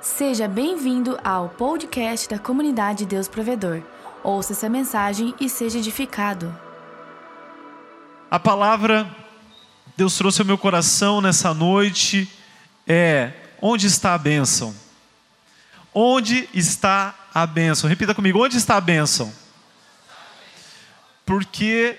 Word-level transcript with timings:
Seja 0.00 0.46
bem-vindo 0.46 1.18
ao 1.24 1.48
podcast 1.48 2.28
da 2.28 2.38
comunidade 2.38 3.04
Deus 3.04 3.26
Provedor. 3.26 3.82
Ouça 4.22 4.52
essa 4.52 4.68
mensagem 4.68 5.34
e 5.40 5.48
seja 5.48 5.78
edificado. 5.78 6.56
A 8.30 8.38
palavra 8.38 9.10
Deus 9.96 10.16
trouxe 10.16 10.40
ao 10.40 10.46
meu 10.46 10.56
coração 10.56 11.20
nessa 11.20 11.52
noite 11.52 12.30
é: 12.86 13.32
onde 13.60 13.88
está 13.88 14.14
a 14.14 14.18
bênção? 14.18 14.72
Onde 15.92 16.48
está 16.54 17.12
a 17.34 17.44
bênção? 17.44 17.90
Repita 17.90 18.14
comigo: 18.14 18.44
onde 18.44 18.56
está 18.56 18.76
a 18.76 18.80
bênção? 18.80 19.32
Porque 21.26 21.98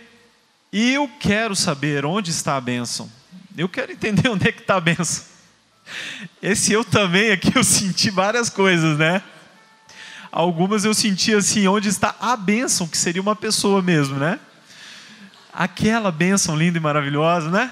eu 0.71 1.09
quero 1.19 1.53
saber 1.53 2.05
onde 2.05 2.31
está 2.31 2.55
a 2.55 2.61
bênção. 2.61 3.11
Eu 3.57 3.67
quero 3.67 3.91
entender 3.91 4.29
onde 4.31 4.47
é 4.47 4.53
que 4.53 4.61
está 4.61 4.77
a 4.77 4.81
bênção. 4.81 5.28
Esse 6.41 6.73
eu 6.73 6.83
também 6.83 7.31
aqui 7.31 7.51
eu 7.57 7.63
senti 7.63 8.09
várias 8.09 8.49
coisas, 8.49 8.97
né? 8.97 9.21
Algumas 10.31 10.85
eu 10.85 10.93
senti 10.93 11.33
assim, 11.33 11.67
onde 11.67 11.89
está 11.89 12.15
a 12.19 12.35
bênção, 12.35 12.87
que 12.87 12.97
seria 12.97 13.21
uma 13.21 13.35
pessoa 13.35 13.81
mesmo, 13.81 14.17
né? 14.17 14.39
Aquela 15.53 16.11
bênção 16.11 16.55
linda 16.55 16.77
e 16.77 16.81
maravilhosa, 16.81 17.49
né? 17.49 17.71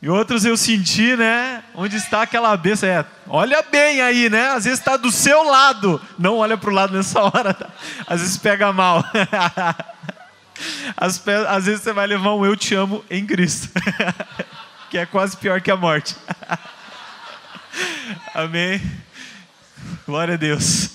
E 0.00 0.08
outros 0.08 0.44
eu 0.44 0.56
senti, 0.56 1.16
né? 1.16 1.62
Onde 1.74 1.96
está 1.96 2.22
aquela 2.22 2.56
bênção? 2.56 2.88
É, 2.88 3.04
olha 3.26 3.62
bem 3.62 4.00
aí, 4.00 4.30
né? 4.30 4.50
Às 4.50 4.64
vezes 4.64 4.78
está 4.78 4.96
do 4.96 5.10
seu 5.10 5.42
lado. 5.42 6.00
Não 6.16 6.36
olha 6.36 6.56
para 6.56 6.70
o 6.70 6.72
lado 6.72 6.96
nessa 6.96 7.20
hora. 7.22 7.52
Tá? 7.52 7.68
Às 8.06 8.20
vezes 8.20 8.36
pega 8.36 8.72
mal. 8.72 9.04
Às, 10.96 11.22
às 11.48 11.66
vezes 11.66 11.82
você 11.82 11.92
vai 11.92 12.04
levar 12.04 12.34
um 12.34 12.44
eu 12.44 12.56
te 12.56 12.74
amo 12.74 13.04
em 13.08 13.24
Cristo. 13.24 13.68
que 14.90 14.98
é 14.98 15.06
quase 15.06 15.36
pior 15.36 15.60
que 15.60 15.70
a 15.70 15.76
morte. 15.76 16.16
Amém? 18.34 18.80
Glória 20.06 20.34
a 20.34 20.36
Deus. 20.36 20.90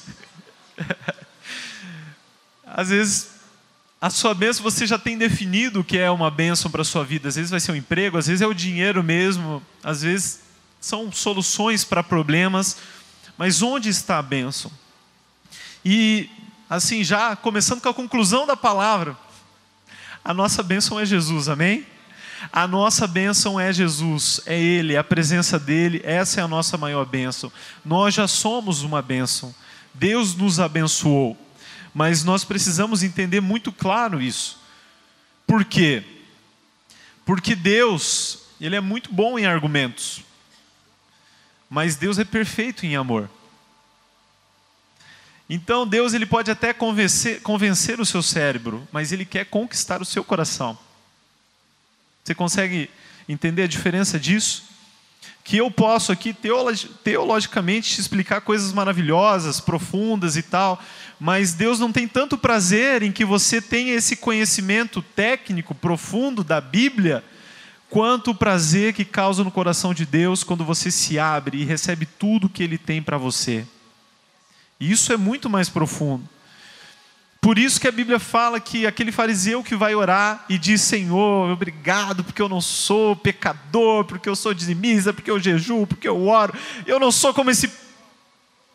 Às 2.65 2.89
vezes, 2.89 3.29
a 4.01 4.09
sua 4.09 4.33
bênção 4.33 4.63
você 4.63 4.85
já 4.87 4.97
tem 4.97 5.17
definido 5.17 5.79
o 5.81 5.83
que 5.83 5.97
é 5.97 6.09
uma 6.09 6.29
bênção 6.31 6.69
para 6.69 6.81
a 6.81 6.85
sua 6.85 7.05
vida. 7.05 7.29
Às 7.29 7.35
vezes 7.35 7.51
vai 7.51 7.59
ser 7.59 7.71
um 7.71 7.75
emprego, 7.75 8.17
às 8.17 8.27
vezes 8.27 8.41
é 8.41 8.47
o 8.47 8.53
dinheiro 8.53 9.03
mesmo, 9.03 9.61
às 9.83 10.01
vezes 10.01 10.41
são 10.81 11.11
soluções 11.11 11.83
para 11.83 12.03
problemas. 12.03 12.77
Mas 13.37 13.61
onde 13.61 13.89
está 13.89 14.19
a 14.19 14.21
bênção? 14.21 14.71
E, 15.85 16.29
assim, 16.69 17.03
já 17.03 17.35
começando 17.35 17.81
com 17.81 17.89
a 17.89 17.93
conclusão 17.93 18.45
da 18.45 18.55
palavra, 18.55 19.17
a 20.23 20.33
nossa 20.33 20.63
bênção 20.63 20.99
é 20.99 21.05
Jesus, 21.05 21.47
amém? 21.49 21.85
A 22.51 22.67
nossa 22.67 23.07
bênção 23.07 23.59
é 23.59 23.71
Jesus, 23.71 24.41
é 24.45 24.59
Ele, 24.59 24.93
é 24.93 24.97
a 24.97 25.03
presença 25.03 25.59
dEle, 25.59 26.01
essa 26.03 26.41
é 26.41 26.43
a 26.43 26.47
nossa 26.47 26.77
maior 26.77 27.05
bênção. 27.05 27.51
Nós 27.83 28.13
já 28.13 28.27
somos 28.27 28.81
uma 28.81 29.01
bênção, 29.01 29.53
Deus 29.93 30.35
nos 30.35 30.59
abençoou, 30.59 31.37
mas 31.93 32.23
nós 32.23 32.43
precisamos 32.43 33.03
entender 33.03 33.41
muito 33.41 33.71
claro 33.71 34.21
isso. 34.21 34.59
Por 35.47 35.63
quê? 35.63 36.03
Porque 37.25 37.55
Deus, 37.55 38.39
Ele 38.59 38.75
é 38.75 38.81
muito 38.81 39.13
bom 39.13 39.37
em 39.39 39.45
argumentos, 39.45 40.21
mas 41.69 41.95
Deus 41.95 42.19
é 42.19 42.23
perfeito 42.23 42.85
em 42.85 42.95
amor. 42.95 43.29
Então 45.49 45.85
Deus 45.85 46.13
ele 46.13 46.25
pode 46.25 46.49
até 46.49 46.73
convencer, 46.73 47.41
convencer 47.41 47.99
o 47.99 48.05
seu 48.05 48.21
cérebro, 48.21 48.87
mas 48.91 49.11
Ele 49.11 49.25
quer 49.25 49.45
conquistar 49.45 50.01
o 50.01 50.05
seu 50.05 50.23
coração. 50.23 50.77
Você 52.23 52.33
consegue 52.33 52.89
entender 53.27 53.63
a 53.63 53.67
diferença 53.67 54.19
disso? 54.19 54.63
Que 55.43 55.57
eu 55.57 55.69
posso 55.69 56.11
aqui 56.11 56.33
teologicamente 57.03 57.99
explicar 57.99 58.41
coisas 58.41 58.71
maravilhosas, 58.71 59.59
profundas 59.59 60.37
e 60.37 60.41
tal, 60.41 60.81
mas 61.19 61.53
Deus 61.53 61.79
não 61.79 61.91
tem 61.91 62.07
tanto 62.07 62.37
prazer 62.37 63.03
em 63.03 63.11
que 63.11 63.25
você 63.25 63.61
tenha 63.61 63.93
esse 63.93 64.15
conhecimento 64.15 65.01
técnico 65.01 65.75
profundo 65.75 66.43
da 66.43 66.61
Bíblia, 66.61 67.23
quanto 67.89 68.31
o 68.31 68.35
prazer 68.35 68.93
que 68.93 69.05
causa 69.05 69.43
no 69.43 69.51
coração 69.51 69.93
de 69.93 70.05
Deus 70.05 70.43
quando 70.43 70.63
você 70.63 70.89
se 70.89 71.19
abre 71.19 71.57
e 71.57 71.65
recebe 71.65 72.05
tudo 72.05 72.49
que 72.49 72.63
Ele 72.63 72.77
tem 72.77 73.01
para 73.03 73.17
você. 73.17 73.65
Isso 74.79 75.13
é 75.13 75.17
muito 75.17 75.49
mais 75.49 75.69
profundo. 75.69 76.27
Por 77.43 77.59
isso 77.59 77.77
que 77.77 77.89
a 77.89 77.91
Bíblia 77.91 78.19
fala 78.19 78.57
que 78.57 78.87
aquele 78.87 79.11
fariseu 79.11 79.61
que 79.61 79.75
vai 79.75 79.93
orar 79.93 80.45
e 80.47 80.57
diz: 80.57 80.79
Senhor, 80.79 81.51
obrigado, 81.51 82.23
porque 82.23 82.41
eu 82.41 82.47
não 82.47 82.61
sou 82.61 83.17
pecador, 83.17 84.05
porque 84.05 84.29
eu 84.29 84.35
sou 84.35 84.53
dizimista, 84.53 85.11
porque 85.11 85.29
eu 85.29 85.37
jejuo, 85.37 85.85
porque 85.85 86.07
eu 86.07 86.25
oro, 86.25 86.53
eu 86.87 86.97
não 87.01 87.11
sou 87.11 87.33
como 87.33 87.51
esse 87.51 87.69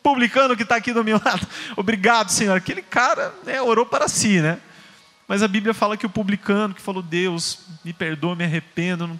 publicano 0.03 0.55
que 0.55 0.61
está 0.61 0.75
aqui 0.75 0.93
do 0.93 1.03
meu 1.03 1.19
lado. 1.25 1.47
Obrigado, 1.75 2.29
Senhor. 2.29 2.55
Aquele 2.55 2.83
cara 2.83 3.33
né, 3.43 3.59
orou 3.59 3.87
para 3.87 4.07
si, 4.07 4.39
né? 4.39 4.59
Mas 5.27 5.41
a 5.41 5.47
Bíblia 5.47 5.73
fala 5.73 5.97
que 5.97 6.05
o 6.05 6.09
publicano 6.09 6.75
que 6.75 6.81
falou: 6.81 7.01
Deus, 7.01 7.61
me 7.83 7.91
perdoa, 7.91 8.35
me 8.35 8.43
arrependo, 8.43 9.05
eu 9.05 9.07
não, 9.07 9.19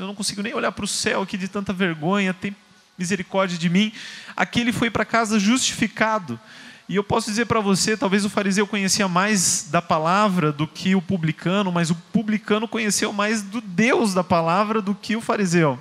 eu 0.00 0.06
não 0.06 0.14
consigo 0.14 0.40
nem 0.40 0.54
olhar 0.54 0.72
para 0.72 0.86
o 0.86 0.88
céu 0.88 1.20
aqui 1.20 1.36
de 1.36 1.46
tanta 1.46 1.74
vergonha, 1.74 2.32
tem 2.32 2.56
misericórdia 2.96 3.58
de 3.58 3.68
mim. 3.68 3.92
Aquele 4.34 4.72
foi 4.72 4.88
para 4.88 5.04
casa 5.04 5.38
justificado 5.38 6.40
e 6.88 6.96
eu 6.96 7.04
posso 7.04 7.28
dizer 7.28 7.44
para 7.44 7.60
você, 7.60 7.98
talvez 7.98 8.24
o 8.24 8.30
fariseu 8.30 8.66
conhecia 8.66 9.06
mais 9.06 9.66
da 9.70 9.82
palavra 9.82 10.50
do 10.50 10.66
que 10.66 10.94
o 10.94 11.02
publicano, 11.02 11.70
mas 11.70 11.90
o 11.90 11.94
publicano 11.94 12.66
conheceu 12.66 13.12
mais 13.12 13.42
do 13.42 13.60
Deus 13.60 14.14
da 14.14 14.24
palavra 14.24 14.80
do 14.80 14.94
que 14.94 15.14
o 15.14 15.20
fariseu. 15.20 15.78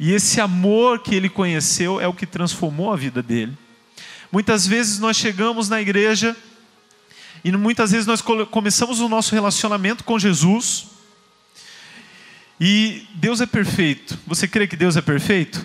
E 0.00 0.12
esse 0.12 0.40
amor 0.40 0.98
que 0.98 1.14
ele 1.14 1.28
conheceu 1.28 2.00
é 2.00 2.08
o 2.08 2.12
que 2.12 2.26
transformou 2.26 2.92
a 2.92 2.96
vida 2.96 3.22
dele. 3.22 3.56
Muitas 4.32 4.66
vezes 4.66 4.98
nós 4.98 5.16
chegamos 5.16 5.68
na 5.68 5.80
igreja 5.80 6.36
e 7.44 7.52
muitas 7.52 7.92
vezes 7.92 8.06
nós 8.06 8.20
começamos 8.50 8.98
o 8.98 9.08
nosso 9.08 9.32
relacionamento 9.32 10.02
com 10.02 10.18
Jesus 10.18 10.86
e 12.60 13.06
Deus 13.14 13.40
é 13.40 13.46
perfeito. 13.46 14.18
Você 14.26 14.48
crê 14.48 14.66
que 14.66 14.76
Deus 14.76 14.96
é 14.96 15.00
perfeito? 15.00 15.64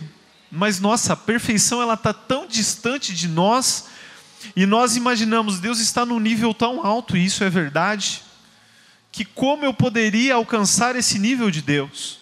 Mas 0.52 0.80
nossa, 0.80 1.14
a 1.14 1.16
perfeição 1.16 1.82
ela 1.82 1.96
está 1.96 2.14
tão 2.14 2.46
distante 2.46 3.16
de 3.16 3.28
nós 3.28 3.97
e 4.56 4.66
nós 4.66 4.96
imaginamos, 4.96 5.60
Deus 5.60 5.80
está 5.80 6.06
num 6.06 6.20
nível 6.20 6.54
tão 6.54 6.86
alto, 6.86 7.16
e 7.16 7.26
isso 7.26 7.44
é 7.44 7.50
verdade, 7.50 8.24
que 9.12 9.26
como 9.26 9.66
eu 9.66 9.74
poderia 9.74 10.36
alcançar 10.36 10.96
esse 10.96 11.18
nível 11.18 11.50
de 11.50 11.62
Deus? 11.62 12.20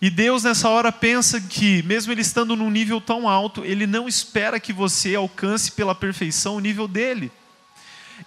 E 0.00 0.08
Deus 0.08 0.44
nessa 0.44 0.68
hora 0.68 0.92
pensa 0.92 1.40
que, 1.40 1.82
mesmo 1.82 2.12
Ele 2.12 2.20
estando 2.20 2.54
num 2.54 2.70
nível 2.70 3.00
tão 3.00 3.28
alto, 3.28 3.64
Ele 3.64 3.86
não 3.86 4.06
espera 4.06 4.60
que 4.60 4.72
você 4.72 5.16
alcance 5.16 5.72
pela 5.72 5.94
perfeição 5.94 6.56
o 6.56 6.60
nível 6.60 6.86
dele. 6.86 7.32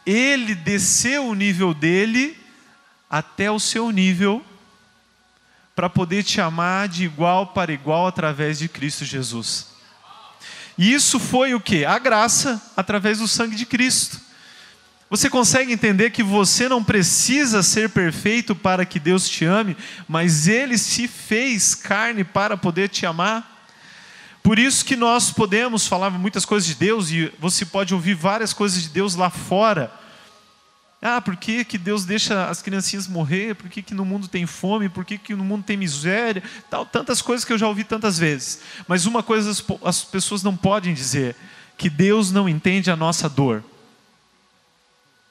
Ele 0.05 0.53
desceu 0.53 1.27
o 1.27 1.33
nível 1.33 1.73
dele 1.73 2.37
até 3.09 3.49
o 3.49 3.59
seu 3.59 3.89
nível, 3.89 4.43
para 5.73 5.89
poder 5.89 6.23
te 6.23 6.39
amar 6.41 6.87
de 6.87 7.05
igual 7.05 7.47
para 7.47 7.71
igual 7.71 8.05
através 8.05 8.59
de 8.59 8.67
Cristo 8.67 9.05
Jesus. 9.05 9.70
E 10.81 10.91
isso 10.95 11.19
foi 11.19 11.53
o 11.53 11.59
que? 11.59 11.85
A 11.85 11.99
graça 11.99 12.59
através 12.75 13.19
do 13.19 13.27
sangue 13.27 13.55
de 13.55 13.67
Cristo. 13.67 14.19
Você 15.11 15.29
consegue 15.29 15.71
entender 15.71 16.09
que 16.09 16.23
você 16.23 16.67
não 16.67 16.83
precisa 16.83 17.61
ser 17.61 17.91
perfeito 17.91 18.55
para 18.55 18.83
que 18.83 18.99
Deus 18.99 19.29
te 19.29 19.45
ame, 19.45 19.77
mas 20.07 20.47
Ele 20.47 20.79
se 20.79 21.07
fez 21.07 21.75
carne 21.75 22.23
para 22.23 22.57
poder 22.57 22.89
te 22.89 23.05
amar? 23.05 23.63
Por 24.41 24.57
isso 24.57 24.83
que 24.83 24.95
nós 24.95 25.29
podemos 25.29 25.85
falar 25.85 26.09
muitas 26.09 26.45
coisas 26.45 26.67
de 26.67 26.73
Deus 26.73 27.11
e 27.11 27.31
você 27.37 27.63
pode 27.63 27.93
ouvir 27.93 28.15
várias 28.15 28.51
coisas 28.51 28.81
de 28.81 28.89
Deus 28.89 29.13
lá 29.13 29.29
fora, 29.29 29.93
ah, 31.01 31.19
por 31.19 31.35
que, 31.35 31.65
que 31.65 31.79
Deus 31.79 32.05
deixa 32.05 32.47
as 32.47 32.61
criancinhas 32.61 33.07
morrer? 33.07 33.55
Por 33.55 33.67
que, 33.69 33.81
que 33.81 33.93
no 33.93 34.05
mundo 34.05 34.27
tem 34.27 34.45
fome? 34.45 34.87
Por 34.87 35.03
que, 35.03 35.17
que 35.17 35.33
no 35.33 35.43
mundo 35.43 35.63
tem 35.63 35.75
miséria? 35.75 36.43
Tal, 36.69 36.85
tantas 36.85 37.23
coisas 37.23 37.43
que 37.43 37.51
eu 37.51 37.57
já 37.57 37.67
ouvi 37.67 37.83
tantas 37.83 38.19
vezes. 38.19 38.61
Mas 38.87 39.07
uma 39.07 39.23
coisa 39.23 39.49
as, 39.49 39.63
as 39.83 40.03
pessoas 40.03 40.43
não 40.43 40.55
podem 40.55 40.93
dizer: 40.93 41.35
que 41.75 41.89
Deus 41.89 42.31
não 42.31 42.47
entende 42.47 42.91
a 42.91 42.95
nossa 42.95 43.27
dor. 43.27 43.63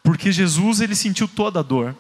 Porque 0.02 0.32
Jesus, 0.32 0.80
ele 0.80 0.96
sentiu 0.96 1.28
toda 1.28 1.60
a 1.60 1.62
dor. 1.62 1.94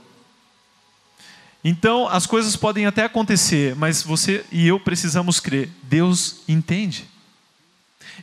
Então, 1.62 2.08
as 2.08 2.26
coisas 2.26 2.56
podem 2.56 2.86
até 2.86 3.04
acontecer, 3.04 3.76
mas 3.76 4.02
você 4.02 4.44
e 4.50 4.66
eu 4.66 4.80
precisamos 4.80 5.38
crer: 5.38 5.70
Deus 5.84 6.40
entende. 6.48 7.08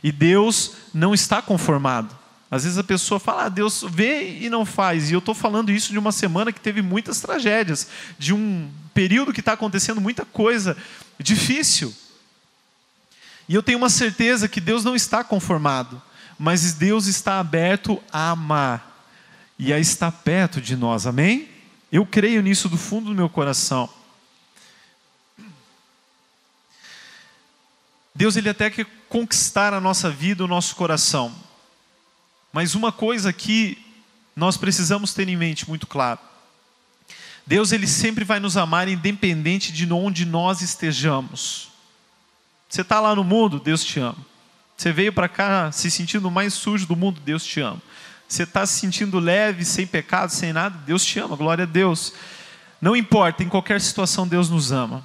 E 0.02 0.12
Deus 0.12 0.72
não 0.92 1.14
está 1.14 1.40
conformado. 1.40 2.17
Às 2.50 2.64
vezes 2.64 2.78
a 2.78 2.84
pessoa 2.84 3.20
fala, 3.20 3.44
ah, 3.44 3.48
Deus 3.48 3.84
vê 3.88 4.38
e 4.38 4.48
não 4.48 4.64
faz. 4.64 5.10
E 5.10 5.12
eu 5.12 5.18
estou 5.18 5.34
falando 5.34 5.70
isso 5.70 5.92
de 5.92 5.98
uma 5.98 6.12
semana 6.12 6.52
que 6.52 6.60
teve 6.60 6.80
muitas 6.80 7.20
tragédias, 7.20 7.88
de 8.18 8.32
um 8.32 8.70
período 8.94 9.32
que 9.32 9.40
está 9.40 9.52
acontecendo 9.52 10.00
muita 10.00 10.24
coisa 10.24 10.76
difícil. 11.18 11.94
E 13.48 13.54
eu 13.54 13.62
tenho 13.62 13.78
uma 13.78 13.90
certeza 13.90 14.48
que 14.48 14.60
Deus 14.60 14.82
não 14.82 14.96
está 14.96 15.22
conformado, 15.22 16.00
mas 16.38 16.72
Deus 16.72 17.06
está 17.06 17.38
aberto 17.38 18.02
a 18.12 18.30
amar 18.30 19.06
e 19.58 19.72
a 19.72 19.78
estar 19.78 20.10
perto 20.10 20.60
de 20.60 20.76
nós, 20.76 21.06
amém? 21.06 21.48
Eu 21.90 22.06
creio 22.06 22.42
nisso 22.42 22.68
do 22.68 22.78
fundo 22.78 23.10
do 23.10 23.14
meu 23.14 23.28
coração. 23.28 23.88
Deus 28.14 28.36
ele 28.36 28.48
até 28.48 28.70
quer 28.70 28.86
conquistar 29.08 29.72
a 29.72 29.80
nossa 29.80 30.10
vida, 30.10 30.44
o 30.44 30.48
nosso 30.48 30.74
coração. 30.76 31.47
Mas 32.52 32.74
uma 32.74 32.90
coisa 32.90 33.32
que 33.32 33.78
nós 34.34 34.56
precisamos 34.56 35.12
ter 35.12 35.28
em 35.28 35.36
mente 35.36 35.68
muito 35.68 35.86
claro. 35.86 36.20
Deus 37.46 37.72
ele 37.72 37.86
sempre 37.86 38.24
vai 38.24 38.38
nos 38.38 38.56
amar 38.56 38.88
independente 38.88 39.72
de 39.72 39.90
onde 39.92 40.24
nós 40.24 40.60
estejamos. 40.60 41.68
Você 42.68 42.82
está 42.82 43.00
lá 43.00 43.14
no 43.14 43.24
mundo, 43.24 43.58
Deus 43.58 43.82
te 43.82 43.98
ama. 43.98 44.18
Você 44.76 44.92
veio 44.92 45.12
para 45.12 45.28
cá 45.28 45.72
se 45.72 45.90
sentindo 45.90 46.30
mais 46.30 46.54
sujo 46.54 46.86
do 46.86 46.94
mundo, 46.94 47.20
Deus 47.24 47.44
te 47.44 47.60
ama. 47.60 47.80
Você 48.28 48.42
está 48.42 48.66
se 48.66 48.78
sentindo 48.78 49.18
leve, 49.18 49.64
sem 49.64 49.86
pecado, 49.86 50.30
sem 50.30 50.52
nada, 50.52 50.78
Deus 50.84 51.04
te 51.04 51.18
ama, 51.18 51.34
glória 51.34 51.64
a 51.64 51.66
Deus. 51.66 52.12
Não 52.80 52.94
importa, 52.94 53.42
em 53.42 53.48
qualquer 53.48 53.80
situação 53.80 54.28
Deus 54.28 54.50
nos 54.50 54.70
ama. 54.70 55.02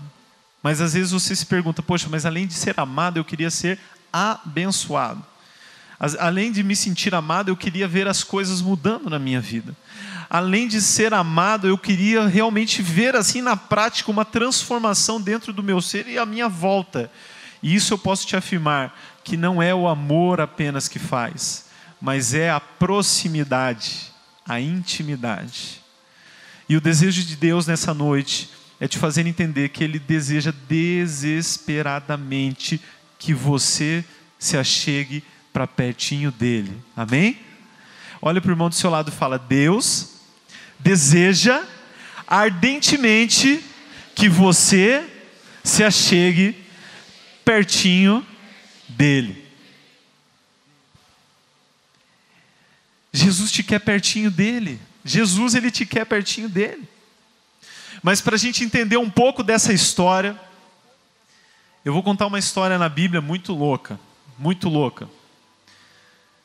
Mas 0.61 0.79
às 0.79 0.93
vezes 0.93 1.11
você 1.11 1.35
se 1.35 1.45
pergunta, 1.45 1.81
poxa, 1.81 2.07
mas 2.09 2.25
além 2.25 2.45
de 2.45 2.53
ser 2.53 2.77
amado, 2.79 3.17
eu 3.17 3.25
queria 3.25 3.49
ser 3.49 3.79
abençoado. 4.11 5.25
Além 6.19 6.51
de 6.51 6.61
me 6.63 6.75
sentir 6.75 7.15
amado, 7.15 7.49
eu 7.49 7.55
queria 7.55 7.87
ver 7.87 8.09
as 8.09 8.25
coisas 8.25 8.61
mudando 8.61 9.09
na 9.09 9.17
minha 9.17 9.39
vida. 9.39 9.73
Além 10.29 10.67
de 10.67 10.81
ser 10.81 11.13
amado, 11.13 11.65
eu 11.65 11.77
queria 11.77 12.27
realmente 12.27 12.81
ver 12.81 13.15
assim 13.15 13.41
na 13.41 13.55
prática 13.55 14.11
uma 14.11 14.25
transformação 14.25 15.21
dentro 15.21 15.53
do 15.53 15.63
meu 15.63 15.81
ser 15.81 16.05
e 16.07 16.17
à 16.17 16.25
minha 16.25 16.49
volta. 16.49 17.09
E 17.61 17.73
isso 17.73 17.93
eu 17.93 17.97
posso 17.97 18.27
te 18.27 18.35
afirmar 18.35 18.99
que 19.23 19.37
não 19.37 19.61
é 19.61 19.73
o 19.73 19.87
amor 19.87 20.41
apenas 20.41 20.89
que 20.89 20.99
faz, 20.99 21.67
mas 22.01 22.33
é 22.33 22.49
a 22.49 22.59
proximidade, 22.59 24.11
a 24.45 24.59
intimidade. 24.59 25.81
E 26.67 26.75
o 26.75 26.81
desejo 26.81 27.23
de 27.23 27.37
Deus 27.37 27.65
nessa 27.65 27.93
noite 27.93 28.49
é 28.77 28.89
te 28.89 28.97
fazer 28.97 29.25
entender 29.25 29.69
que 29.69 29.81
Ele 29.83 29.99
deseja 29.99 30.53
desesperadamente 30.67 32.81
que 33.17 33.33
você 33.33 34.03
se 34.37 34.57
achegue 34.57 35.23
para 35.53 35.67
pertinho 35.67 36.31
dele. 36.31 36.75
Amém? 36.97 37.39
Olha 38.19 38.41
para 38.41 38.49
o 38.49 38.51
irmão 38.51 38.69
do 38.69 38.75
seu 38.75 38.89
lado 38.89 39.09
e 39.09 39.15
fala: 39.15 39.37
Deus 39.37 40.15
deseja 40.79 41.63
ardentemente 42.27 43.63
que 44.15 44.27
você 44.27 45.07
se 45.63 45.83
achegue 45.83 46.57
pertinho 47.45 48.25
dele. 48.89 49.43
Jesus 53.13 53.51
te 53.51 53.61
quer 53.61 53.79
pertinho 53.79 54.31
dele. 54.31 54.81
Jesus 55.05 55.53
ele 55.53 55.69
te 55.69 55.85
quer 55.85 56.05
pertinho 56.05 56.49
dele. 56.49 56.87
Mas 58.01 58.21
para 58.21 58.35
a 58.35 58.39
gente 58.39 58.63
entender 58.63 58.97
um 58.97 59.09
pouco 59.09 59.43
dessa 59.43 59.71
história, 59.71 60.39
eu 61.85 61.93
vou 61.93 62.01
contar 62.01 62.25
uma 62.25 62.39
história 62.39 62.77
na 62.79 62.89
Bíblia 62.89 63.21
muito 63.21 63.53
louca, 63.53 63.99
muito 64.39 64.67
louca 64.67 65.07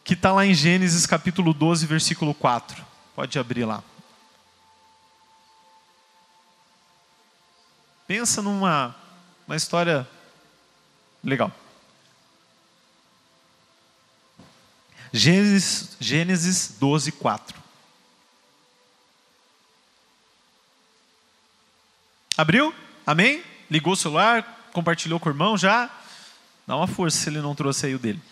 que 0.08 0.14
está 0.14 0.32
lá 0.32 0.46
em 0.46 0.54
Gênesis 0.54 1.04
capítulo 1.04 1.52
12, 1.52 1.84
versículo 1.84 2.32
4. 2.32 2.82
Pode 3.14 3.38
abrir 3.38 3.66
lá. 3.66 3.84
Pensa 8.06 8.40
numa 8.40 8.96
uma 9.46 9.54
história 9.54 10.08
legal. 11.22 11.52
Gênesis, 15.12 15.94
Gênesis 16.00 16.76
12, 16.80 17.12
4. 17.12 17.62
Abriu? 22.34 22.74
Amém? 23.06 23.44
Ligou 23.70 23.92
o 23.92 23.96
celular? 23.96 24.70
Compartilhou 24.72 25.20
com 25.20 25.28
o 25.28 25.32
irmão 25.32 25.58
já? 25.58 25.90
Dá 26.66 26.74
uma 26.76 26.86
força 26.86 27.18
se 27.18 27.28
ele 27.28 27.42
não 27.42 27.54
trouxe 27.54 27.84
aí 27.84 27.94
o 27.94 27.98
dele. 27.98 28.22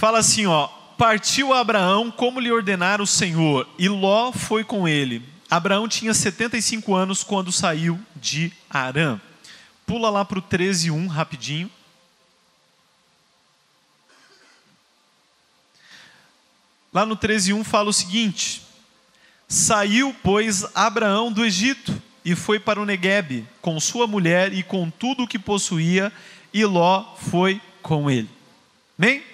Fala 0.00 0.20
assim, 0.20 0.46
ó: 0.46 0.66
Partiu 0.96 1.52
Abraão 1.52 2.10
como 2.10 2.40
lhe 2.40 2.50
ordenara 2.50 3.02
o 3.02 3.06
Senhor, 3.06 3.68
e 3.78 3.86
Ló 3.86 4.32
foi 4.32 4.64
com 4.64 4.88
ele. 4.88 5.22
Abraão 5.50 5.86
tinha 5.86 6.14
75 6.14 6.94
anos 6.94 7.22
quando 7.22 7.52
saiu 7.52 8.00
de 8.16 8.50
Arã. 8.70 9.20
Pula 9.84 10.08
lá 10.08 10.24
para 10.24 10.38
o 10.38 10.42
13:1 10.42 11.06
rapidinho. 11.06 11.70
Lá 16.90 17.04
no 17.04 17.14
13:1 17.14 17.62
fala 17.62 17.90
o 17.90 17.92
seguinte: 17.92 18.62
Saiu, 19.46 20.16
pois, 20.22 20.64
Abraão 20.74 21.30
do 21.30 21.44
Egito 21.44 22.02
e 22.24 22.34
foi 22.34 22.58
para 22.58 22.80
o 22.80 22.86
Neguebe 22.86 23.46
com 23.60 23.78
sua 23.78 24.06
mulher 24.06 24.54
e 24.54 24.62
com 24.62 24.88
tudo 24.88 25.24
o 25.24 25.28
que 25.28 25.38
possuía, 25.38 26.10
e 26.54 26.64
Ló 26.64 27.04
foi 27.16 27.60
com 27.82 28.10
ele. 28.10 28.30
Amém? 28.98 29.28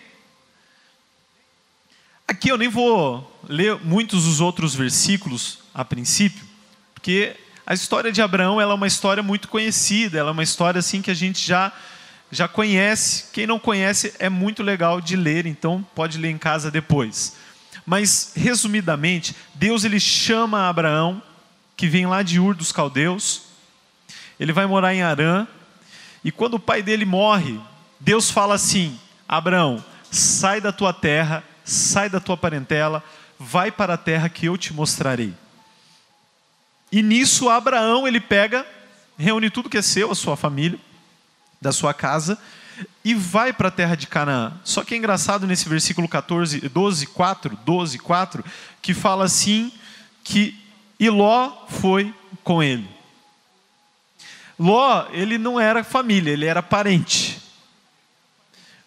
Aqui 2.28 2.48
eu 2.48 2.58
nem 2.58 2.68
vou 2.68 3.40
ler 3.48 3.78
muitos 3.84 4.24
dos 4.24 4.40
outros 4.40 4.74
versículos 4.74 5.60
a 5.72 5.84
princípio, 5.84 6.44
porque 6.92 7.36
a 7.64 7.72
história 7.72 8.10
de 8.10 8.20
Abraão 8.20 8.60
ela 8.60 8.72
é 8.72 8.74
uma 8.74 8.88
história 8.88 9.22
muito 9.22 9.46
conhecida, 9.46 10.18
ela 10.18 10.30
é 10.30 10.32
uma 10.32 10.42
história 10.42 10.80
assim 10.80 11.00
que 11.00 11.10
a 11.10 11.14
gente 11.14 11.46
já 11.46 11.72
já 12.28 12.48
conhece. 12.48 13.26
Quem 13.32 13.46
não 13.46 13.60
conhece 13.60 14.12
é 14.18 14.28
muito 14.28 14.64
legal 14.64 15.00
de 15.00 15.14
ler, 15.14 15.46
então 15.46 15.86
pode 15.94 16.18
ler 16.18 16.30
em 16.30 16.36
casa 16.36 16.68
depois. 16.68 17.36
Mas 17.86 18.32
resumidamente, 18.34 19.36
Deus 19.54 19.84
ele 19.84 20.00
chama 20.00 20.68
Abraão, 20.68 21.22
que 21.76 21.86
vem 21.86 22.06
lá 22.06 22.24
de 22.24 22.40
Ur 22.40 22.56
dos 22.56 22.72
Caldeus. 22.72 23.42
Ele 24.40 24.52
vai 24.52 24.66
morar 24.66 24.92
em 24.92 25.02
Arã, 25.02 25.46
e 26.24 26.32
quando 26.32 26.54
o 26.54 26.60
pai 26.60 26.82
dele 26.82 27.04
morre, 27.04 27.60
Deus 28.00 28.32
fala 28.32 28.56
assim: 28.56 28.98
Abraão, 29.28 29.84
sai 30.10 30.60
da 30.60 30.72
tua 30.72 30.92
terra 30.92 31.44
sai 31.66 32.08
da 32.08 32.20
tua 32.20 32.36
parentela, 32.36 33.02
vai 33.38 33.70
para 33.70 33.94
a 33.94 33.98
terra 33.98 34.28
que 34.28 34.46
eu 34.46 34.56
te 34.56 34.72
mostrarei. 34.72 35.34
E 36.90 37.02
nisso 37.02 37.50
Abraão, 37.50 38.06
ele 38.06 38.20
pega, 38.20 38.64
reúne 39.18 39.50
tudo 39.50 39.68
que 39.68 39.76
é 39.76 39.82
seu, 39.82 40.10
a 40.10 40.14
sua 40.14 40.36
família, 40.36 40.78
da 41.60 41.72
sua 41.72 41.92
casa, 41.92 42.38
e 43.04 43.14
vai 43.14 43.52
para 43.52 43.68
a 43.68 43.72
terra 43.72 43.96
de 43.96 44.06
Canaã. 44.06 44.52
Só 44.62 44.84
que 44.84 44.94
é 44.94 44.96
engraçado 44.96 45.46
nesse 45.46 45.68
versículo 45.68 46.08
14, 46.08 46.68
12, 46.68 47.06
4, 47.08 47.58
12, 47.64 47.98
4, 47.98 48.44
que 48.80 48.94
fala 48.94 49.24
assim 49.24 49.72
que 50.22 50.58
e 50.98 51.10
Ló 51.10 51.52
foi 51.68 52.14
com 52.42 52.62
ele. 52.62 52.88
Ló, 54.58 55.06
ele 55.12 55.36
não 55.36 55.60
era 55.60 55.84
família, 55.84 56.32
ele 56.32 56.46
era 56.46 56.62
parente. 56.62 57.45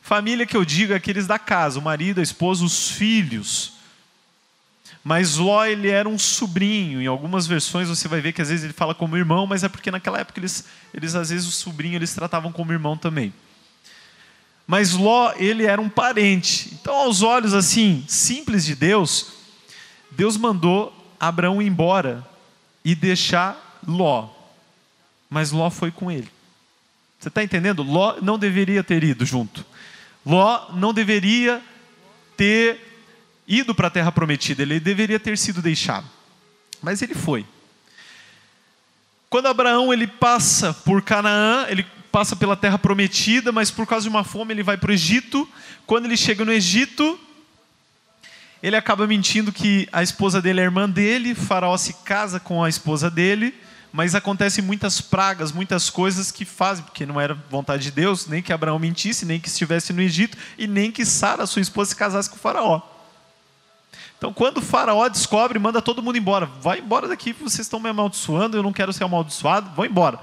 Família 0.10 0.44
que 0.44 0.58
eu 0.58 0.66
digo 0.66 0.92
é 0.92 0.96
aqueles 0.96 1.28
da 1.28 1.38
casa, 1.38 1.78
o 1.78 1.84
marido, 1.84 2.20
a 2.20 2.24
esposa, 2.24 2.66
os 2.66 2.90
filhos. 2.90 3.74
Mas 5.04 5.36
Ló, 5.36 5.64
ele 5.64 5.88
era 5.88 6.10
um 6.10 6.18
sobrinho. 6.18 7.00
Em 7.00 7.06
algumas 7.06 7.46
versões 7.46 7.90
você 7.90 8.08
vai 8.08 8.20
ver 8.20 8.34
que 8.34 8.42
às 8.42 8.50
vezes 8.50 8.66
ele 8.66 8.74
fala 8.74 8.96
como 8.96 9.16
irmão, 9.16 9.46
mas 9.46 9.64
é 9.64 9.70
porque 9.70 9.92
naquela 9.92 10.18
época 10.18 10.40
eles, 10.40 10.66
eles 10.96 11.14
às 11.14 11.30
vezes 11.30 11.46
o 11.46 11.52
sobrinho 11.52 11.96
eles 11.96 12.12
tratavam 12.12 12.52
como 12.52 12.72
irmão 12.72 12.98
também. 12.98 13.32
Mas 14.66 14.94
Ló, 14.94 15.32
ele 15.38 15.66
era 15.66 15.80
um 15.80 15.88
parente. 15.88 16.72
Então, 16.74 16.96
aos 16.96 17.22
olhos 17.22 17.54
assim, 17.54 18.04
simples 18.08 18.66
de 18.66 18.74
Deus, 18.74 19.28
Deus 20.10 20.38
mandou 20.38 20.92
Abraão 21.20 21.62
ir 21.62 21.68
embora 21.68 22.28
e 22.84 22.96
deixar 22.96 23.80
Ló. 23.88 24.28
Mas 25.30 25.52
Ló 25.52 25.70
foi 25.70 25.92
com 25.92 26.10
ele. 26.10 26.32
Você 27.20 27.28
está 27.28 27.44
entendendo? 27.44 27.84
Ló 27.84 28.16
não 28.24 28.40
deveria 28.40 28.84
ter 28.84 29.04
ido 29.04 29.24
junto. 29.24 29.69
Ló 30.30 30.70
não 30.74 30.94
deveria 30.94 31.60
ter 32.38 32.80
ido 33.48 33.74
para 33.74 33.88
a 33.88 33.90
terra 33.90 34.12
prometida, 34.12 34.62
ele 34.62 34.80
deveria 34.80 35.20
ter 35.20 35.36
sido 35.38 35.60
deixado. 35.60 36.06
Mas 36.82 37.02
ele 37.02 37.16
foi. 37.16 37.44
Quando 39.28 39.48
Abraão 39.48 39.92
ele 39.92 40.06
passa 40.06 40.72
por 40.72 41.02
Canaã, 41.02 41.66
ele 41.68 41.84
passa 42.12 42.36
pela 42.36 42.56
terra 42.56 42.78
prometida, 42.78 43.52
mas 43.52 43.72
por 43.72 43.88
causa 43.88 44.04
de 44.04 44.10
uma 44.10 44.24
fome 44.24 44.54
ele 44.54 44.62
vai 44.62 44.78
para 44.78 44.92
o 44.92 44.94
Egito. 44.94 45.50
Quando 45.88 46.06
ele 46.06 46.16
chega 46.16 46.46
no 46.46 46.52
Egito, 46.52 47.20
ele 48.62 48.76
acaba 48.76 49.08
mentindo 49.08 49.52
que 49.52 49.90
a 49.92 50.04
esposa 50.04 50.40
dele 50.40 50.62
é 50.62 50.64
irmã 50.64 50.88
dele, 50.88 51.34
Faraó 51.34 51.76
se 51.76 51.94
casa 52.06 52.40
com 52.40 52.64
a 52.64 52.70
esposa 52.70 53.10
dele 53.10 53.54
mas 53.92 54.14
acontecem 54.14 54.64
muitas 54.64 55.02
pragas, 55.02 55.52
muitas 55.52 55.90
coisas 55.90 56.32
que 56.32 56.46
fazem, 56.46 56.84
porque 56.84 57.06
não 57.06 57.20
era 57.20 57.34
vontade 57.50 57.84
de 57.84 57.92
Deus, 57.92 58.28
nem 58.28 58.42
que 58.42 58.54
Abraão 58.54 58.78
mentisse, 58.78 59.26
nem 59.26 59.40
que 59.40 59.48
estivesse 59.48 59.92
no 59.92 60.02
Egito, 60.02 60.38
e 60.58 60.68
nem 60.68 60.92
que 60.92 61.06
Sara, 61.06 61.48
sua 61.48 61.62
esposa, 61.62 61.90
se 61.90 61.96
casasse 61.96 62.30
com 62.30 62.36
o 62.36 62.40
faraó. 62.40 62.82
Então, 64.18 64.34
quando 64.34 64.58
o 64.58 64.62
faraó 64.62 65.08
descobre, 65.08 65.58
manda 65.58 65.82
todo 65.82 66.04
mundo 66.04 66.18
embora. 66.18 66.46
Vai 66.46 66.80
embora 66.80 67.08
daqui, 67.08 67.34
vocês 67.34 67.62
estão 67.62 67.80
me 67.80 67.90
amaldiçoando, 67.90 68.58
eu 68.58 68.64
não 68.64 68.74
quero 68.74 68.94
ser 68.94 69.06
amaldiçoado, 69.06 69.72
vão 69.76 69.86
embora. 69.86 70.20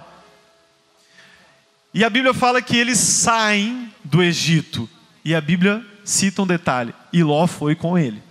E 1.93 2.05
a 2.05 2.11
Bíblia 2.11 2.35
fala 2.35 2.61
que 2.61 2.77
eles 2.77 2.99
saem 2.99 3.93
do 4.05 4.23
Egito. 4.23 4.89
E 5.25 5.35
a 5.35 5.41
Bíblia 5.41 5.85
cita 6.05 6.43
um 6.43 6.47
detalhe: 6.47 6.95
e 7.11 7.23
Ló 7.23 7.47
foi 7.47 7.75
com 7.75 7.99
ele. 7.99 8.23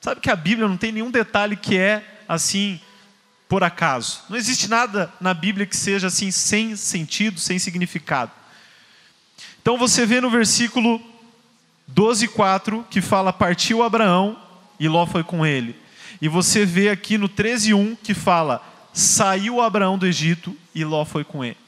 Sabe 0.00 0.20
que 0.20 0.30
a 0.30 0.36
Bíblia 0.36 0.68
não 0.68 0.76
tem 0.76 0.92
nenhum 0.92 1.10
detalhe 1.10 1.56
que 1.56 1.76
é 1.78 2.04
assim, 2.28 2.78
por 3.48 3.62
acaso. 3.62 4.22
Não 4.28 4.36
existe 4.36 4.68
nada 4.68 5.12
na 5.20 5.32
Bíblia 5.32 5.66
que 5.66 5.76
seja 5.76 6.08
assim 6.08 6.30
sem 6.30 6.76
sentido, 6.76 7.38
sem 7.38 7.58
significado. 7.58 8.32
Então 9.60 9.78
você 9.78 10.06
vê 10.06 10.20
no 10.20 10.30
versículo 10.30 11.00
12, 11.88 12.28
4, 12.28 12.86
que 12.90 13.00
fala: 13.00 13.32
Partiu 13.32 13.82
Abraão 13.82 14.40
e 14.78 14.88
Ló 14.88 15.06
foi 15.06 15.22
com 15.22 15.44
ele. 15.44 15.76
E 16.20 16.28
você 16.28 16.64
vê 16.64 16.88
aqui 16.88 17.18
no 17.18 17.28
13, 17.28 17.74
1 17.74 17.96
que 17.96 18.14
fala: 18.14 18.64
Saiu 18.92 19.60
Abraão 19.60 19.98
do 19.98 20.06
Egito 20.06 20.56
e 20.74 20.84
Ló 20.84 21.04
foi 21.04 21.24
com 21.24 21.44
ele. 21.44 21.58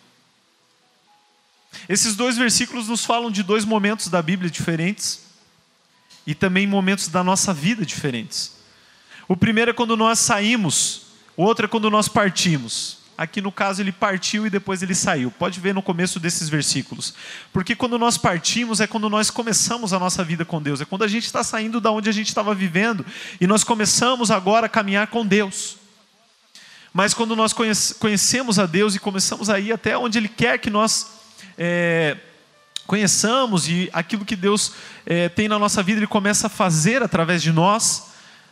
Esses 1.89 2.17
dois 2.17 2.37
versículos 2.37 2.89
nos 2.89 3.05
falam 3.05 3.31
de 3.31 3.43
dois 3.43 3.65
momentos 3.65 4.09
da 4.09 4.23
Bíblia 4.23 4.51
diferentes 4.51 5.27
e 6.27 6.35
também 6.35 6.67
momentos 6.67 7.09
da 7.09 7.23
nossa 7.23 7.53
vida 7.53 7.85
diferentes. 7.85 8.57
O 9.27 9.37
primeiro 9.37 9.71
é 9.71 9.75
quando 9.75 9.97
nós 9.97 10.19
saímos, 10.19 11.08
o 11.39 11.45
outro 11.45 11.67
é 11.67 11.69
quando 11.69 11.89
nós 11.89 12.09
partimos. 12.09 12.99
Aqui 13.17 13.41
no 13.41 13.53
caso 13.53 13.81
ele 13.81 13.93
partiu 13.93 14.45
e 14.45 14.51
depois 14.51 14.83
ele 14.83 14.93
saiu. 14.93 15.31
Pode 15.31 15.61
ver 15.61 15.73
no 15.73 15.81
começo 15.81 16.19
desses 16.19 16.49
versículos. 16.49 17.15
Porque 17.53 17.77
quando 17.77 17.97
nós 17.97 18.19
partimos 18.19 18.81
é 18.81 18.89
quando 18.89 19.09
nós 19.09 19.31
começamos 19.31 19.93
a 19.93 20.01
nossa 20.01 20.25
vida 20.25 20.45
com 20.45 20.61
Deus. 20.61 20.81
É 20.81 20.85
quando 20.85 21.05
a 21.05 21.07
gente 21.07 21.27
está 21.27 21.45
saindo 21.45 21.81
da 21.81 21.93
onde 21.93 22.09
a 22.09 22.13
gente 22.13 22.27
estava 22.27 22.53
vivendo 22.57 23.07
e 23.41 23.47
nós 23.47 23.63
começamos 23.63 24.33
agora 24.33 24.67
a 24.67 24.69
caminhar 24.69 25.07
com 25.07 25.25
Deus. 25.25 25.77
Mas 26.93 27.15
quando 27.15 27.37
nós 27.37 27.53
conhecemos 27.53 28.59
a 28.59 28.67
Deus 28.67 28.97
e 28.97 28.99
começamos 28.99 29.49
a 29.49 29.61
ir 29.61 29.73
até 29.73 29.97
onde 29.97 30.19
Ele 30.19 30.29
quer 30.29 30.59
que 30.59 30.71
nós 30.71 31.07
é, 31.57 32.17
conheçamos 32.85 33.69
e 33.69 33.89
aquilo 33.93 34.25
que 34.25 34.35
Deus 34.35 34.73
é, 35.07 35.29
tem 35.29 35.47
na 35.47 35.57
nossa 35.57 35.85
vida 35.85 36.01
Ele 36.01 36.07
começa 36.09 36.49
a 36.49 36.51
fazer 36.51 37.01
através 37.01 37.41
de 37.41 37.53
nós, 37.53 38.08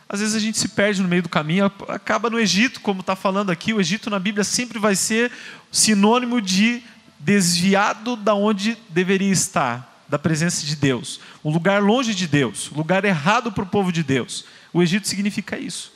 às 0.09 0.21
vezes 0.21 0.35
a 0.35 0.39
gente 0.39 0.57
se 0.57 0.69
perde 0.69 1.01
no 1.01 1.07
meio 1.07 1.23
do 1.23 1.29
caminho, 1.29 1.65
acaba 1.87 2.29
no 2.29 2.39
Egito, 2.39 2.79
como 2.79 3.01
está 3.01 3.15
falando 3.15 3.49
aqui. 3.49 3.73
O 3.73 3.81
Egito 3.81 4.09
na 4.09 4.19
Bíblia 4.19 4.43
sempre 4.43 4.79
vai 4.79 4.95
ser 4.95 5.31
sinônimo 5.71 6.41
de 6.41 6.81
desviado 7.19 8.15
da 8.15 8.33
onde 8.33 8.77
deveria 8.89 9.31
estar, 9.31 10.05
da 10.07 10.17
presença 10.17 10.65
de 10.65 10.75
Deus. 10.75 11.19
Um 11.43 11.51
lugar 11.51 11.81
longe 11.81 12.15
de 12.15 12.25
Deus, 12.25 12.71
lugar 12.73 13.03
errado 13.03 13.51
para 13.51 13.63
o 13.63 13.67
povo 13.67 13.91
de 13.91 14.01
Deus. 14.01 14.45
O 14.71 14.81
Egito 14.81 15.07
significa 15.07 15.57
isso. 15.57 15.91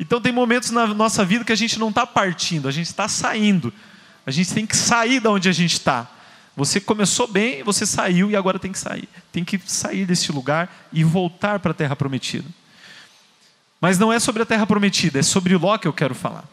Então 0.00 0.20
tem 0.20 0.32
momentos 0.32 0.70
na 0.70 0.86
nossa 0.86 1.24
vida 1.24 1.44
que 1.44 1.52
a 1.52 1.56
gente 1.56 1.78
não 1.78 1.90
está 1.90 2.06
partindo, 2.06 2.66
a 2.66 2.72
gente 2.72 2.86
está 2.86 3.08
saindo. 3.08 3.72
A 4.26 4.30
gente 4.30 4.54
tem 4.54 4.66
que 4.66 4.76
sair 4.76 5.20
da 5.20 5.30
onde 5.30 5.50
a 5.50 5.52
gente 5.52 5.74
está. 5.74 6.10
Você 6.56 6.80
começou 6.80 7.26
bem, 7.26 7.62
você 7.62 7.84
saiu 7.84 8.30
e 8.30 8.36
agora 8.36 8.58
tem 8.58 8.72
que 8.72 8.78
sair. 8.78 9.08
Tem 9.30 9.44
que 9.44 9.60
sair 9.66 10.06
desse 10.06 10.32
lugar 10.32 10.88
e 10.92 11.04
voltar 11.04 11.58
para 11.58 11.72
a 11.72 11.74
terra 11.74 11.94
prometida. 11.94 12.48
Mas 13.84 13.98
não 13.98 14.10
é 14.10 14.18
sobre 14.18 14.42
a 14.42 14.46
terra 14.46 14.66
prometida, 14.66 15.18
é 15.18 15.22
sobre 15.22 15.54
Ló 15.58 15.76
que 15.76 15.86
eu 15.86 15.92
quero 15.92 16.14
falar. 16.14 16.44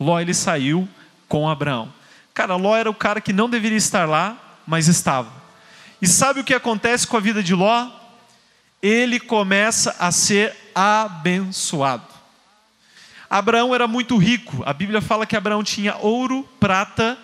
Ló 0.00 0.18
ele 0.18 0.34
saiu 0.34 0.88
com 1.28 1.48
Abraão. 1.48 1.94
Cara, 2.34 2.56
Ló 2.56 2.76
era 2.76 2.90
o 2.90 2.94
cara 2.94 3.20
que 3.20 3.32
não 3.32 3.48
deveria 3.48 3.78
estar 3.78 4.04
lá, 4.04 4.36
mas 4.66 4.88
estava. 4.88 5.30
E 6.02 6.08
sabe 6.08 6.40
o 6.40 6.44
que 6.44 6.52
acontece 6.52 7.06
com 7.06 7.16
a 7.16 7.20
vida 7.20 7.40
de 7.40 7.54
Ló? 7.54 7.88
Ele 8.82 9.20
começa 9.20 9.94
a 10.00 10.10
ser 10.10 10.56
abençoado. 10.74 12.02
Abraão 13.30 13.72
era 13.72 13.86
muito 13.86 14.16
rico. 14.16 14.64
A 14.66 14.72
Bíblia 14.72 15.00
fala 15.00 15.24
que 15.24 15.36
Abraão 15.36 15.62
tinha 15.62 15.94
ouro, 15.98 16.42
prata, 16.58 17.16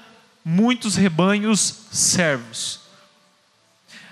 muitos 0.45 0.95
rebanhos, 0.95 1.87
servos. 1.91 2.79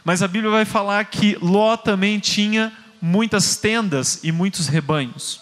Mas 0.05 0.25
a 0.25 0.27
Bíblia 0.27 0.51
vai 0.51 0.65
falar 0.65 1.05
que 1.05 1.39
Ló 1.41 1.77
também 1.77 2.19
tinha 2.19 2.73
muitas 3.01 3.57
tendas 3.57 4.21
e 4.23 4.31
muitos 4.31 4.69
rebanhos. 4.69 5.41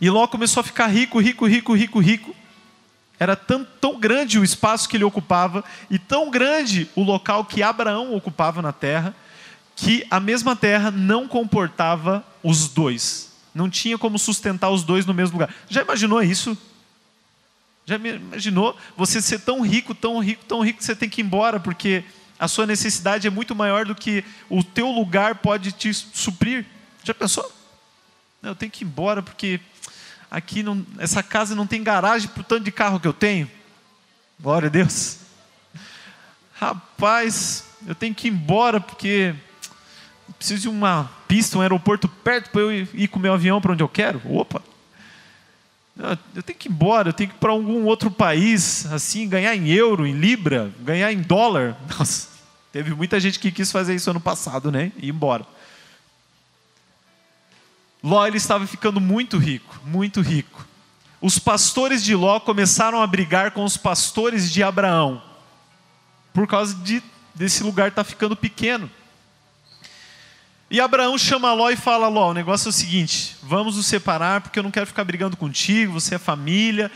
E 0.00 0.10
Ló 0.10 0.26
começou 0.26 0.60
a 0.60 0.64
ficar 0.64 0.86
rico, 0.86 1.18
rico, 1.20 1.46
rico, 1.46 1.74
rico, 1.74 2.00
rico. 2.00 2.34
Era 3.18 3.36
tão, 3.36 3.64
tão 3.80 3.98
grande 3.98 4.38
o 4.38 4.44
espaço 4.44 4.88
que 4.88 4.96
ele 4.96 5.04
ocupava 5.04 5.64
e 5.88 5.98
tão 5.98 6.30
grande 6.30 6.88
o 6.94 7.02
local 7.02 7.44
que 7.44 7.62
Abraão 7.62 8.14
ocupava 8.14 8.60
na 8.60 8.72
terra, 8.72 9.14
que 9.76 10.06
a 10.10 10.18
mesma 10.18 10.56
terra 10.56 10.90
não 10.90 11.28
comportava 11.28 12.24
os 12.42 12.68
dois. 12.68 13.32
Não 13.54 13.70
tinha 13.70 13.96
como 13.96 14.18
sustentar 14.18 14.70
os 14.70 14.82
dois 14.82 15.06
no 15.06 15.14
mesmo 15.14 15.34
lugar. 15.34 15.54
Já 15.68 15.82
imaginou 15.82 16.22
isso? 16.22 16.58
Já 17.86 17.96
imaginou 17.96 18.76
você 18.96 19.22
ser 19.22 19.40
tão 19.40 19.60
rico, 19.60 19.94
tão 19.94 20.18
rico, 20.18 20.44
tão 20.44 20.60
rico 20.60 20.78
que 20.78 20.84
você 20.84 20.96
tem 20.96 21.08
que 21.08 21.20
ir 21.20 21.24
embora 21.24 21.60
porque 21.60 22.02
a 22.38 22.48
sua 22.48 22.66
necessidade 22.66 23.26
é 23.26 23.30
muito 23.30 23.54
maior 23.54 23.86
do 23.86 23.94
que 23.94 24.24
o 24.48 24.62
teu 24.62 24.90
lugar 24.90 25.36
pode 25.36 25.72
te 25.72 25.92
suprir. 25.92 26.66
Já 27.02 27.14
pensou? 27.14 27.50
Eu 28.42 28.54
tenho 28.54 28.70
que 28.70 28.84
ir 28.84 28.86
embora 28.86 29.22
porque 29.22 29.60
aqui 30.30 30.62
não, 30.62 30.84
essa 30.98 31.22
casa 31.22 31.54
não 31.54 31.66
tem 31.66 31.82
garagem 31.82 32.28
para 32.28 32.40
o 32.40 32.44
tanto 32.44 32.64
de 32.64 32.72
carro 32.72 33.00
que 33.00 33.08
eu 33.08 33.12
tenho. 33.12 33.50
Glória 34.38 34.66
a 34.66 34.70
Deus. 34.70 35.18
Rapaz, 36.54 37.64
eu 37.86 37.94
tenho 37.94 38.14
que 38.14 38.28
ir 38.28 38.30
embora 38.32 38.80
porque 38.80 39.34
preciso 40.38 40.62
de 40.62 40.68
uma 40.68 41.10
pista, 41.28 41.56
um 41.56 41.60
aeroporto 41.60 42.08
perto 42.08 42.50
para 42.50 42.60
eu 42.60 42.72
ir 42.72 43.08
com 43.08 43.18
o 43.18 43.22
meu 43.22 43.32
avião 43.32 43.60
para 43.60 43.72
onde 43.72 43.82
eu 43.82 43.88
quero. 43.88 44.20
Opa! 44.24 44.62
Eu 45.96 46.42
tenho 46.42 46.58
que 46.58 46.68
ir 46.68 46.72
embora, 46.72 47.10
eu 47.10 47.12
tenho 47.12 47.30
que 47.30 47.36
ir 47.36 47.38
para 47.38 47.52
algum 47.52 47.84
outro 47.84 48.10
país, 48.10 48.84
assim, 48.86 49.28
ganhar 49.28 49.54
em 49.54 49.68
euro, 49.68 50.06
em 50.06 50.12
libra, 50.12 50.72
ganhar 50.80 51.12
em 51.12 51.22
dólar. 51.22 51.76
Nossa, 51.96 52.28
teve 52.72 52.92
muita 52.92 53.20
gente 53.20 53.38
que 53.38 53.52
quis 53.52 53.70
fazer 53.70 53.94
isso 53.94 54.10
ano 54.10 54.20
passado, 54.20 54.72
né? 54.72 54.90
E 54.98 55.06
ir 55.06 55.10
embora. 55.10 55.46
Ló 58.02 58.26
ele 58.26 58.36
estava 58.36 58.66
ficando 58.66 59.00
muito 59.00 59.38
rico, 59.38 59.80
muito 59.84 60.20
rico. 60.20 60.66
Os 61.22 61.38
pastores 61.38 62.04
de 62.04 62.14
Ló 62.14 62.38
começaram 62.38 63.00
a 63.00 63.06
brigar 63.06 63.52
com 63.52 63.64
os 63.64 63.78
pastores 63.78 64.52
de 64.52 64.62
Abraão, 64.62 65.22
por 66.34 66.46
causa 66.46 66.74
de, 66.74 67.02
desse 67.34 67.62
lugar 67.62 67.88
estar 67.88 68.04
tá 68.04 68.10
ficando 68.10 68.36
pequeno. 68.36 68.90
E 70.70 70.80
Abraão 70.80 71.16
chama 71.18 71.52
Ló 71.52 71.70
e 71.70 71.76
fala: 71.76 72.08
Ló, 72.08 72.30
o 72.30 72.34
negócio 72.34 72.68
é 72.68 72.70
o 72.70 72.72
seguinte: 72.72 73.36
vamos 73.42 73.76
nos 73.76 73.86
separar, 73.86 74.40
porque 74.40 74.58
eu 74.58 74.62
não 74.62 74.70
quero 74.70 74.86
ficar 74.86 75.04
brigando 75.04 75.36
contigo, 75.36 75.92
você 75.92 76.16
é 76.16 76.18
família. 76.18 76.90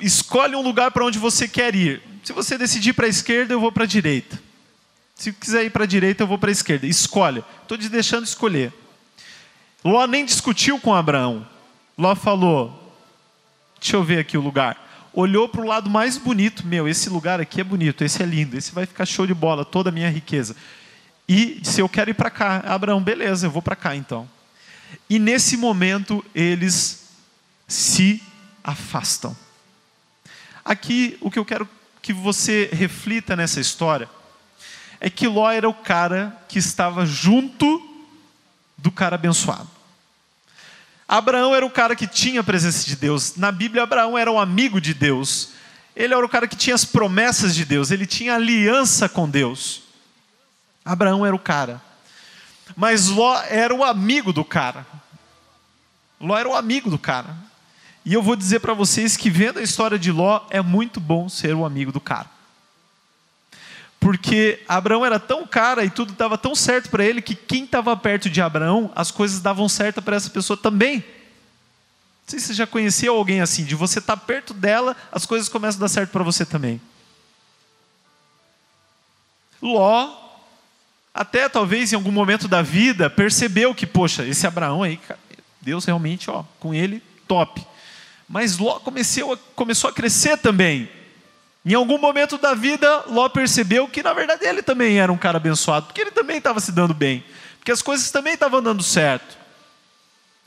Escolhe 0.00 0.56
um 0.56 0.62
lugar 0.62 0.90
para 0.90 1.04
onde 1.04 1.18
você 1.18 1.46
quer 1.46 1.74
ir. 1.74 2.02
Se 2.24 2.32
você 2.32 2.58
decidir 2.58 2.92
para 2.92 3.06
a 3.06 3.08
esquerda, 3.08 3.54
eu 3.54 3.60
vou 3.60 3.70
para 3.70 3.84
a 3.84 3.86
direita. 3.86 4.40
Se 5.14 5.32
quiser 5.32 5.64
ir 5.64 5.70
para 5.70 5.84
a 5.84 5.86
direita, 5.86 6.22
eu 6.22 6.26
vou 6.26 6.38
para 6.38 6.50
a 6.50 6.52
esquerda. 6.52 6.86
Escolhe. 6.86 7.44
Estou 7.62 7.78
te 7.78 7.88
deixando 7.88 8.24
escolher. 8.24 8.72
Ló 9.84 10.06
nem 10.06 10.24
discutiu 10.24 10.80
com 10.80 10.94
Abraão. 10.94 11.46
Ló 11.96 12.14
falou: 12.14 12.94
Deixa 13.80 13.96
eu 13.96 14.04
ver 14.04 14.18
aqui 14.18 14.36
o 14.36 14.40
lugar. 14.40 14.84
Olhou 15.12 15.48
para 15.48 15.60
o 15.60 15.66
lado 15.66 15.88
mais 15.88 16.18
bonito. 16.18 16.66
Meu, 16.66 16.88
esse 16.88 17.08
lugar 17.08 17.40
aqui 17.40 17.60
é 17.60 17.64
bonito, 17.64 18.04
esse 18.04 18.22
é 18.22 18.26
lindo, 18.26 18.56
esse 18.56 18.72
vai 18.72 18.84
ficar 18.84 19.06
show 19.06 19.26
de 19.26 19.32
bola, 19.32 19.64
toda 19.64 19.88
a 19.88 19.92
minha 19.92 20.10
riqueza. 20.10 20.54
E 21.28 21.58
disse: 21.60 21.80
Eu 21.80 21.88
quero 21.88 22.10
ir 22.10 22.14
para 22.14 22.30
cá. 22.30 22.58
Abraão, 22.66 23.02
beleza, 23.02 23.46
eu 23.46 23.50
vou 23.50 23.62
para 23.62 23.76
cá 23.76 23.94
então. 23.94 24.28
E 25.08 25.18
nesse 25.18 25.56
momento 25.56 26.24
eles 26.34 27.06
se 27.66 28.22
afastam. 28.62 29.36
Aqui 30.64 31.16
o 31.20 31.30
que 31.30 31.38
eu 31.38 31.44
quero 31.44 31.68
que 32.02 32.12
você 32.12 32.68
reflita 32.72 33.34
nessa 33.34 33.60
história 33.60 34.08
é 35.00 35.10
que 35.10 35.26
Ló 35.26 35.50
era 35.50 35.68
o 35.68 35.74
cara 35.74 36.36
que 36.48 36.58
estava 36.58 37.04
junto 37.04 37.82
do 38.76 38.90
cara 38.90 39.16
abençoado. 39.16 39.68
Abraão 41.08 41.54
era 41.54 41.64
o 41.64 41.70
cara 41.70 41.94
que 41.94 42.06
tinha 42.06 42.40
a 42.40 42.44
presença 42.44 42.84
de 42.84 42.96
Deus. 42.96 43.36
Na 43.36 43.52
Bíblia, 43.52 43.84
Abraão 43.84 44.18
era 44.18 44.30
um 44.30 44.40
amigo 44.40 44.80
de 44.80 44.92
Deus. 44.92 45.50
Ele 45.94 46.12
era 46.12 46.24
o 46.24 46.28
cara 46.28 46.48
que 46.48 46.56
tinha 46.56 46.74
as 46.74 46.84
promessas 46.84 47.54
de 47.54 47.64
Deus, 47.64 47.90
ele 47.90 48.06
tinha 48.06 48.34
aliança 48.34 49.08
com 49.08 49.28
Deus. 49.28 49.85
Abraão 50.86 51.26
era 51.26 51.34
o 51.34 51.38
cara. 51.38 51.82
Mas 52.76 53.08
Ló 53.08 53.36
era 53.48 53.74
o 53.74 53.82
amigo 53.82 54.32
do 54.32 54.44
cara. 54.44 54.86
Ló 56.20 56.38
era 56.38 56.48
o 56.48 56.54
amigo 56.54 56.88
do 56.88 56.98
cara. 56.98 57.36
E 58.04 58.14
eu 58.14 58.22
vou 58.22 58.36
dizer 58.36 58.60
para 58.60 58.72
vocês 58.72 59.16
que 59.16 59.28
vendo 59.28 59.58
a 59.58 59.62
história 59.62 59.98
de 59.98 60.12
Ló, 60.12 60.46
é 60.48 60.62
muito 60.62 61.00
bom 61.00 61.28
ser 61.28 61.54
o 61.56 61.64
amigo 61.64 61.90
do 61.90 62.00
cara. 62.00 62.30
Porque 63.98 64.62
Abraão 64.68 65.04
era 65.04 65.18
tão 65.18 65.44
cara 65.44 65.84
e 65.84 65.90
tudo 65.90 66.12
estava 66.12 66.38
tão 66.38 66.54
certo 66.54 66.88
para 66.88 67.04
ele 67.04 67.20
que 67.20 67.34
quem 67.34 67.64
estava 67.64 67.96
perto 67.96 68.30
de 68.30 68.40
Abraão, 68.40 68.92
as 68.94 69.10
coisas 69.10 69.40
davam 69.40 69.68
certo 69.68 70.00
para 70.00 70.14
essa 70.14 70.30
pessoa 70.30 70.56
também. 70.56 70.98
Não 70.98 72.28
sei 72.28 72.38
se 72.38 72.46
você 72.46 72.54
já 72.54 72.66
conheceu 72.66 73.16
alguém 73.16 73.40
assim, 73.40 73.64
de 73.64 73.74
você 73.74 73.98
estar 73.98 74.16
tá 74.16 74.24
perto 74.24 74.54
dela, 74.54 74.96
as 75.10 75.26
coisas 75.26 75.48
começam 75.48 75.80
a 75.80 75.82
dar 75.82 75.88
certo 75.88 76.10
para 76.10 76.22
você 76.22 76.44
também. 76.44 76.80
Ló 79.60 80.25
até 81.16 81.48
talvez 81.48 81.92
em 81.92 81.96
algum 81.96 82.12
momento 82.12 82.46
da 82.46 82.60
vida 82.60 83.08
percebeu 83.08 83.74
que, 83.74 83.86
poxa, 83.86 84.22
esse 84.26 84.46
Abraão 84.46 84.82
aí, 84.82 85.00
Deus 85.62 85.86
realmente, 85.86 86.30
ó, 86.30 86.44
com 86.60 86.74
ele, 86.74 87.02
top. 87.26 87.66
Mas 88.28 88.58
Ló 88.58 88.78
começou 88.80 89.32
a, 89.32 89.38
começou 89.54 89.88
a 89.88 89.92
crescer 89.94 90.36
também. 90.36 90.90
Em 91.64 91.72
algum 91.72 91.96
momento 91.96 92.36
da 92.36 92.52
vida, 92.52 93.04
Ló 93.08 93.30
percebeu 93.30 93.88
que 93.88 94.02
na 94.02 94.12
verdade 94.12 94.44
ele 94.44 94.62
também 94.62 94.98
era 95.00 95.10
um 95.10 95.16
cara 95.16 95.38
abençoado, 95.38 95.86
porque 95.86 96.02
ele 96.02 96.10
também 96.10 96.36
estava 96.36 96.60
se 96.60 96.70
dando 96.70 96.92
bem, 96.92 97.24
porque 97.58 97.72
as 97.72 97.80
coisas 97.80 98.10
também 98.10 98.34
estavam 98.34 98.62
dando 98.62 98.82
certo. 98.82 99.38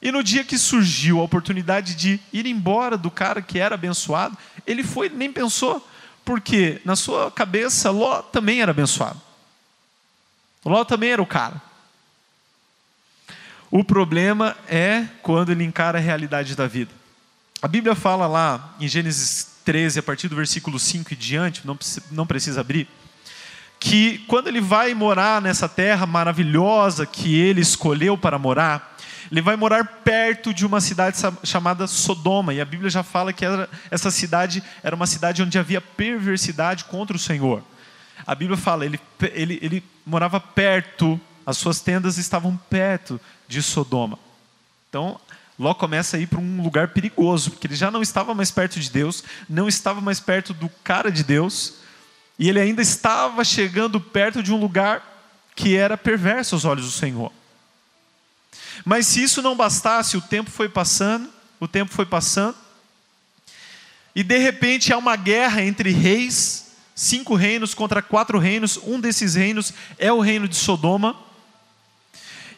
E 0.01 0.11
no 0.11 0.23
dia 0.23 0.43
que 0.43 0.57
surgiu 0.57 1.19
a 1.19 1.23
oportunidade 1.23 1.95
de 1.95 2.19
ir 2.31 2.45
embora 2.45 2.95
do 2.95 3.09
cara 3.09 3.41
que 3.41 3.57
era 3.57 3.73
abençoado, 3.73 4.37
ele 4.67 4.83
foi, 4.83 5.09
nem 5.09 5.31
pensou, 5.31 5.85
Porque 6.23 6.79
na 6.85 6.95
sua 6.95 7.31
cabeça, 7.31 7.89
Ló 7.89 8.21
também 8.21 8.61
era 8.61 8.69
abençoado. 8.69 9.28
Ló 10.65 10.83
também 10.83 11.11
era 11.11 11.21
o 11.21 11.27
cara. 11.27 11.61
O 13.71 13.83
problema 13.83 14.57
é 14.67 15.05
quando 15.21 15.51
ele 15.51 15.63
encara 15.63 15.99
a 15.99 16.01
realidade 16.01 16.55
da 16.55 16.67
vida. 16.67 16.91
A 17.61 17.67
Bíblia 17.67 17.93
fala 17.93 18.25
lá 18.25 18.75
em 18.79 18.87
Gênesis 18.87 19.59
13, 19.63 19.99
a 19.99 20.03
partir 20.03 20.27
do 20.27 20.35
versículo 20.35 20.79
5 20.79 21.13
e 21.13 21.15
diante, 21.15 21.67
não, 21.67 21.77
não 22.09 22.25
precisa 22.25 22.61
abrir, 22.61 22.87
que 23.79 24.19
quando 24.27 24.47
ele 24.47 24.59
vai 24.59 24.93
morar 24.93 25.41
nessa 25.41 25.69
terra 25.69 26.05
maravilhosa 26.05 27.05
que 27.05 27.39
ele 27.39 27.61
escolheu 27.61 28.17
para 28.17 28.39
morar, 28.39 28.97
ele 29.31 29.41
vai 29.41 29.55
morar 29.55 29.85
perto 30.03 30.53
de 30.53 30.65
uma 30.65 30.81
cidade 30.81 31.17
chamada 31.43 31.85
Sodoma, 31.85 32.53
e 32.53 32.59
a 32.59 32.65
Bíblia 32.65 32.89
já 32.89 33.03
fala 33.03 33.31
que 33.31 33.45
era, 33.45 33.69
essa 33.91 34.09
cidade 34.09 34.63
era 34.81 34.95
uma 34.95 35.05
cidade 35.05 35.43
onde 35.43 35.59
havia 35.59 35.79
perversidade 35.79 36.85
contra 36.85 37.15
o 37.15 37.19
Senhor. 37.19 37.63
A 38.25 38.33
Bíblia 38.33 38.57
fala, 38.57 38.85
ele, 38.85 38.99
ele, 39.33 39.59
ele 39.61 39.83
morava 40.09 40.39
perto, 40.39 41.19
as 41.45 41.57
suas 41.57 41.79
tendas 41.79 42.17
estavam 42.17 42.57
perto 42.69 43.19
de 43.47 43.61
Sodoma. 43.61 44.17
Então, 44.89 45.19
Ló 45.57 45.73
começa 45.73 46.15
a 46.15 46.19
ir 46.19 46.27
para 46.27 46.39
um 46.39 46.63
lugar 46.63 46.89
perigoso, 46.89 47.51
porque 47.51 47.67
ele 47.67 47.75
já 47.75 47.91
não 47.91 48.01
estava 48.01 48.33
mais 48.33 48.49
perto 48.49 48.79
de 48.79 48.89
Deus, 48.89 49.23
não 49.49 49.67
estava 49.67 49.99
mais 49.99 50.19
perto 50.19 50.53
do 50.53 50.69
cara 50.83 51.11
de 51.11 51.23
Deus, 51.23 51.75
e 52.37 52.47
ele 52.47 52.61
ainda 52.61 52.81
estava 52.81 53.43
chegando 53.43 53.99
perto 53.99 54.41
de 54.41 54.53
um 54.53 54.59
lugar 54.59 55.03
que 55.55 55.75
era 55.75 55.97
perverso 55.97 56.55
aos 56.55 56.63
olhos 56.63 56.85
do 56.85 56.91
Senhor. 56.91 57.31
Mas 58.85 59.07
se 59.07 59.21
isso 59.21 59.41
não 59.41 59.57
bastasse, 59.57 60.15
o 60.15 60.21
tempo 60.21 60.49
foi 60.49 60.69
passando, 60.69 61.29
o 61.59 61.67
tempo 61.67 61.91
foi 61.91 62.05
passando, 62.05 62.55
e 64.15 64.23
de 64.23 64.37
repente 64.37 64.93
há 64.93 64.97
uma 64.97 65.17
guerra 65.17 65.61
entre 65.61 65.91
reis, 65.91 66.68
cinco 66.99 67.33
reinos 67.33 67.73
contra 67.73 68.01
quatro 68.01 68.37
reinos, 68.37 68.77
um 68.83 68.99
desses 68.99 69.35
reinos 69.35 69.73
é 69.97 70.11
o 70.11 70.19
reino 70.19 70.49
de 70.49 70.57
Sodoma. 70.57 71.15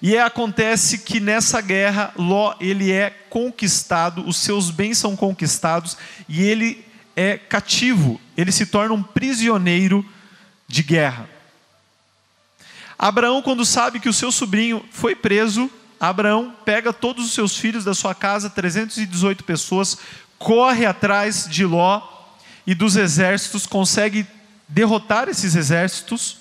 E 0.01 0.15
é, 0.15 0.23
acontece 0.23 0.97
que 0.97 1.19
nessa 1.19 1.61
guerra 1.61 2.11
Ló 2.17 2.55
ele 2.59 2.91
é 2.91 3.11
conquistado, 3.29 4.27
os 4.27 4.37
seus 4.37 4.71
bens 4.71 4.97
são 4.97 5.15
conquistados 5.15 5.95
e 6.27 6.41
ele 6.41 6.83
é 7.15 7.37
cativo, 7.37 8.19
ele 8.35 8.51
se 8.51 8.65
torna 8.65 8.95
um 8.95 9.03
prisioneiro 9.03 10.03
de 10.67 10.81
guerra. 10.81 11.29
Abraão, 12.97 13.43
quando 13.43 13.63
sabe 13.63 13.99
que 13.99 14.09
o 14.09 14.13
seu 14.13 14.31
sobrinho 14.31 14.83
foi 14.91 15.13
preso, 15.13 15.69
Abraão 15.99 16.55
pega 16.65 16.91
todos 16.91 17.25
os 17.25 17.33
seus 17.33 17.55
filhos 17.55 17.83
da 17.83 17.93
sua 17.93 18.15
casa, 18.15 18.49
318 18.49 19.43
pessoas, 19.43 19.99
corre 20.39 20.87
atrás 20.87 21.45
de 21.47 21.63
Ló 21.63 22.20
e 22.65 22.75
dos 22.75 22.95
exércitos, 22.95 23.65
consegue 23.65 24.25
derrotar 24.67 25.27
esses 25.27 25.55
exércitos 25.55 26.37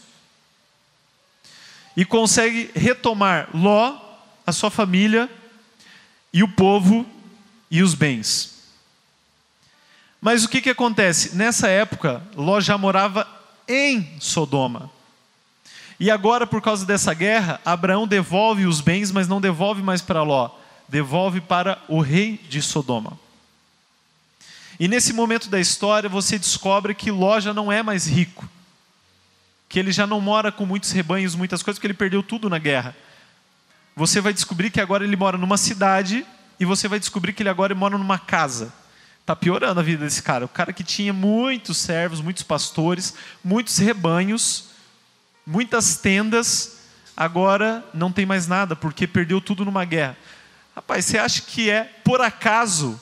e 1.96 2.04
consegue 2.04 2.70
retomar 2.74 3.48
Ló, 3.54 3.98
a 4.46 4.52
sua 4.52 4.70
família 4.70 5.28
e 6.32 6.42
o 6.42 6.48
povo 6.48 7.06
e 7.70 7.82
os 7.82 7.94
bens. 7.94 8.60
Mas 10.20 10.44
o 10.44 10.48
que, 10.48 10.60
que 10.60 10.70
acontece? 10.70 11.34
Nessa 11.34 11.68
época, 11.68 12.22
Ló 12.36 12.60
já 12.60 12.76
morava 12.76 13.26
em 13.66 14.16
Sodoma. 14.20 14.90
E 15.98 16.10
agora, 16.10 16.46
por 16.46 16.62
causa 16.62 16.86
dessa 16.86 17.12
guerra, 17.12 17.60
Abraão 17.64 18.06
devolve 18.06 18.66
os 18.66 18.80
bens, 18.80 19.10
mas 19.12 19.28
não 19.28 19.40
devolve 19.40 19.82
mais 19.82 20.00
para 20.00 20.22
Ló, 20.22 20.50
devolve 20.88 21.40
para 21.40 21.82
o 21.88 22.00
rei 22.00 22.40
de 22.48 22.62
Sodoma. 22.62 23.18
E 24.80 24.88
nesse 24.88 25.12
momento 25.12 25.48
da 25.48 25.60
história, 25.60 26.08
você 26.08 26.36
descobre 26.36 26.92
que 26.94 27.12
Ló 27.12 27.38
já 27.38 27.54
não 27.54 27.70
é 27.70 27.82
mais 27.82 28.08
rico 28.08 28.48
que 29.70 29.78
ele 29.78 29.92
já 29.92 30.04
não 30.04 30.20
mora 30.20 30.50
com 30.50 30.66
muitos 30.66 30.90
rebanhos, 30.90 31.36
muitas 31.36 31.62
coisas, 31.62 31.78
porque 31.78 31.86
ele 31.86 31.94
perdeu 31.94 32.24
tudo 32.24 32.50
na 32.50 32.58
guerra. 32.58 32.94
Você 33.94 34.20
vai 34.20 34.32
descobrir 34.32 34.68
que 34.68 34.80
agora 34.80 35.04
ele 35.04 35.14
mora 35.14 35.38
numa 35.38 35.56
cidade 35.56 36.26
e 36.58 36.64
você 36.64 36.88
vai 36.88 36.98
descobrir 36.98 37.32
que 37.32 37.40
ele 37.40 37.48
agora 37.48 37.72
mora 37.72 37.96
numa 37.96 38.18
casa. 38.18 38.72
Está 39.20 39.36
piorando 39.36 39.78
a 39.78 39.82
vida 39.82 40.04
desse 40.04 40.24
cara. 40.24 40.44
O 40.44 40.48
cara 40.48 40.72
que 40.72 40.82
tinha 40.82 41.12
muitos 41.12 41.78
servos, 41.78 42.20
muitos 42.20 42.42
pastores, 42.42 43.14
muitos 43.44 43.78
rebanhos, 43.78 44.70
muitas 45.46 45.98
tendas, 45.98 46.80
agora 47.16 47.84
não 47.94 48.10
tem 48.10 48.26
mais 48.26 48.48
nada, 48.48 48.74
porque 48.74 49.06
perdeu 49.06 49.40
tudo 49.40 49.64
numa 49.64 49.84
guerra. 49.84 50.16
Rapaz, 50.74 51.04
você 51.04 51.16
acha 51.16 51.42
que 51.42 51.70
é 51.70 51.84
por 52.02 52.20
acaso 52.20 53.00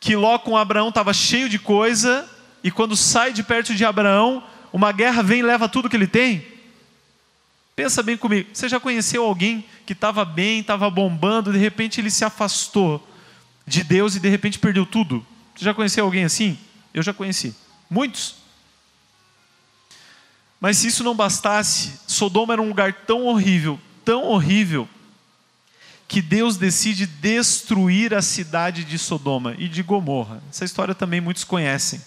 que 0.00 0.16
Ló 0.16 0.38
com 0.38 0.56
Abraão 0.56 0.88
estava 0.88 1.12
cheio 1.12 1.48
de 1.48 1.58
coisa 1.58 2.28
e 2.62 2.70
quando 2.70 2.96
sai 2.96 3.32
de 3.32 3.42
perto 3.42 3.74
de 3.74 3.84
Abraão, 3.84 4.42
uma 4.72 4.92
guerra 4.92 5.22
vem 5.22 5.40
e 5.40 5.42
leva 5.42 5.68
tudo 5.68 5.88
que 5.88 5.96
ele 5.96 6.06
tem? 6.06 6.44
Pensa 7.74 8.02
bem 8.02 8.16
comigo. 8.16 8.48
Você 8.52 8.68
já 8.68 8.80
conheceu 8.80 9.24
alguém 9.24 9.64
que 9.84 9.92
estava 9.92 10.24
bem, 10.24 10.60
estava 10.60 10.88
bombando, 10.90 11.52
de 11.52 11.58
repente 11.58 12.00
ele 12.00 12.10
se 12.10 12.24
afastou 12.24 13.06
de 13.66 13.84
Deus 13.84 14.16
e 14.16 14.20
de 14.20 14.28
repente 14.28 14.58
perdeu 14.58 14.86
tudo? 14.86 15.24
Você 15.54 15.64
já 15.64 15.74
conheceu 15.74 16.04
alguém 16.04 16.24
assim? 16.24 16.58
Eu 16.92 17.02
já 17.02 17.12
conheci. 17.12 17.54
Muitos. 17.88 18.36
Mas 20.60 20.78
se 20.78 20.88
isso 20.88 21.04
não 21.04 21.14
bastasse, 21.14 22.00
Sodoma 22.06 22.54
era 22.54 22.62
um 22.62 22.68
lugar 22.68 22.92
tão 22.92 23.26
horrível, 23.26 23.78
tão 24.04 24.24
horrível, 24.24 24.88
que 26.08 26.22
Deus 26.22 26.56
decide 26.56 27.06
destruir 27.06 28.14
a 28.14 28.22
cidade 28.22 28.84
de 28.84 28.98
Sodoma 28.98 29.54
e 29.58 29.68
de 29.68 29.82
Gomorra. 29.82 30.42
Essa 30.50 30.64
história 30.64 30.94
também 30.94 31.20
muitos 31.20 31.44
conhecem. 31.44 32.00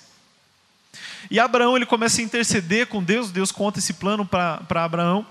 E 1.29 1.39
Abraão 1.39 1.75
ele 1.75 1.85
começa 1.85 2.21
a 2.21 2.23
interceder 2.23 2.87
com 2.87 3.03
Deus, 3.03 3.31
Deus 3.31 3.51
conta 3.51 3.79
esse 3.79 3.93
plano 3.93 4.25
para 4.25 4.83
Abraão. 4.83 5.25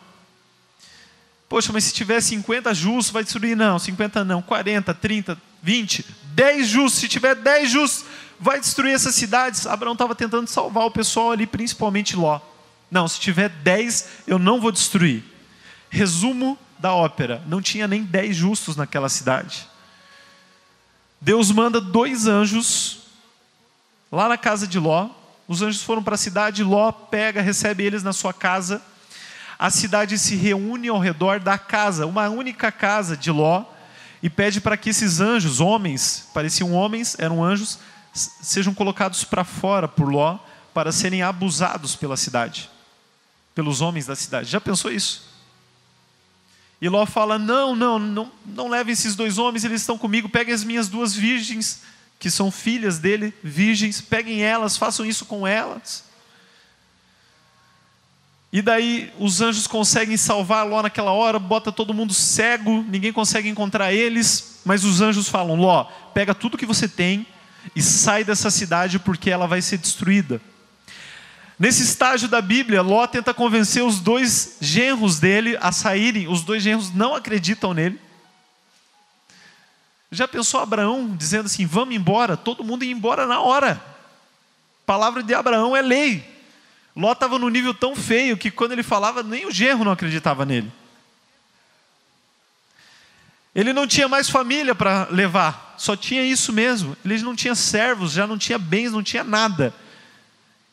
Poxa, 1.48 1.72
mas 1.72 1.85
se 1.85 1.94
tiver 1.94 2.20
50 2.20 2.74
justos, 2.74 3.11
vai 3.11 3.24
destruir? 3.24 3.57
Não, 3.57 3.78
50 3.78 4.22
não, 4.22 4.42
40, 4.42 4.92
30, 4.92 5.40
20, 5.62 6.04
10 6.35 6.68
justos. 6.68 7.00
Se 7.00 7.09
tiver 7.09 7.35
10 7.35 7.70
justos, 7.70 8.04
vai 8.38 8.61
destruir 8.61 8.94
essas 8.94 9.14
cidades. 9.14 9.66
Abraão 9.66 9.94
estava 9.94 10.14
tentando 10.14 10.46
salvar 10.46 10.85
o 10.85 10.90
pessoal 10.90 11.33
ali, 11.33 11.46
principalmente 11.46 12.14
Ló. 12.14 12.38
Não, 12.90 13.09
se 13.09 13.18
tiver 13.18 13.48
10, 13.48 14.09
eu 14.26 14.38
não 14.38 14.61
vou 14.61 14.70
destruir. 14.70 15.24
Resumo 15.88 16.59
da 16.79 16.93
ópera: 16.93 17.43
não 17.47 17.61
tinha 17.61 17.88
nem 17.88 18.05
10 18.05 18.37
justos 18.37 18.77
naquela 18.77 19.09
cidade. 19.09 19.69
Deus 21.21 21.51
manda 21.51 21.81
dois 21.81 22.27
anjos 22.27 23.01
lá 24.11 24.29
na 24.29 24.38
casa 24.38 24.67
de 24.67 24.79
Ló, 24.79 25.11
os 25.47 25.62
anjos 25.62 25.83
foram 25.83 26.03
para 26.03 26.14
a 26.14 26.19
cidade, 26.19 26.62
Ló 26.62 26.93
pega, 26.93 27.43
recebe 27.43 27.85
eles 27.85 28.03
na 28.03 28.12
sua 28.12 28.33
casa. 28.33 28.83
A 29.59 29.71
cidade 29.71 30.19
se 30.19 30.37
reúne 30.37 30.88
ao 30.88 30.99
redor 30.99 31.41
da 31.41 31.59
casa, 31.59 32.07
uma 32.07 32.29
única 32.29 32.71
casa 32.71 33.17
de 33.17 33.31
Ló, 33.31 33.64
e 34.23 34.31
pede 34.31 34.61
para 34.61 34.77
que 34.77 34.91
esses 34.91 35.21
anjos, 35.21 35.61
homens, 35.61 36.29
pareciam 36.33 36.73
homens, 36.73 37.17
eram 37.19 37.43
anjos, 37.43 37.79
sejam 38.12 38.73
colocados 38.73 39.25
para 39.25 39.45
fora 39.45 39.88
por 39.88 40.09
Ló, 40.09 40.38
para 40.73 40.93
serem 40.93 41.23
abusados 41.23 41.97
pela 41.97 42.17
cidade, 42.17 42.71
pelos 43.55 43.81
homens 43.81 44.07
da 44.07 44.14
cidade. 44.14 44.51
Já 44.51 44.61
pensou 44.61 44.93
isso? 44.93 45.28
E 46.81 46.88
Ló 46.88 47.05
fala: 47.07 47.38
Não, 47.38 47.75
não, 47.75 47.99
não, 47.99 48.33
não 48.47 48.69
levem 48.69 48.93
esses 48.93 49.17
dois 49.17 49.38
homens, 49.38 49.64
eles 49.64 49.81
estão 49.81 49.99
comigo, 49.99 50.29
peguem 50.29 50.55
as 50.55 50.64
minhas 50.64 50.88
duas 50.88 51.14
virgens 51.14 51.83
que 52.19 52.31
são 52.31 52.51
filhas 52.51 52.99
dele, 52.99 53.33
virgens, 53.45 54.01
peguem 54.01 54.43
elas, 54.43 54.77
façam 54.77 55.07
isso 55.07 55.25
com 55.25 55.47
elas. 55.47 56.05
E 58.53 58.62
daí 58.62 59.12
os 59.19 59.41
anjos 59.41 59.67
conseguem 59.67 60.17
salvar 60.17 60.67
Ló 60.67 60.83
naquela 60.83 61.12
hora, 61.12 61.38
bota 61.38 61.71
todo 61.71 61.95
mundo 61.95 62.14
cego, 62.14 62.83
ninguém 62.88 63.12
consegue 63.12 63.49
encontrar 63.49 63.93
eles, 63.93 64.61
mas 64.64 64.85
os 64.85 65.01
anjos 65.01 65.29
falam: 65.29 65.57
Ló, 65.57 65.85
pega 66.14 66.35
tudo 66.35 66.57
que 66.57 66.67
você 66.67 66.88
tem 66.88 67.27
e 67.77 67.83
sai 67.83 68.25
dessa 68.25 68.51
cidade 68.51 68.99
porque 68.99 69.31
ela 69.31 69.47
vai 69.47 69.61
ser 69.61 69.79
destruída. 69.79 70.41
Nesse 71.59 71.83
estágio 71.83 72.29
da 72.29 72.40
Bíblia, 72.40 72.83
Ló 72.83 73.07
tenta 73.07 73.35
convencer 73.35 73.83
os 73.83 73.99
dois 73.99 74.57
genros 74.61 75.18
dele 75.18 75.59
a 75.61 75.73
saírem, 75.73 76.29
os 76.29 76.42
dois 76.42 76.62
genros 76.62 76.94
não 76.94 77.14
acreditam 77.14 77.75
nele. 77.75 78.01
Já 80.11 80.29
pensou 80.29 80.61
Abraão 80.61 81.14
dizendo 81.16 81.47
assim: 81.47 81.66
vamos 81.66 81.94
embora? 81.94 82.37
Todo 82.37 82.62
mundo 82.62 82.85
ia 82.85 82.92
embora 82.92 83.27
na 83.27 83.40
hora. 83.40 83.73
A 83.73 84.87
palavra 84.87 85.23
de 85.23 85.35
Abraão 85.35 85.77
é 85.77 85.83
lei. 85.83 86.37
Ló 86.94 87.12
estava 87.12 87.38
no 87.38 87.49
nível 87.49 87.75
tão 87.75 87.94
feio 87.94 88.37
que 88.37 88.51
quando 88.51 88.73
ele 88.73 88.83
falava, 88.83 89.23
nem 89.23 89.47
o 89.47 89.51
genro 89.51 89.85
não 89.85 89.92
acreditava 89.92 90.44
nele. 90.47 90.73
Ele 93.55 93.73
não 93.73 93.87
tinha 93.87 94.09
mais 94.09 94.31
família 94.31 94.75
para 94.75 95.09
levar, 95.11 95.75
só 95.77 95.97
tinha 95.97 96.23
isso 96.23 96.53
mesmo. 96.53 96.97
Ele 97.05 97.21
não 97.23 97.35
tinha 97.35 97.55
servos, 97.55 98.12
já 98.12 98.27
não 98.27 98.38
tinha 98.38 98.59
bens, 98.59 98.92
não 98.92 99.03
tinha 99.03 99.25
nada. 99.25 99.75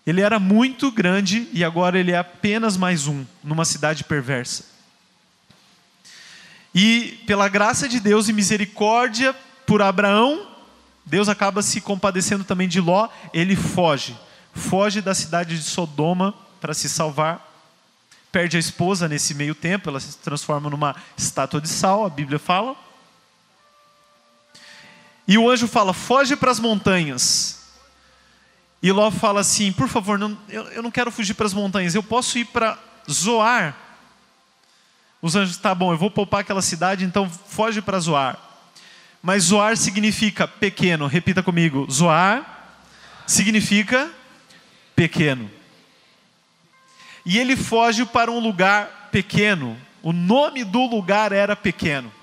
Ele 0.06 0.22
era 0.22 0.40
muito 0.40 0.92
grande 0.92 1.48
e 1.52 1.64
agora 1.64 2.00
ele 2.00 2.12
é 2.12 2.18
apenas 2.18 2.78
mais 2.78 3.08
um 3.08 3.26
numa 3.44 3.66
cidade 3.66 4.04
perversa. 4.04 4.66
E 6.74 7.24
pela 7.26 7.48
graça 7.48 7.90
de 7.90 8.00
Deus 8.00 8.28
e 8.28 8.34
misericórdia 8.34 9.34
por 9.66 9.82
Abraão, 9.82 10.46
Deus 11.06 11.28
acaba 11.28 11.62
se 11.62 11.82
compadecendo 11.82 12.44
também 12.44 12.68
de 12.68 12.80
Ló, 12.80 13.10
ele 13.34 13.56
foge. 13.56 14.16
foge 14.54 15.02
da 15.02 15.16
cidade 15.16 15.58
de 15.58 15.64
Sodoma 15.64 16.34
para 16.62 16.74
se 16.74 16.88
salvar, 16.88 17.52
perde 18.32 18.58
a 18.58 18.60
esposa 18.60 19.08
nesse 19.08 19.34
meio 19.34 19.56
tempo, 19.56 19.90
ela 19.90 20.00
se 20.00 20.18
transforma 20.18 20.70
numa 20.70 20.96
estátua 21.18 21.62
de 21.62 21.70
sal, 21.70 22.06
a 22.06 22.10
Bíblia 22.10 22.38
fala. 22.38 22.76
E 25.28 25.38
o 25.38 25.50
anjo 25.50 25.68
fala: 25.68 25.94
foge 25.94 26.36
para 26.36 26.52
as 26.52 26.60
montanhas. 26.60 27.65
E 28.82 28.92
Ló 28.92 29.10
fala 29.12 29.42
assim: 29.42 29.72
por 29.72 29.88
favor, 29.88 30.18
não, 30.18 30.38
eu, 30.50 30.64
eu 30.70 30.84
não 30.84 30.92
quero 30.92 31.12
fugir 31.12 31.34
para 31.34 31.46
as 31.46 31.54
montanhas, 31.54 31.96
eu 31.96 32.04
posso 32.04 32.38
ir 32.38 32.46
para 32.46 32.78
Zoar. 33.10 33.76
Os 35.22 35.36
anjos, 35.36 35.58
tá 35.58 35.74
bom, 35.74 35.92
eu 35.92 35.98
vou 35.98 36.12
poupar 36.12 36.42
aquela 36.42 36.62
cidade, 36.62 37.04
então 37.04 37.30
foge 37.30 37.82
para 37.82 38.00
Zoar. 38.00 38.38
Mas 39.24 39.46
Zoar 39.46 39.76
significa 39.76 40.48
pequeno, 40.48 41.08
repita 41.08 41.42
comigo: 41.42 41.88
Zoar 41.90 42.46
significa 43.26 44.12
pequeno. 44.96 45.50
E 47.26 47.40
ele 47.40 47.56
foge 47.56 48.06
para 48.06 48.30
um 48.30 48.40
lugar 48.40 49.10
pequeno. 49.12 49.76
O 50.04 50.14
nome 50.14 50.64
do 50.64 50.86
lugar 50.86 51.32
era 51.32 51.56
pequeno. 51.56 52.14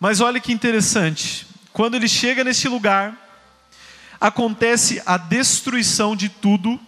Mas 0.00 0.20
olha 0.20 0.40
que 0.40 0.52
interessante. 0.52 1.46
Quando 1.72 1.94
ele 1.94 2.08
chega 2.08 2.42
nesse 2.42 2.66
lugar, 2.66 3.21
acontece 4.22 5.02
a 5.04 5.16
destruição 5.16 6.14
de 6.14 6.28
tudo. 6.28 6.78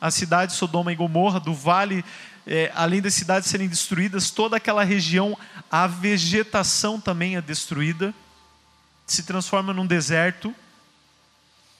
A 0.00 0.10
cidade 0.10 0.52
de 0.52 0.58
Sodoma 0.58 0.90
e 0.90 0.96
Gomorra, 0.96 1.38
do 1.38 1.52
vale, 1.52 2.02
é, 2.46 2.72
além 2.74 3.02
das 3.02 3.12
cidades 3.12 3.50
serem 3.50 3.68
destruídas, 3.68 4.30
toda 4.30 4.56
aquela 4.56 4.82
região, 4.82 5.36
a 5.70 5.86
vegetação 5.86 6.98
também 6.98 7.36
é 7.36 7.42
destruída, 7.42 8.14
se 9.06 9.24
transforma 9.24 9.74
num 9.74 9.86
deserto. 9.86 10.54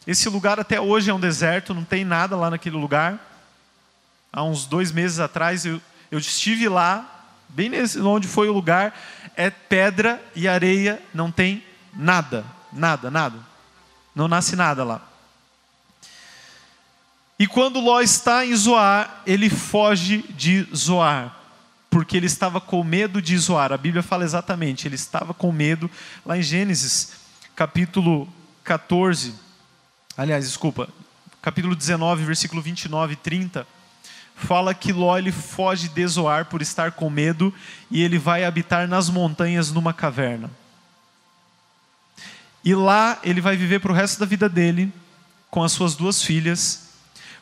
Esse 0.06 0.28
lugar 0.28 0.60
até 0.60 0.78
hoje 0.78 1.08
é 1.08 1.14
um 1.14 1.20
deserto, 1.20 1.72
não 1.72 1.84
tem 1.84 2.04
nada 2.04 2.36
lá 2.36 2.50
naquele 2.50 2.76
lugar. 2.76 3.18
Há 4.30 4.42
uns 4.42 4.66
dois 4.66 4.92
meses 4.92 5.18
atrás 5.18 5.64
eu, 5.64 5.80
eu 6.10 6.18
estive 6.18 6.68
lá, 6.68 7.26
bem 7.48 7.70
nesse, 7.70 7.98
onde 8.00 8.28
foi 8.28 8.50
o 8.50 8.52
lugar, 8.52 8.94
é 9.34 9.48
pedra 9.48 10.22
e 10.34 10.46
areia, 10.46 11.00
não 11.14 11.32
tem 11.32 11.64
nada, 11.94 12.44
nada, 12.70 13.10
nada. 13.10 13.47
Não 14.18 14.26
nasce 14.26 14.56
nada 14.56 14.82
lá. 14.82 15.00
E 17.38 17.46
quando 17.46 17.78
Ló 17.78 18.00
está 18.00 18.44
em 18.44 18.52
Zoar, 18.56 19.22
ele 19.24 19.48
foge 19.48 20.24
de 20.30 20.66
Zoar, 20.74 21.36
porque 21.88 22.16
ele 22.16 22.26
estava 22.26 22.60
com 22.60 22.82
medo 22.82 23.22
de 23.22 23.38
Zoar. 23.38 23.72
A 23.72 23.76
Bíblia 23.76 24.02
fala 24.02 24.24
exatamente, 24.24 24.88
ele 24.88 24.96
estava 24.96 25.32
com 25.32 25.52
medo, 25.52 25.88
lá 26.26 26.36
em 26.36 26.42
Gênesis, 26.42 27.12
capítulo 27.54 28.28
14, 28.64 29.32
aliás, 30.16 30.46
desculpa, 30.46 30.88
capítulo 31.40 31.76
19, 31.76 32.24
versículo 32.24 32.60
29 32.60 33.12
e 33.12 33.16
30 33.16 33.64
fala 34.34 34.74
que 34.74 34.92
Ló 34.92 35.16
ele 35.16 35.32
foge 35.32 35.88
de 35.88 36.06
Zoar 36.06 36.46
por 36.46 36.60
estar 36.60 36.92
com 36.92 37.08
medo 37.08 37.54
e 37.88 38.02
ele 38.02 38.18
vai 38.18 38.44
habitar 38.44 38.88
nas 38.88 39.08
montanhas 39.10 39.70
numa 39.72 39.92
caverna. 39.92 40.50
E 42.64 42.74
lá 42.74 43.18
ele 43.22 43.40
vai 43.40 43.56
viver 43.56 43.80
para 43.80 43.92
o 43.92 43.94
resto 43.94 44.18
da 44.20 44.26
vida 44.26 44.48
dele 44.48 44.92
com 45.50 45.62
as 45.62 45.72
suas 45.72 45.94
duas 45.94 46.22
filhas. 46.22 46.88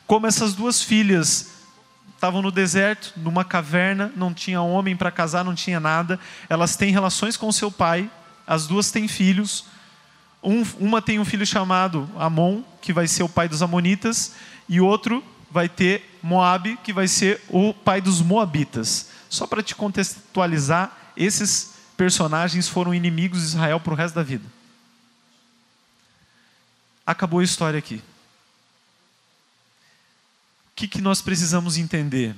Como 0.07 0.27
essas 0.27 0.55
duas 0.55 0.83
filhas 0.83 1.49
estavam 2.15 2.41
no 2.41 2.51
deserto, 2.51 3.13
numa 3.17 3.45
caverna, 3.45 4.13
não 4.17 4.33
tinha 4.33 4.61
homem 4.61 4.97
para 4.97 5.11
casar, 5.11 5.45
não 5.45 5.55
tinha 5.55 5.79
nada, 5.79 6.19
elas 6.49 6.77
têm 6.77 6.93
relações 6.93 7.37
com 7.37 7.51
seu 7.53 7.71
pai, 7.71 8.11
as 8.47 8.67
duas 8.67 8.91
têm 8.91 9.07
filhos. 9.07 9.67
Um, 10.43 10.63
uma 10.79 11.03
tem 11.03 11.19
um 11.19 11.25
filho 11.25 11.47
chamado 11.47 12.09
Amon, 12.17 12.63
que 12.81 12.93
vai 12.93 13.07
ser 13.07 13.23
o 13.23 13.29
pai 13.29 13.49
dos 13.49 13.63
Amonitas, 13.63 14.33
e 14.69 14.81
outro 14.81 15.23
vai 15.51 15.69
ter 15.69 16.19
Moabe, 16.23 16.79
que 16.83 16.93
vai 16.93 17.09
ser 17.09 17.43
o 17.49 17.75
pai 17.75 18.01
dos 18.01 18.21
Moabitas. 18.21 19.09
Só 19.29 19.47
para 19.47 19.63
te 19.63 19.75
contextualizar, 19.75 20.97
esses 21.17 21.75
personagens 21.97 22.69
foram 22.69 22.95
inimigos 22.95 23.41
de 23.41 23.47
Israel 23.47 23.81
para 23.81 23.93
o 23.93 23.97
resto 23.97 24.15
da 24.15 24.23
vida. 24.23 24.45
Acabou 27.07 27.39
a 27.41 27.45
história 27.45 27.79
aqui. 27.79 28.03
O 30.67 30.75
que, 30.75 30.89
que 30.89 31.01
nós 31.01 31.23
precisamos 31.23 31.79
entender? 31.79 32.35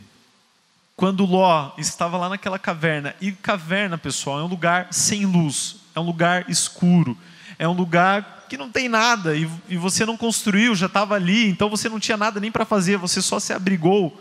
Quando 0.95 1.25
Ló 1.25 1.73
estava 1.79 2.19
lá 2.19 2.29
naquela 2.29 2.59
caverna, 2.59 3.15
e 3.21 3.33
caverna, 3.33 3.97
pessoal, 3.97 4.41
é 4.41 4.43
um 4.43 4.49
lugar 4.49 4.89
sem 4.93 5.25
luz, 5.25 5.77
é 5.95 6.01
um 6.01 6.05
lugar 6.05 6.51
escuro, 6.51 7.17
é 7.59 7.67
um 7.67 7.73
lugar 7.73 8.47
que 8.49 8.57
não 8.57 8.71
tem 8.71 8.89
nada 8.89 9.37
e, 9.37 9.49
e 9.69 9.77
você 9.77 10.05
não 10.05 10.17
construiu, 10.17 10.75
já 10.75 10.87
estava 10.87 11.15
ali, 11.15 11.49
então 11.49 11.69
você 11.69 11.89
não 11.89 12.01
tinha 12.01 12.17
nada 12.17 12.41
nem 12.41 12.51
para 12.51 12.65
fazer, 12.65 12.97
você 12.97 13.23
só 13.23 13.39
se 13.39 13.53
abrigou. 13.53 14.21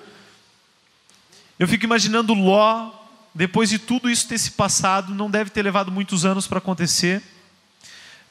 Eu 1.57 1.67
fico 1.67 1.85
imaginando 1.85 2.33
Ló, 2.33 2.91
depois 3.33 3.69
de 3.69 3.79
tudo 3.79 4.09
isso 4.09 4.27
ter 4.27 4.37
se 4.37 4.51
passado, 4.51 5.13
não 5.13 5.29
deve 5.29 5.49
ter 5.49 5.61
levado 5.63 5.91
muitos 5.91 6.25
anos 6.25 6.47
para 6.47 6.59
acontecer. 6.59 7.23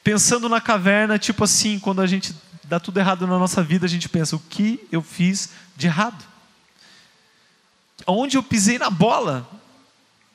Pensando 0.07 0.47
na 0.47 0.61
caverna, 0.61 1.19
tipo 1.19 1.43
assim, 1.43 1.77
quando 1.77 2.01
a 2.01 2.07
gente 2.07 2.33
dá 2.63 2.79
tudo 2.79 2.97
errado 2.97 3.27
na 3.27 3.37
nossa 3.37 3.61
vida, 3.61 3.85
a 3.85 3.89
gente 3.89 4.07
pensa: 4.07 4.37
o 4.37 4.39
que 4.39 4.87
eu 4.89 5.01
fiz 5.01 5.49
de 5.75 5.87
errado? 5.87 6.23
Onde 8.05 8.37
eu 8.37 8.41
pisei 8.41 8.79
na 8.79 8.89
bola? 8.89 9.45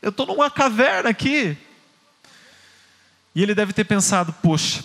Eu 0.03 0.11
estou 0.11 0.27
numa 0.27 0.51
caverna 0.51 1.09
aqui, 1.09 1.57
e 3.35 3.43
ele 3.43 3.55
deve 3.55 3.73
ter 3.73 3.85
pensado: 3.85 4.31
poxa, 4.43 4.85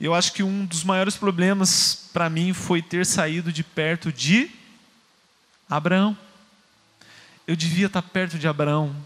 eu 0.00 0.14
acho 0.14 0.32
que 0.32 0.42
um 0.42 0.64
dos 0.64 0.82
maiores 0.82 1.14
problemas 1.14 2.08
para 2.14 2.30
mim 2.30 2.54
foi 2.54 2.80
ter 2.80 3.04
saído 3.04 3.52
de 3.52 3.62
perto 3.62 4.10
de 4.10 4.50
Abraão. 5.68 6.16
Eu 7.46 7.54
devia 7.54 7.88
estar 7.88 8.00
perto 8.00 8.38
de 8.38 8.48
Abraão. 8.48 8.96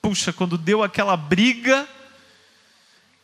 Puxa, 0.00 0.32
quando 0.32 0.56
deu 0.56 0.84
aquela 0.84 1.16
briga, 1.16 1.88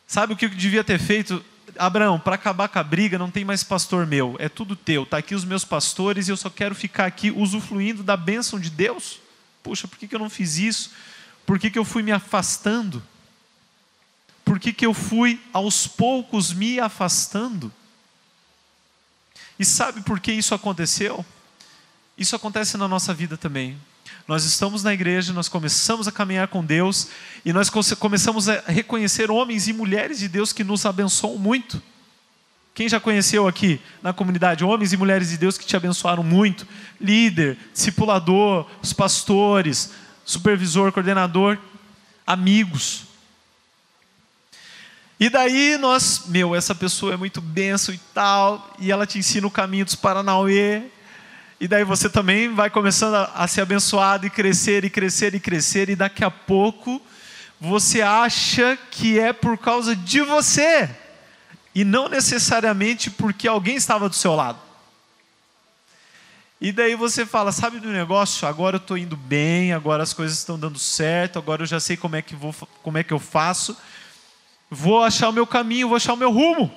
sabe 0.07 0.33
o 0.33 0.37
que 0.37 0.45
eu 0.45 0.49
devia 0.49 0.83
ter 0.83 0.99
feito? 0.99 1.43
Abraão, 1.77 2.19
para 2.19 2.35
acabar 2.35 2.69
com 2.69 2.79
a 2.79 2.83
briga, 2.83 3.17
não 3.17 3.31
tem 3.31 3.43
mais 3.43 3.63
pastor 3.63 4.05
meu, 4.05 4.35
é 4.39 4.47
tudo 4.47 4.75
teu. 4.75 5.03
Está 5.03 5.17
aqui 5.17 5.35
os 5.35 5.43
meus 5.43 5.65
pastores 5.65 6.27
e 6.27 6.31
eu 6.31 6.37
só 6.37 6.49
quero 6.49 6.75
ficar 6.75 7.05
aqui 7.05 7.31
usufruindo 7.31 8.03
da 8.03 8.15
bênção 8.15 8.59
de 8.59 8.69
Deus. 8.69 9.19
Puxa, 9.61 9.87
por 9.87 9.97
que, 9.97 10.07
que 10.07 10.15
eu 10.15 10.19
não 10.19 10.29
fiz 10.29 10.57
isso? 10.57 10.91
Por 11.45 11.59
que, 11.59 11.69
que 11.69 11.77
eu 11.77 11.85
fui 11.85 12.03
me 12.03 12.11
afastando? 12.11 13.03
por 14.45 14.59
que, 14.59 14.71
que 14.71 14.85
eu 14.85 14.93
fui 14.93 15.41
aos 15.51 15.87
poucos 15.87 16.53
me 16.53 16.79
afastando? 16.79 17.73
E 19.57 19.65
sabe 19.65 20.01
por 20.03 20.19
que 20.19 20.31
isso 20.31 20.53
aconteceu? 20.53 21.25
Isso 22.15 22.35
acontece 22.35 22.77
na 22.77 22.87
nossa 22.87 23.11
vida 23.11 23.35
também. 23.35 23.75
Nós 24.27 24.43
estamos 24.43 24.83
na 24.83 24.93
igreja, 24.93 25.33
nós 25.33 25.47
começamos 25.47 26.07
a 26.07 26.11
caminhar 26.11 26.47
com 26.47 26.63
Deus 26.63 27.09
e 27.43 27.53
nós 27.53 27.69
começamos 27.69 28.49
a 28.49 28.63
reconhecer 28.67 29.29
homens 29.29 29.67
e 29.67 29.73
mulheres 29.73 30.19
de 30.19 30.27
Deus 30.27 30.51
que 30.51 30.63
nos 30.63 30.85
abençoam 30.85 31.37
muito. 31.37 31.81
Quem 32.73 32.89
já 32.89 32.99
conheceu 32.99 33.47
aqui 33.47 33.79
na 34.01 34.11
comunidade 34.11 34.63
homens 34.63 34.91
e 34.91 34.97
mulheres 34.97 35.29
de 35.29 35.37
Deus 35.37 35.57
que 35.57 35.65
te 35.65 35.77
abençoaram 35.77 36.23
muito? 36.23 36.67
Líder, 36.99 37.57
discipulador, 37.71 38.67
os 38.81 38.91
pastores, 38.91 39.91
supervisor, 40.25 40.91
coordenador, 40.91 41.57
amigos. 42.27 43.03
E 45.17 45.29
daí 45.29 45.77
nós, 45.77 46.23
meu, 46.27 46.53
essa 46.53 46.75
pessoa 46.75 47.13
é 47.13 47.17
muito 47.17 47.39
benção 47.39 47.95
e 47.95 47.99
tal, 48.13 48.75
e 48.77 48.91
ela 48.91 49.05
te 49.05 49.17
ensina 49.17 49.47
o 49.47 49.51
caminho 49.51 49.85
dos 49.85 49.95
Paranauê, 49.95 50.83
e 51.59 51.67
daí 51.67 51.83
você 51.83 52.09
também 52.09 52.53
vai 52.53 52.69
começando 52.69 53.15
a, 53.15 53.31
a 53.35 53.47
ser 53.47 53.61
abençoado 53.61 54.25
e 54.25 54.29
crescer 54.29 54.83
e 54.83 54.89
crescer 54.89 55.33
e 55.33 55.39
crescer, 55.39 55.89
e 55.89 55.95
daqui 55.95 56.23
a 56.23 56.31
pouco 56.31 57.01
você 57.59 58.01
acha 58.01 58.77
que 58.91 59.19
é 59.19 59.31
por 59.31 59.57
causa 59.57 59.95
de 59.95 60.21
você, 60.21 60.89
e 61.73 61.83
não 61.83 62.09
necessariamente 62.09 63.09
porque 63.09 63.47
alguém 63.47 63.75
estava 63.75 64.09
do 64.09 64.15
seu 64.15 64.35
lado. 64.35 64.59
E 66.61 66.71
daí 66.71 66.95
você 66.95 67.25
fala, 67.25 67.51
sabe 67.51 67.79
do 67.79 67.89
negócio? 67.89 68.47
Agora 68.47 68.77
eu 68.77 68.81
estou 68.81 68.97
indo 68.97 69.17
bem, 69.17 69.73
agora 69.73 70.03
as 70.03 70.13
coisas 70.13 70.37
estão 70.37 70.57
dando 70.57 70.79
certo, 70.79 71.37
agora 71.37 71.63
eu 71.63 71.67
já 71.67 71.79
sei 71.79 71.97
como 71.97 72.15
é 72.15 72.21
que, 72.21 72.35
vou, 72.35 72.55
como 72.81 72.97
é 72.97 73.03
que 73.03 73.13
eu 73.13 73.19
faço 73.19 73.75
vou 74.69 75.03
achar 75.03 75.29
o 75.29 75.33
meu 75.33 75.45
caminho, 75.45 75.87
vou 75.87 75.95
achar 75.95 76.13
o 76.13 76.17
meu 76.17 76.31
rumo. 76.31 76.71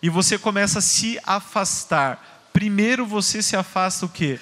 E 0.00 0.08
você 0.08 0.38
começa 0.38 0.78
a 0.78 0.82
se 0.82 1.18
afastar. 1.24 2.37
Primeiro 2.58 3.06
você 3.06 3.40
se 3.40 3.54
afasta 3.54 4.04
o 4.04 4.08
quê? 4.08 4.36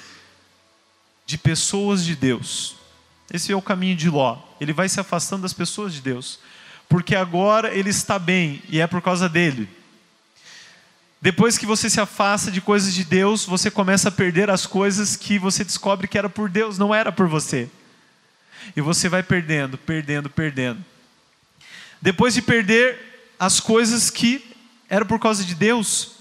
De 1.27 1.37
pessoas 1.37 2.03
de 2.03 2.17
Deus. 2.17 2.77
Esse 3.31 3.53
é 3.53 3.55
o 3.55 3.61
caminho 3.61 3.95
de 3.95 4.09
Ló. 4.09 4.39
Ele 4.59 4.73
vai 4.73 4.89
se 4.89 4.99
afastando 4.99 5.43
das 5.43 5.53
pessoas 5.53 5.93
de 5.93 6.01
Deus. 6.01 6.39
Porque 6.89 7.15
agora 7.15 7.75
ele 7.75 7.91
está 7.91 8.19
bem 8.19 8.63
e 8.71 8.81
é 8.81 8.87
por 8.87 9.03
causa 9.03 9.29
dele. 9.29 9.69
Depois 11.21 11.59
que 11.59 11.67
você 11.67 11.91
se 11.91 12.01
afasta 12.01 12.51
de 12.51 12.63
coisas 12.63 12.95
de 12.95 13.05
Deus, 13.05 13.45
você 13.45 13.71
começa 13.71 14.09
a 14.09 14.13
perder 14.13 14.49
as 14.49 14.65
coisas 14.65 15.15
que 15.15 15.39
você 15.39 15.63
descobre 15.63 16.09
que 16.09 16.17
era 16.17 16.31
por 16.31 16.49
Deus, 16.49 16.79
não 16.79 16.95
era 16.95 17.13
por 17.13 17.29
você. 17.29 17.69
E 18.75 18.81
você 18.81 19.11
vai 19.11 19.23
perdendo, 19.23 19.77
perdendo, 19.77 20.31
perdendo. 20.31 20.83
Depois 22.01 22.33
de 22.33 22.41
perder 22.41 22.99
as 23.39 23.61
coisas 23.61 24.09
que 24.09 24.57
era 24.89 25.05
por 25.05 25.21
causa 25.21 25.45
de 25.45 25.55
Deus, 25.55 26.16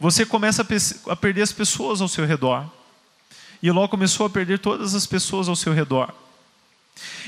você 0.00 0.24
começa 0.24 0.66
a, 1.08 1.14
perder 1.14 1.42
as 1.42 1.52
pessoas 1.52 2.00
ao 2.00 2.08
seu 2.08 2.24
redor. 2.24 2.66
E 3.62 3.70
Ló 3.70 3.86
começou 3.86 4.24
a 4.24 4.30
perder 4.30 4.58
todas 4.58 4.94
as 4.94 5.06
pessoas 5.06 5.46
ao 5.46 5.54
seu 5.54 5.74
redor. 5.74 6.14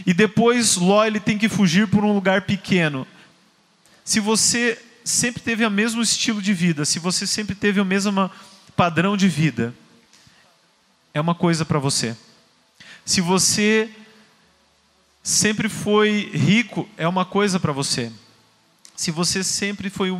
E 0.06 0.14
depois 0.14 0.76
Ló 0.76 1.04
ele 1.04 1.20
tem 1.20 1.37
que 1.37 1.50
fugir 1.50 1.87
por 1.87 2.02
um 2.02 2.14
lugar 2.14 2.42
pequeno. 2.42 3.06
Se 4.02 4.18
você 4.18 4.80
sempre 5.04 5.42
teve 5.42 5.66
o 5.66 5.70
mesmo 5.70 6.00
estilo 6.00 6.40
de 6.40 6.54
vida, 6.54 6.87
se 6.87 6.98
você 6.98 7.26
sempre 7.26 7.54
teve 7.54 7.78
o 7.78 7.85
mesmo 7.85 8.30
padrão 8.74 9.18
de 9.18 9.28
vida, 9.28 9.74
é 11.12 11.20
uma 11.20 11.35
coisa 11.35 11.66
para 11.66 11.78
você. 11.78 12.16
Se 13.04 13.20
você 13.20 13.90
sempre 15.22 15.68
foi 15.68 16.30
rico, 16.32 16.88
é 16.96 17.06
uma 17.06 17.26
coisa 17.26 17.61
para 17.61 17.70
você. 17.70 18.11
Se 18.96 19.11
você 19.11 19.44
sempre 19.44 19.90
foi 19.90 20.11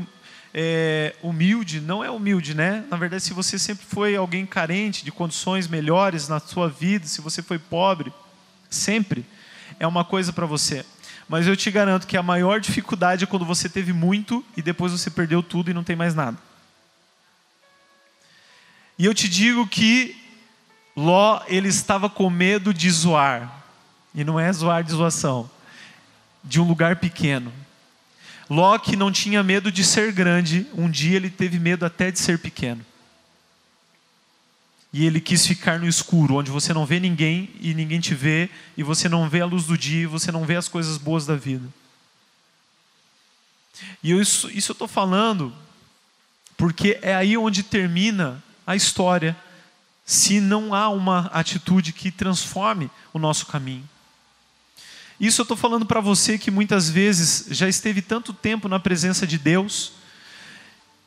é, 0.55 1.15
humilde, 1.23 1.81
não 1.81 2.05
é 2.05 2.11
humilde, 2.11 2.55
né? 2.55 2.85
Na 2.91 2.97
verdade, 2.97 3.23
se 3.23 3.33
você 3.33 3.59
sempre 3.59 3.87
foi 3.87 4.15
alguém 4.17 4.45
carente 4.45 5.05
de 5.05 5.11
condições 5.11 5.67
melhores 5.67 6.29
na 6.29 6.39
sua 6.39 6.69
vida, 6.69 7.07
se 7.07 7.21
você 7.21 7.43
foi 7.43 7.59
pobre, 7.59 8.13
sempre 8.69 9.25
é 9.81 9.87
uma 9.87 10.05
coisa 10.05 10.33
para 10.33 10.47
você. 10.47 10.85
Mas 11.29 11.47
eu 11.47 11.57
te 11.57 11.71
garanto 11.71 12.07
que 12.07 12.17
a 12.17 12.23
maior 12.23 12.61
dificuldade 12.61 13.25
é 13.25 13.27
quando 13.27 13.47
você 13.47 13.69
teve 13.69 13.93
muito 13.93 14.45
e 14.57 14.61
depois 14.61 14.93
você 14.93 15.11
perdeu 15.11 15.43
tudo 15.43 15.71
e 15.71 15.75
não 15.75 15.85
tem 15.85 15.97
mais 15.97 16.15
nada. 16.15 16.37
E 18.99 19.07
eu 19.07 19.15
te 19.15 19.29
digo 19.29 19.67
que 19.67 20.17
Ló 20.95 21.41
ele 21.47 21.69
estava 21.69 22.11
com 22.11 22.29
medo 22.29 22.75
de 22.75 22.91
zoar. 22.91 23.63
E 24.15 24.23
não 24.23 24.39
é 24.39 24.53
zoar 24.53 24.85
de 24.85 24.93
zoação, 24.93 25.51
de 26.45 26.61
um 26.61 26.65
lugar 26.69 26.97
pequeno. 26.97 27.51
Que 28.83 28.97
não 28.97 29.11
tinha 29.11 29.43
medo 29.43 29.71
de 29.71 29.85
ser 29.85 30.13
grande, 30.13 30.67
um 30.75 30.91
dia 30.91 31.17
ele 31.17 31.31
teve 31.31 31.59
medo 31.59 31.85
até 31.85 32.11
de 32.11 32.19
ser 32.19 32.39
pequeno. 32.39 32.85
E 34.93 35.07
ele 35.07 35.21
quis 35.21 35.47
ficar 35.47 35.79
no 35.79 35.89
escuro, 35.89 36.35
onde 36.35 36.51
você 36.51 36.75
não 36.75 36.85
vê 36.85 37.01
ninguém 37.01 37.49
e 37.61 37.73
ninguém 37.73 37.99
te 37.99 38.15
vê, 38.15 38.51
e 38.77 38.83
você 38.83 39.09
não 39.09 39.29
vê 39.29 39.41
a 39.41 39.47
luz 39.47 39.65
do 39.65 39.79
dia, 39.79 40.03
e 40.03 40.07
você 40.07 40.31
não 40.31 40.45
vê 40.45 40.57
as 40.57 40.69
coisas 40.69 40.99
boas 40.99 41.25
da 41.25 41.35
vida. 41.35 41.67
E 44.03 44.11
eu, 44.11 44.21
isso, 44.21 44.51
isso 44.51 44.73
eu 44.73 44.75
estou 44.75 44.89
falando 44.89 45.53
porque 46.57 46.99
é 47.03 47.15
aí 47.15 47.37
onde 47.37 47.63
termina 47.63 48.41
a 48.65 48.77
história, 48.77 49.37
se 50.05 50.41
não 50.41 50.73
há 50.73 50.89
uma 50.91 51.27
atitude 51.33 51.93
que 51.93 52.11
transforme 52.11 52.89
o 53.13 53.19
nosso 53.19 53.47
caminho. 53.47 53.89
Isso 55.23 55.41
eu 55.41 55.45
estou 55.45 55.57
falando 55.57 55.87
para 55.87 56.01
você 56.01 56.37
que 56.37 56.51
muitas 56.51 56.91
vezes 56.91 57.47
já 57.49 57.69
esteve 57.69 58.03
tanto 58.03 58.33
tempo 58.33 58.69
na 58.69 58.81
presença 58.81 59.25
de 59.25 59.39
Deus, 59.39 59.93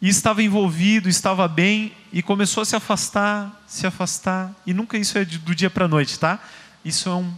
e 0.02 0.08
estava 0.08 0.42
envolvido, 0.42 1.10
estava 1.10 1.46
bem, 1.50 1.92
e 2.14 2.22
começou 2.22 2.62
a 2.62 2.66
se 2.66 2.78
afastar, 2.78 3.62
se 3.68 3.86
afastar, 3.86 4.56
e 4.66 4.74
nunca 4.74 4.98
isso 4.98 5.18
é 5.18 5.26
do 5.26 5.54
dia 5.54 5.70
para 5.70 5.84
a 5.84 5.88
noite, 5.90 6.18
tá? 6.18 6.40
Isso 6.86 7.10
é 7.10 7.14
um 7.14 7.30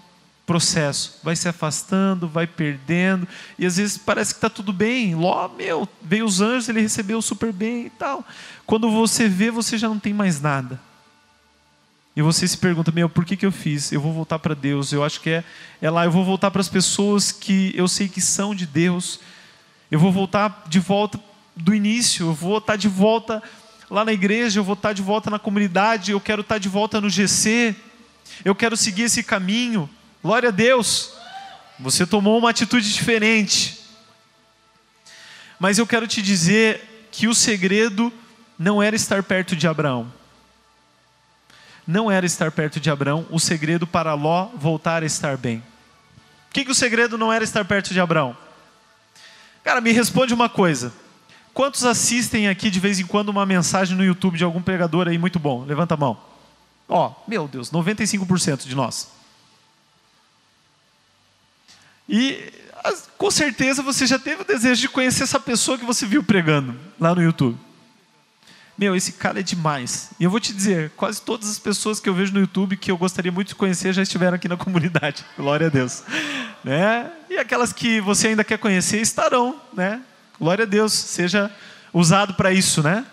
processo, 0.45 1.19
vai 1.23 1.35
se 1.35 1.49
afastando, 1.49 2.27
vai 2.27 2.45
perdendo, 2.45 3.27
e 3.57 3.65
às 3.65 3.77
vezes 3.77 3.97
parece 3.97 4.35
que 4.35 4.37
está 4.37 4.49
tudo 4.49 4.71
bem, 4.71 5.15
Ló, 5.15 5.47
meu, 5.47 5.89
veio 5.99 6.25
os 6.25 6.41
anjos, 6.41 6.69
ele 6.69 6.81
recebeu 6.81 7.19
super 7.23 7.51
bem 7.51 7.87
e 7.87 7.89
tal. 7.89 8.23
Quando 8.67 8.91
você 8.91 9.27
vê, 9.27 9.49
você 9.49 9.79
já 9.79 9.89
não 9.89 9.97
tem 9.97 10.13
mais 10.13 10.39
nada. 10.39 10.79
E 12.17 12.21
você 12.23 12.47
se 12.47 12.57
pergunta, 12.57 12.91
meu, 12.91 13.07
por 13.07 13.23
que, 13.23 13.37
que 13.37 13.45
eu 13.45 13.51
fiz? 13.51 13.91
Eu 13.91 14.01
vou 14.01 14.11
voltar 14.11 14.39
para 14.39 14.55
Deus. 14.55 14.91
Eu 14.91 15.03
acho 15.03 15.21
que 15.21 15.29
é, 15.29 15.43
é 15.79 15.87
lá, 15.87 16.03
eu 16.03 16.09
vou 16.09 16.25
voltar 16.25 16.49
para 16.49 16.59
as 16.59 16.67
pessoas 16.67 17.31
que 17.31 17.71
eu 17.75 17.87
sei 17.87 18.09
que 18.09 18.19
são 18.19 18.55
de 18.55 18.65
Deus. 18.65 19.19
Eu 19.91 19.99
vou 19.99 20.11
voltar 20.11 20.63
de 20.67 20.79
volta 20.79 21.19
do 21.55 21.75
início, 21.75 22.25
eu 22.25 22.33
vou 22.33 22.57
estar 22.57 22.75
de 22.75 22.87
volta 22.87 23.43
lá 23.87 24.03
na 24.03 24.11
igreja, 24.11 24.59
eu 24.59 24.63
vou 24.63 24.73
estar 24.73 24.93
de 24.93 25.01
volta 25.03 25.29
na 25.29 25.37
comunidade, 25.37 26.09
eu 26.09 26.19
quero 26.19 26.41
estar 26.41 26.57
de 26.57 26.67
volta 26.67 26.99
no 26.99 27.07
GC. 27.07 27.75
Eu 28.43 28.55
quero 28.55 28.75
seguir 28.75 29.03
esse 29.03 29.21
caminho. 29.21 29.87
Glória 30.23 30.49
a 30.49 30.51
Deus. 30.51 31.13
Você 31.79 32.03
tomou 32.03 32.39
uma 32.39 32.49
atitude 32.49 32.91
diferente. 32.91 33.77
Mas 35.59 35.77
eu 35.77 35.85
quero 35.85 36.07
te 36.07 36.19
dizer 36.19 37.09
que 37.11 37.27
o 37.27 37.35
segredo 37.35 38.11
não 38.57 38.81
era 38.81 38.95
estar 38.95 39.21
perto 39.21 39.55
de 39.55 39.67
Abraão 39.67 40.16
não 41.87 42.11
era 42.11 42.25
estar 42.25 42.51
perto 42.51 42.79
de 42.79 42.89
Abraão, 42.89 43.25
o 43.31 43.39
segredo 43.39 43.87
para 43.87 44.13
Ló 44.13 44.49
voltar 44.55 45.03
a 45.03 45.05
estar 45.05 45.37
bem. 45.37 45.59
O 46.49 46.53
que, 46.53 46.65
que 46.65 46.71
o 46.71 46.75
segredo 46.75 47.17
não 47.17 47.31
era 47.31 47.43
estar 47.43 47.63
perto 47.63 47.93
de 47.93 47.99
Abraão? 47.99 48.35
Cara, 49.63 49.79
me 49.79 49.91
responde 49.91 50.33
uma 50.33 50.49
coisa. 50.49 50.91
Quantos 51.53 51.85
assistem 51.85 52.47
aqui 52.47 52.69
de 52.69 52.79
vez 52.79 52.99
em 52.99 53.05
quando 53.05 53.29
uma 53.29 53.45
mensagem 53.45 53.95
no 53.95 54.03
YouTube 54.03 54.37
de 54.37 54.43
algum 54.43 54.61
pregador 54.61 55.07
aí 55.07 55.17
muito 55.17 55.39
bom? 55.39 55.63
Levanta 55.63 55.93
a 55.93 55.97
mão. 55.97 56.19
Ó, 56.89 57.07
oh, 57.07 57.29
meu 57.29 57.47
Deus, 57.47 57.71
95% 57.71 58.67
de 58.67 58.75
nós. 58.75 59.09
E 62.07 62.53
com 63.17 63.31
certeza 63.31 63.81
você 63.81 64.05
já 64.05 64.19
teve 64.19 64.43
o 64.43 64.45
desejo 64.45 64.81
de 64.81 64.89
conhecer 64.89 65.23
essa 65.23 65.39
pessoa 65.39 65.77
que 65.77 65.85
você 65.85 66.05
viu 66.05 66.23
pregando 66.23 66.75
lá 66.99 67.13
no 67.13 67.21
YouTube. 67.21 67.57
Meu, 68.77 68.95
esse 68.95 69.13
cara 69.13 69.39
é 69.39 69.43
demais. 69.43 70.11
E 70.19 70.23
eu 70.23 70.29
vou 70.29 70.39
te 70.39 70.53
dizer, 70.53 70.91
quase 70.95 71.19
todas 71.21 71.49
as 71.49 71.57
pessoas 71.57 71.99
que 71.99 72.07
eu 72.07 72.13
vejo 72.13 72.31
no 72.31 72.39
YouTube 72.39 72.77
que 72.77 72.91
eu 72.91 72.97
gostaria 72.97 73.31
muito 73.31 73.49
de 73.49 73.55
conhecer 73.55 73.91
já 73.91 74.03
estiveram 74.03 74.35
aqui 74.35 74.47
na 74.47 74.55
comunidade. 74.57 75.25
Glória 75.35 75.67
a 75.67 75.69
Deus. 75.69 76.03
Né? 76.63 77.11
E 77.29 77.37
aquelas 77.37 77.73
que 77.73 77.99
você 77.99 78.27
ainda 78.27 78.43
quer 78.43 78.59
conhecer 78.59 79.01
estarão, 79.01 79.59
né? 79.73 80.01
Glória 80.39 80.63
a 80.63 80.67
Deus, 80.67 80.93
seja 80.93 81.49
usado 81.91 82.35
para 82.35 82.51
isso, 82.53 82.83
né? 82.83 83.03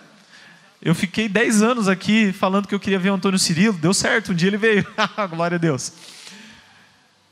Eu 0.83 0.95
fiquei 0.95 1.31
10 1.31 1.63
anos 1.63 1.89
aqui 1.89 2.31
falando 2.31 2.69
que 2.69 2.75
eu 2.75 2.81
queria 2.81 2.99
ver 2.99 3.09
o 3.09 3.15
Antônio 3.15 3.39
Cirilo, 3.39 3.79
deu 3.79 3.95
certo, 3.95 4.33
um 4.33 4.35
dia 4.35 4.49
ele 4.49 4.59
veio. 4.59 4.87
Glória 5.31 5.55
a 5.55 5.59
Deus. 5.59 5.93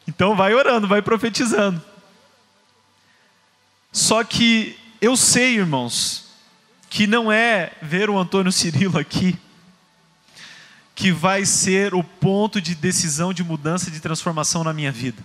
Então 0.08 0.34
vai 0.34 0.54
orando, 0.54 0.88
vai 0.88 1.02
profetizando. 1.02 1.82
Só 3.92 4.24
que 4.24 4.74
eu 5.02 5.18
sei, 5.18 5.56
irmãos, 5.56 6.21
que 6.92 7.06
não 7.06 7.32
é 7.32 7.72
ver 7.80 8.10
o 8.10 8.18
Antônio 8.18 8.52
Cirilo 8.52 8.98
aqui, 8.98 9.34
que 10.94 11.10
vai 11.10 11.46
ser 11.46 11.94
o 11.94 12.04
ponto 12.04 12.60
de 12.60 12.74
decisão 12.74 13.32
de 13.32 13.42
mudança, 13.42 13.90
de 13.90 13.98
transformação 13.98 14.62
na 14.62 14.74
minha 14.74 14.92
vida. 14.92 15.24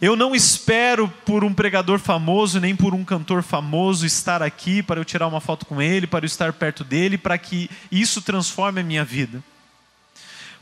Eu 0.00 0.16
não 0.16 0.34
espero 0.34 1.08
por 1.24 1.44
um 1.44 1.54
pregador 1.54 2.00
famoso, 2.00 2.58
nem 2.58 2.74
por 2.74 2.94
um 2.94 3.04
cantor 3.04 3.44
famoso 3.44 4.04
estar 4.04 4.42
aqui 4.42 4.82
para 4.82 4.98
eu 4.98 5.04
tirar 5.04 5.28
uma 5.28 5.40
foto 5.40 5.64
com 5.64 5.80
ele, 5.80 6.08
para 6.08 6.24
eu 6.24 6.26
estar 6.26 6.52
perto 6.52 6.82
dele, 6.82 7.16
para 7.16 7.38
que 7.38 7.70
isso 7.88 8.20
transforme 8.20 8.80
a 8.80 8.84
minha 8.84 9.04
vida. 9.04 9.40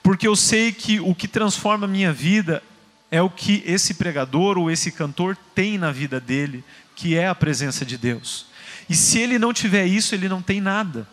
Porque 0.02 0.28
eu 0.28 0.36
sei 0.36 0.70
que 0.70 1.00
o 1.00 1.14
que 1.14 1.26
transforma 1.26 1.86
a 1.86 1.88
minha 1.88 2.12
vida 2.12 2.62
é 3.10 3.22
o 3.22 3.30
que 3.30 3.62
esse 3.64 3.94
pregador 3.94 4.58
ou 4.58 4.70
esse 4.70 4.92
cantor 4.92 5.34
tem 5.54 5.78
na 5.78 5.90
vida 5.90 6.20
dele, 6.20 6.62
que 6.94 7.16
é 7.16 7.26
a 7.26 7.34
presença 7.34 7.86
de 7.86 7.96
Deus. 7.96 8.49
E 8.90 8.96
se 8.96 9.20
ele 9.20 9.38
não 9.38 9.52
tiver 9.52 9.86
isso, 9.86 10.16
ele 10.16 10.28
não 10.28 10.42
tem 10.42 10.60
nada. 10.60 11.06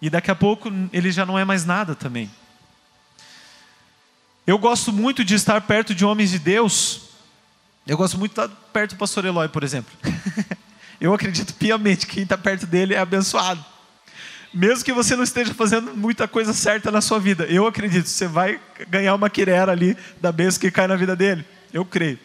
E 0.00 0.08
daqui 0.08 0.30
a 0.30 0.34
pouco 0.36 0.72
ele 0.92 1.10
já 1.10 1.26
não 1.26 1.36
é 1.36 1.44
mais 1.44 1.64
nada 1.66 1.92
também. 1.92 2.30
Eu 4.46 4.56
gosto 4.56 4.92
muito 4.92 5.24
de 5.24 5.34
estar 5.34 5.60
perto 5.62 5.92
de 5.92 6.04
homens 6.04 6.30
de 6.30 6.38
Deus. 6.38 7.00
Eu 7.84 7.96
gosto 7.96 8.16
muito 8.16 8.32
de 8.32 8.40
estar 8.40 8.56
perto 8.72 8.94
do 8.94 8.98
pastor 8.98 9.24
Eloy, 9.24 9.48
por 9.48 9.64
exemplo. 9.64 9.92
Eu 11.00 11.12
acredito 11.12 11.52
piamente 11.54 12.06
que 12.06 12.14
quem 12.14 12.22
está 12.22 12.38
perto 12.38 12.66
dele 12.66 12.94
é 12.94 12.98
abençoado. 12.98 13.64
Mesmo 14.54 14.84
que 14.84 14.92
você 14.92 15.16
não 15.16 15.24
esteja 15.24 15.52
fazendo 15.54 15.96
muita 15.96 16.28
coisa 16.28 16.52
certa 16.52 16.90
na 16.90 17.00
sua 17.00 17.18
vida, 17.18 17.46
eu 17.46 17.66
acredito, 17.66 18.06
você 18.06 18.26
vai 18.26 18.60
ganhar 18.88 19.14
uma 19.14 19.30
quirera 19.30 19.72
ali 19.72 19.96
da 20.20 20.30
bênção 20.30 20.60
que 20.60 20.70
cai 20.70 20.86
na 20.86 20.96
vida 20.96 21.16
dele. 21.16 21.44
Eu 21.72 21.84
creio. 21.86 22.18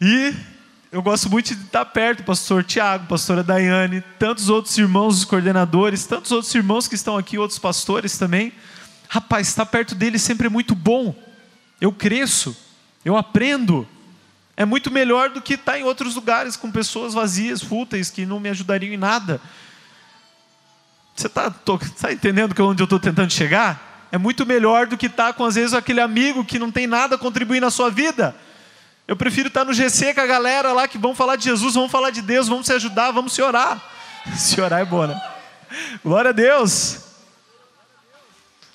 E 0.00 0.34
eu 0.90 1.02
gosto 1.02 1.28
muito 1.28 1.54
de 1.54 1.62
estar 1.62 1.84
perto 1.84 2.22
pastor 2.22 2.62
Tiago, 2.62 3.06
pastora 3.06 3.42
Daiane, 3.42 4.02
tantos 4.18 4.48
outros 4.48 4.76
irmãos, 4.78 5.18
os 5.18 5.24
coordenadores, 5.24 6.06
tantos 6.06 6.30
outros 6.30 6.54
irmãos 6.54 6.86
que 6.86 6.94
estão 6.94 7.16
aqui, 7.16 7.38
outros 7.38 7.58
pastores 7.58 8.16
também. 8.16 8.52
Rapaz, 9.08 9.48
estar 9.48 9.66
perto 9.66 9.94
deles 9.94 10.22
sempre 10.22 10.46
é 10.46 10.50
muito 10.50 10.74
bom. 10.74 11.14
Eu 11.80 11.92
cresço, 11.92 12.56
eu 13.04 13.16
aprendo. 13.16 13.86
É 14.56 14.64
muito 14.64 14.90
melhor 14.90 15.28
do 15.28 15.42
que 15.42 15.54
estar 15.54 15.78
em 15.78 15.82
outros 15.82 16.14
lugares 16.14 16.56
com 16.56 16.70
pessoas 16.70 17.12
vazias, 17.12 17.62
fúteis, 17.62 18.08
que 18.08 18.24
não 18.24 18.40
me 18.40 18.48
ajudariam 18.48 18.94
em 18.94 18.96
nada. 18.96 19.40
Você 21.14 21.26
está 21.26 21.50
tá 21.50 22.12
entendendo 22.12 22.54
onde 22.62 22.82
eu 22.82 22.84
estou 22.84 22.98
tentando 22.98 23.32
chegar? 23.32 24.08
É 24.10 24.16
muito 24.16 24.46
melhor 24.46 24.86
do 24.86 24.96
que 24.96 25.06
estar 25.06 25.34
com, 25.34 25.44
às 25.44 25.56
vezes, 25.56 25.74
aquele 25.74 26.00
amigo 26.00 26.44
que 26.44 26.58
não 26.58 26.70
tem 26.70 26.86
nada 26.86 27.16
a 27.16 27.18
contribuir 27.18 27.60
na 27.60 27.70
sua 27.70 27.90
vida. 27.90 28.34
Eu 29.06 29.16
prefiro 29.16 29.48
estar 29.48 29.64
no 29.64 29.72
GC 29.72 30.14
com 30.14 30.20
a 30.20 30.26
galera 30.26 30.72
lá 30.72 30.88
que 30.88 30.98
vão 30.98 31.14
falar 31.14 31.36
de 31.36 31.44
Jesus, 31.44 31.74
vão 31.74 31.88
falar 31.88 32.10
de 32.10 32.20
Deus, 32.20 32.48
vamos 32.48 32.66
se 32.66 32.72
ajudar, 32.72 33.12
vamos 33.12 33.32
se 33.32 33.42
orar. 33.42 33.80
Se 34.36 34.60
orar 34.60 34.80
é 34.80 34.84
bom, 34.84 35.06
né? 35.06 35.20
Glória 36.04 36.30
a 36.30 36.32
Deus. 36.32 36.98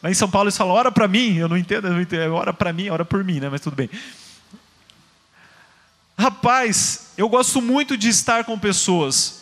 Lá 0.02 0.10
em 0.10 0.13
São 0.13 0.30
Paulo 0.30 0.48
eles 0.48 0.56
falam, 0.56 0.74
ora 0.74 0.89
para 0.89 1.08
mim. 1.08 1.36
Eu 1.36 1.50
não 1.50 1.58
entendo, 1.58 1.88
eu 1.88 1.94
não 1.94 2.02
entendo. 2.02 2.22
É 2.22 2.30
ora 2.30 2.54
para 2.54 2.72
mim, 2.72 2.89
ora 2.89 3.04
por 3.04 3.22
mim, 3.22 3.41
né? 3.41 3.50
Mas 3.50 3.60
tudo 3.60 3.76
bem. 3.76 3.89
Rapaz, 6.17 7.12
eu 7.17 7.28
gosto 7.28 7.62
muito 7.62 7.98
de 7.98 8.08
estar 8.08 8.46
com 8.46 8.58
pessoas. 8.58 9.41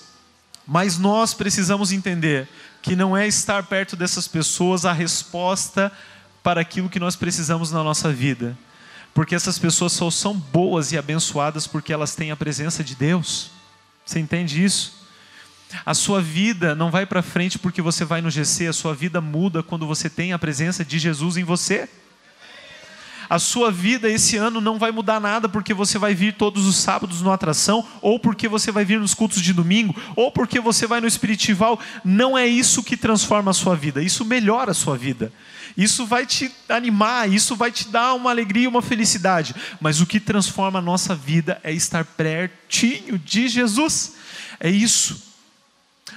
Mas 0.66 0.98
nós 0.98 1.34
precisamos 1.34 1.92
entender 1.92 2.48
que 2.82 2.96
não 2.96 3.16
é 3.16 3.28
estar 3.28 3.64
perto 3.64 3.96
dessas 3.96 4.28
pessoas 4.28 4.86
a 4.86 4.92
resposta 4.92 5.92
para 6.42 6.62
aquilo 6.62 6.90
que 6.90 7.00
nós 7.00 7.16
precisamos 7.16 7.72
na 7.72 7.84
nossa 7.84 8.12
vida. 8.12 8.58
Porque 9.20 9.36
essas 9.36 9.60
pessoas 9.60 9.92
só 9.92 10.10
são 10.10 10.34
boas 10.34 10.94
e 10.94 10.98
abençoadas 10.98 11.68
porque 11.68 11.92
elas 11.92 12.16
têm 12.16 12.32
a 12.32 12.38
presença 12.38 12.82
de 12.82 12.96
Deus. 12.96 13.52
Você 14.06 14.18
entende 14.18 14.64
isso? 14.64 15.06
A 15.86 15.94
sua 15.94 16.22
vida 16.22 16.74
não 16.74 16.90
vai 16.90 17.06
para 17.06 17.22
frente 17.22 17.60
porque 17.60 17.82
você 17.82 18.06
vai 18.06 18.22
no 18.22 18.32
GC, 18.32 18.68
a 18.68 18.72
sua 18.72 18.96
vida 18.96 19.20
muda 19.20 19.62
quando 19.62 19.86
você 19.86 20.10
tem 20.10 20.32
a 20.32 20.40
presença 20.40 20.86
de 20.86 20.98
Jesus 20.98 21.36
em 21.36 21.44
você. 21.44 21.90
A 23.30 23.38
sua 23.38 23.72
vida 23.72 24.10
esse 24.10 24.38
ano 24.38 24.60
não 24.60 24.80
vai 24.80 24.92
mudar 24.92 25.20
nada 25.20 25.48
porque 25.48 25.74
você 25.74 26.00
vai 26.00 26.16
vir 26.16 26.34
todos 26.34 26.66
os 26.66 26.78
sábados 26.78 27.22
no 27.22 27.32
atração, 27.32 27.86
ou 28.02 28.20
porque 28.20 28.48
você 28.48 28.72
vai 28.72 28.84
vir 28.84 29.00
nos 29.00 29.14
cultos 29.14 29.42
de 29.42 29.54
domingo, 29.54 29.96
ou 30.16 30.32
porque 30.32 30.60
você 30.60 30.88
vai 30.88 31.00
no 31.00 31.08
espiritual. 31.08 31.80
Não 32.04 32.36
é 32.36 32.48
isso 32.48 32.82
que 32.82 32.98
transforma 32.98 33.52
a 33.52 33.54
sua 33.54 33.76
vida, 33.76 34.02
isso 34.02 34.26
melhora 34.26 34.72
a 34.72 34.74
sua 34.74 34.98
vida. 34.98 35.32
Isso 35.78 36.06
vai 36.06 36.26
te 36.26 36.52
animar, 36.68 37.32
isso 37.32 37.56
vai 37.56 37.72
te 37.72 37.88
dar 37.88 38.14
uma 38.14 38.32
alegria, 38.32 38.68
uma 38.68 38.82
felicidade. 38.82 39.56
Mas 39.80 40.02
o 40.02 40.06
que 40.06 40.20
transforma 40.20 40.80
a 40.80 40.82
nossa 40.82 41.16
vida 41.16 41.60
é 41.64 41.72
estar 41.72 42.04
pertinho 42.04 43.18
de 43.18 43.48
Jesus. 43.48 44.16
É 44.60 44.70
isso. 44.70 45.30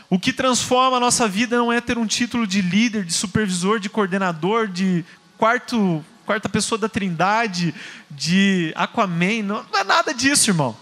O 0.09 0.19
que 0.19 0.33
transforma 0.33 0.97
a 0.97 1.01
nossa 1.01 1.29
vida 1.29 1.57
não 1.57 1.73
é 1.73 1.81
ter 1.81 1.99
um 1.99 2.07
título 2.07 2.47
de 2.47 2.61
líder, 2.61 3.05
de 3.05 3.13
supervisor, 3.13 3.79
de 3.79 3.89
coordenador, 3.89 4.67
de 4.67 5.05
quarto 5.39 6.05
quarta 6.23 6.49
pessoa 6.49 6.79
da 6.79 6.89
Trindade, 6.89 7.75
de 8.11 8.73
Aquaman, 8.77 9.43
não, 9.43 9.67
não 9.71 9.81
é 9.81 9.85
nada 9.85 10.15
disso, 10.15 10.51
irmão. 10.51 10.77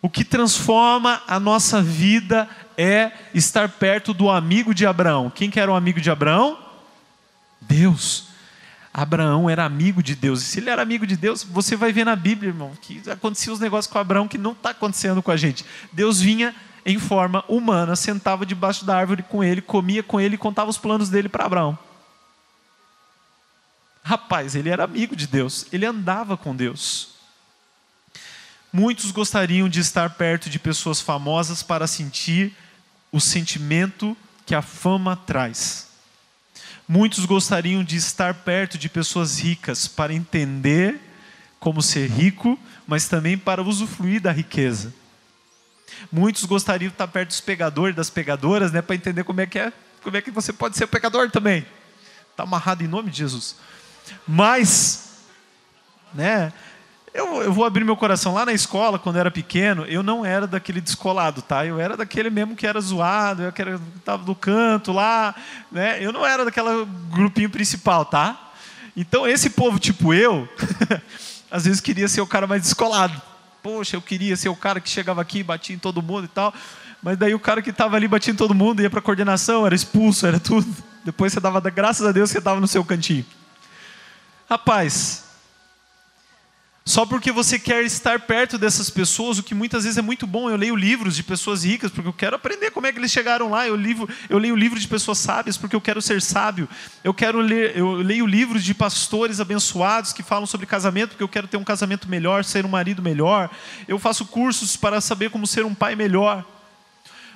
O 0.00 0.08
que 0.08 0.24
transforma 0.24 1.22
a 1.26 1.40
nossa 1.40 1.82
vida 1.82 2.48
é 2.76 3.10
estar 3.34 3.68
perto 3.68 4.14
do 4.14 4.30
amigo 4.30 4.72
de 4.72 4.86
Abraão. 4.86 5.30
Quem 5.30 5.50
que 5.50 5.58
era 5.58 5.70
o 5.70 5.74
amigo 5.74 6.00
de 6.00 6.10
Abraão? 6.10 6.58
Deus. 7.60 8.28
Abraão 8.94 9.50
era 9.50 9.64
amigo 9.64 10.02
de 10.02 10.14
Deus. 10.14 10.42
E 10.42 10.44
se 10.44 10.60
ele 10.60 10.70
era 10.70 10.82
amigo 10.82 11.06
de 11.06 11.16
Deus, 11.16 11.42
você 11.42 11.76
vai 11.76 11.92
ver 11.92 12.04
na 12.04 12.14
Bíblia, 12.14 12.50
irmão, 12.50 12.72
que 12.80 13.02
acontecia 13.10 13.52
os 13.52 13.60
negócios 13.60 13.92
com 13.92 13.98
Abraão 13.98 14.28
que 14.28 14.38
não 14.38 14.52
está 14.52 14.70
acontecendo 14.70 15.22
com 15.22 15.30
a 15.30 15.36
gente. 15.36 15.64
Deus 15.92 16.20
vinha 16.20 16.54
em 16.86 16.98
forma 16.98 17.44
humana, 17.48 17.96
sentava 17.96 18.46
debaixo 18.46 18.84
da 18.84 18.96
árvore 18.96 19.22
com 19.22 19.42
ele, 19.42 19.60
comia 19.60 20.02
com 20.02 20.20
ele 20.20 20.36
e 20.36 20.38
contava 20.38 20.70
os 20.70 20.78
planos 20.78 21.10
dele 21.10 21.28
para 21.28 21.44
Abraão. 21.44 21.78
Rapaz, 24.08 24.54
ele 24.54 24.70
era 24.70 24.84
amigo 24.84 25.14
de 25.14 25.26
Deus, 25.26 25.66
ele 25.70 25.84
andava 25.84 26.34
com 26.34 26.56
Deus. 26.56 27.10
Muitos 28.72 29.10
gostariam 29.10 29.68
de 29.68 29.80
estar 29.80 30.08
perto 30.14 30.48
de 30.48 30.58
pessoas 30.58 30.98
famosas 30.98 31.62
para 31.62 31.86
sentir 31.86 32.56
o 33.12 33.20
sentimento 33.20 34.16
que 34.46 34.54
a 34.54 34.62
fama 34.62 35.14
traz. 35.14 35.88
Muitos 36.88 37.26
gostariam 37.26 37.84
de 37.84 37.96
estar 37.96 38.32
perto 38.32 38.78
de 38.78 38.88
pessoas 38.88 39.38
ricas 39.38 39.86
para 39.86 40.14
entender 40.14 40.98
como 41.60 41.82
ser 41.82 42.08
rico, 42.08 42.58
mas 42.86 43.08
também 43.08 43.36
para 43.36 43.62
usufruir 43.62 44.22
da 44.22 44.32
riqueza. 44.32 44.94
Muitos 46.10 46.46
gostariam 46.46 46.88
de 46.88 46.94
estar 46.94 47.08
perto 47.08 47.28
dos 47.28 47.42
pegadores, 47.42 47.94
das 47.94 48.08
pegadoras, 48.08 48.72
né, 48.72 48.80
para 48.80 48.96
entender 48.96 49.22
como 49.24 49.42
é 49.42 49.46
que 49.46 49.58
é, 49.58 49.70
como 50.02 50.16
é 50.16 50.22
que 50.22 50.30
você 50.30 50.50
pode 50.50 50.78
ser 50.78 50.86
pecador 50.86 51.30
também. 51.30 51.66
Está 52.30 52.44
amarrado 52.44 52.82
em 52.82 52.88
nome 52.88 53.10
de 53.10 53.18
Jesus. 53.18 53.67
Mas, 54.26 55.10
né, 56.14 56.52
eu, 57.18 57.42
eu, 57.42 57.52
vou 57.52 57.64
abrir 57.64 57.84
meu 57.84 57.96
coração. 57.96 58.34
Lá 58.34 58.46
na 58.46 58.52
escola, 58.52 58.98
quando 58.98 59.16
eu 59.16 59.20
era 59.20 59.30
pequeno, 59.30 59.84
eu 59.86 60.02
não 60.02 60.24
era 60.24 60.46
daquele 60.46 60.80
descolado, 60.80 61.42
tá? 61.42 61.66
Eu 61.66 61.80
era 61.80 61.96
daquele 61.96 62.30
mesmo 62.30 62.54
que 62.54 62.66
era 62.66 62.80
zoado, 62.80 63.42
eu 63.42 63.52
que 63.52 63.62
estava 63.96 64.22
do 64.22 64.34
canto 64.34 64.92
lá, 64.92 65.34
né? 65.72 66.02
Eu 66.02 66.12
não 66.12 66.24
era 66.24 66.44
daquela 66.44 66.86
grupinho 67.10 67.50
principal, 67.50 68.04
tá? 68.04 68.52
Então, 68.96 69.26
esse 69.26 69.50
povo 69.50 69.78
tipo 69.78 70.12
eu, 70.14 70.48
às 71.50 71.64
vezes 71.64 71.80
queria 71.80 72.08
ser 72.08 72.20
o 72.20 72.26
cara 72.26 72.46
mais 72.46 72.62
descolado. 72.62 73.20
Poxa, 73.62 73.96
eu 73.96 74.02
queria 74.02 74.36
ser 74.36 74.48
o 74.48 74.56
cara 74.56 74.80
que 74.80 74.88
chegava 74.88 75.20
aqui, 75.20 75.42
batia 75.42 75.74
em 75.74 75.78
todo 75.78 76.02
mundo 76.02 76.24
e 76.24 76.28
tal. 76.28 76.54
Mas 77.02 77.16
daí 77.16 77.34
o 77.34 77.40
cara 77.40 77.62
que 77.62 77.70
estava 77.70 77.96
ali 77.96 78.06
batia 78.06 78.32
em 78.32 78.36
todo 78.36 78.54
mundo, 78.54 78.82
ia 78.82 78.90
para 78.90 79.00
coordenação, 79.00 79.66
era 79.66 79.74
expulso, 79.74 80.26
era 80.26 80.38
tudo. 80.38 80.66
Depois 81.04 81.32
você 81.32 81.40
dava 81.40 81.60
graças 81.70 82.06
a 82.06 82.12
Deus 82.12 82.30
você 82.30 82.38
estava 82.38 82.60
no 82.60 82.68
seu 82.68 82.84
cantinho. 82.84 83.24
Rapaz, 84.48 85.28
só 86.88 87.04
porque 87.04 87.30
você 87.30 87.58
quer 87.58 87.84
estar 87.84 88.18
perto 88.20 88.56
dessas 88.56 88.88
pessoas, 88.88 89.38
o 89.38 89.42
que 89.42 89.54
muitas 89.54 89.82
vezes 89.82 89.98
é 89.98 90.00
muito 90.00 90.26
bom. 90.26 90.48
Eu 90.48 90.56
leio 90.56 90.74
livros 90.74 91.14
de 91.14 91.22
pessoas 91.22 91.62
ricas 91.62 91.90
porque 91.90 92.08
eu 92.08 92.14
quero 92.14 92.34
aprender 92.34 92.70
como 92.70 92.86
é 92.86 92.92
que 92.92 92.98
eles 92.98 93.10
chegaram 93.10 93.50
lá. 93.50 93.68
Eu, 93.68 93.76
livro, 93.76 94.08
eu 94.26 94.38
leio 94.38 94.56
livros 94.56 94.80
de 94.80 94.88
pessoas 94.88 95.18
sábias 95.18 95.58
porque 95.58 95.76
eu 95.76 95.82
quero 95.82 96.00
ser 96.00 96.22
sábio. 96.22 96.66
Eu 97.04 97.12
quero 97.12 97.40
ler, 97.40 97.76
eu 97.76 97.92
leio 97.96 98.24
livros 98.24 98.64
de 98.64 98.72
pastores 98.72 99.38
abençoados 99.38 100.14
que 100.14 100.22
falam 100.22 100.46
sobre 100.46 100.64
casamento 100.64 101.10
porque 101.10 101.22
eu 101.22 101.28
quero 101.28 101.46
ter 101.46 101.58
um 101.58 101.64
casamento 101.64 102.08
melhor, 102.08 102.42
ser 102.42 102.64
um 102.64 102.70
marido 102.70 103.02
melhor. 103.02 103.50
Eu 103.86 103.98
faço 103.98 104.24
cursos 104.24 104.74
para 104.74 104.98
saber 105.02 105.28
como 105.28 105.46
ser 105.46 105.66
um 105.66 105.74
pai 105.74 105.94
melhor 105.94 106.42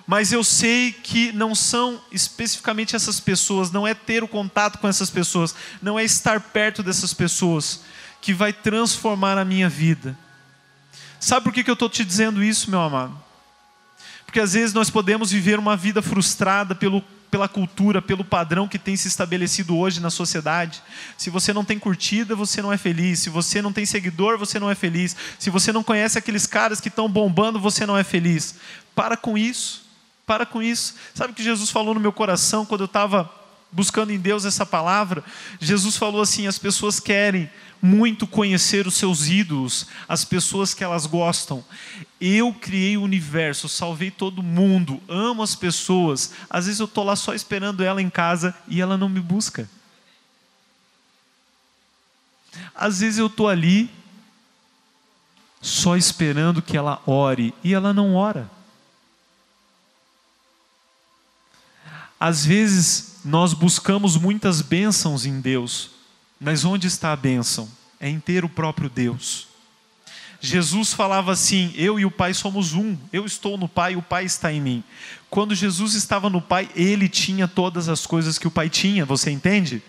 mas 0.07 0.33
eu 0.33 0.43
sei 0.43 0.93
que 0.93 1.33
não 1.33 1.55
são 1.55 2.01
especificamente 2.11 2.97
essas 2.97 3.21
pessoas, 3.21 3.71
não 3.71 3.87
é 3.87 3.95
ter 3.95 4.23
o 4.23 4.29
contato 4.29 4.79
com 4.79 4.89
essas 4.89 5.11
pessoas, 5.11 5.55
não 5.81 5.99
é 5.99 6.05
estar 6.05 6.41
perto 6.41 6.83
dessas 6.83 7.15
pessoas 7.15 7.81
que 8.21 8.33
vai 8.33 8.53
transformar 8.53 9.39
a 9.39 9.45
minha 9.45 9.69
vida. 9.69 10.17
Sabe 11.19 11.45
por 11.45 11.53
que, 11.53 11.69
eu 11.69 11.75
estou 11.75 11.89
te 11.89 12.05
dizendo 12.05 12.43
isso, 12.43 12.71
meu 12.71 12.81
amado? 12.81 13.17
Porque 14.27 14.41
às 14.41 14.55
vezes 14.55 14.75
nós 14.75 14.91
podemos 14.91 15.31
viver 15.31 15.59
uma 15.59 15.77
vida 15.77 16.03
frustrada 16.03 16.75
pelo, 16.75 17.01
pela 17.31 17.49
cultura, 17.49 18.03
pelo 18.03 18.25
padrão 18.25 18.67
que 18.67 18.79
tem 18.79 18.97
se 18.97 19.07
estabelecido 19.07 19.77
hoje 19.77 20.01
na 20.01 20.11
sociedade. 20.11 20.83
Se 21.17 21.31
você 21.31 21.53
não 21.53 21.65
tem 21.65 21.79
curtida, 21.79 22.35
você 22.35 22.61
não 22.61 22.73
é 22.73 22.79
feliz. 22.79 23.21
Se 23.21 23.31
você 23.31 23.63
não 23.63 23.73
tem 23.73 23.87
seguidor, 23.87 24.39
você 24.39 24.59
não 24.59 24.71
é 24.71 24.75
feliz. 24.75 25.15
Se 25.39 25.51
você 25.51 25.71
não 25.71 25.85
conhece 25.85 26.19
aqueles 26.19 26.47
caras 26.47 26.81
que 26.81 26.89
estão 26.89 27.09
bombando, 27.09 27.61
você 27.61 27.87
não 27.87 27.97
é 27.97 28.03
feliz. 28.03 28.57
Para 28.95 29.17
com 29.17 29.37
isso. 29.37 29.82
Para 30.27 30.47
com 30.47 30.63
isso. 30.63 30.95
Sabe 31.15 31.33
o 31.33 31.37
que 31.37 31.43
Jesus 31.43 31.71
falou 31.71 31.95
no 31.95 32.01
meu 32.01 32.13
coração 32.13 32.65
quando 32.65 32.83
eu 32.83 32.87
estava 32.87 33.31
buscando 33.71 34.13
em 34.13 34.19
Deus 34.19 34.45
essa 34.45 34.65
palavra? 34.65 35.25
Jesus 35.61 35.97
falou 35.97 36.23
assim: 36.23 36.47
as 36.47 36.59
pessoas 36.59 37.01
querem 37.01 37.51
muito 37.81 38.29
conhecer 38.29 38.87
os 38.87 38.95
seus 38.95 39.27
ídolos, 39.27 39.89
as 40.09 40.25
pessoas 40.25 40.73
que 40.73 40.85
elas 40.85 41.05
gostam. 41.05 41.65
Eu 42.21 42.55
criei 42.55 42.97
o 42.97 43.03
universo, 43.03 43.69
salvei 43.69 44.11
todo 44.11 44.43
mundo, 44.43 45.03
amo 45.09 45.43
as 45.43 45.57
pessoas. 45.57 46.33
Às 46.49 46.67
vezes 46.67 46.79
eu 46.79 46.87
estou 46.87 47.03
lá 47.03 47.17
só 47.17 47.35
esperando 47.35 47.83
ela 47.83 48.01
em 48.01 48.09
casa 48.09 48.55
e 48.69 48.81
ela 48.81 48.97
não 48.97 49.09
me 49.09 49.19
busca. 49.19 49.69
Às 52.73 53.01
vezes 53.01 53.19
eu 53.19 53.27
estou 53.27 53.49
ali 53.49 53.91
só 55.61 55.97
esperando 55.97 56.63
que 56.63 56.77
ela 56.77 57.03
ore 57.07 57.53
e 57.65 57.75
ela 57.75 57.93
não 57.93 58.15
ora. 58.15 58.49
Às 62.23 62.47
vezes 62.47 63.17
nós 63.25 63.53
buscamos 63.53 64.17
muitas 64.17 64.63
bênçãos 64.63 65.27
em 65.27 65.41
Deus, 65.41 65.91
mas 66.39 66.65
onde 66.65 66.87
está 66.87 67.13
a 67.13 67.17
bênção? 67.17 67.69
É 67.99 68.09
em 68.09 68.21
ter 68.21 68.45
o 68.45 68.49
próprio 68.49 68.89
Deus. 68.89 69.49
Jesus 70.41 70.93
falava 70.93 71.33
assim: 71.33 71.75
Eu 71.75 71.99
e 71.99 72.05
o 72.05 72.13
Pai 72.13 72.33
somos 72.33 72.75
um. 72.75 72.97
Eu 73.13 73.27
estou 73.27 73.59
no 73.59 73.69
Pai, 73.69 73.97
o 73.97 74.03
Pai 74.03 74.25
está 74.25 74.53
em 74.53 74.61
mim. 74.61 74.85
Quando 75.29 75.53
Jesus 75.53 75.95
estava 75.95 76.31
no 76.31 76.41
Pai, 76.41 76.71
ele 76.77 77.09
tinha 77.09 77.49
todas 77.49 77.89
as 77.89 78.07
coisas 78.07 78.39
que 78.39 78.47
o 78.47 78.53
Pai 78.53 78.71
tinha, 78.71 79.05
você 79.05 79.29
entende? 79.29 79.83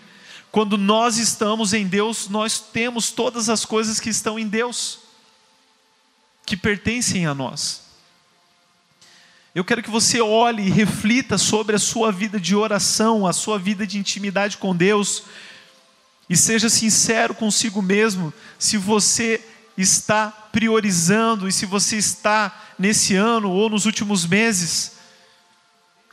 Quando 0.50 0.76
nós 0.76 1.18
estamos 1.18 1.72
em 1.72 1.86
Deus, 1.86 2.28
nós 2.28 2.58
temos 2.58 3.12
todas 3.12 3.48
as 3.48 3.64
coisas 3.64 4.00
que 4.00 4.10
estão 4.10 4.40
em 4.40 4.48
Deus, 4.48 4.98
que 6.44 6.56
pertencem 6.56 7.26
a 7.26 7.32
nós. 7.32 7.83
Eu 9.54 9.64
quero 9.64 9.84
que 9.84 9.90
você 9.90 10.20
olhe 10.20 10.66
e 10.66 10.70
reflita 10.70 11.38
sobre 11.38 11.76
a 11.76 11.78
sua 11.78 12.10
vida 12.10 12.40
de 12.40 12.56
oração, 12.56 13.24
a 13.24 13.32
sua 13.32 13.56
vida 13.56 13.86
de 13.86 13.98
intimidade 13.98 14.56
com 14.56 14.74
Deus, 14.74 15.22
e 16.28 16.36
seja 16.36 16.68
sincero 16.68 17.34
consigo 17.34 17.80
mesmo 17.80 18.34
se 18.58 18.76
você 18.76 19.40
está 19.78 20.28
priorizando 20.50 21.46
e 21.46 21.52
se 21.52 21.66
você 21.66 21.96
está 21.96 22.74
nesse 22.76 23.14
ano 23.14 23.48
ou 23.48 23.70
nos 23.70 23.86
últimos 23.86 24.26
meses 24.26 24.92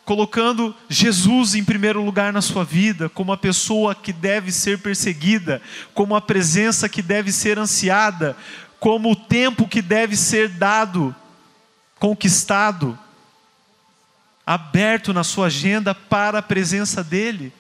colocando 0.06 0.76
Jesus 0.90 1.56
em 1.56 1.64
primeiro 1.64 2.04
lugar 2.04 2.34
na 2.34 2.42
sua 2.42 2.64
vida, 2.64 3.08
como 3.10 3.32
a 3.32 3.38
pessoa 3.38 3.96
que 3.96 4.12
deve 4.12 4.52
ser 4.52 4.80
perseguida, 4.80 5.62
como 5.94 6.16
a 6.16 6.22
presença 6.22 6.90
que 6.90 7.02
deve 7.02 7.32
ser 7.32 7.58
ansiada, 7.58 8.36
como 8.80 9.12
o 9.12 9.16
tempo 9.16 9.68
que 9.68 9.82
deve 9.82 10.18
ser 10.18 10.50
dado, 10.50 11.16
conquistado 11.98 13.00
aberto 14.46 15.14
na 15.14 15.24
sua 15.24 15.48
agenda 15.48 15.94
para 15.94 16.40
a 16.40 16.44
presença 16.44 17.04
dele. 17.04 17.54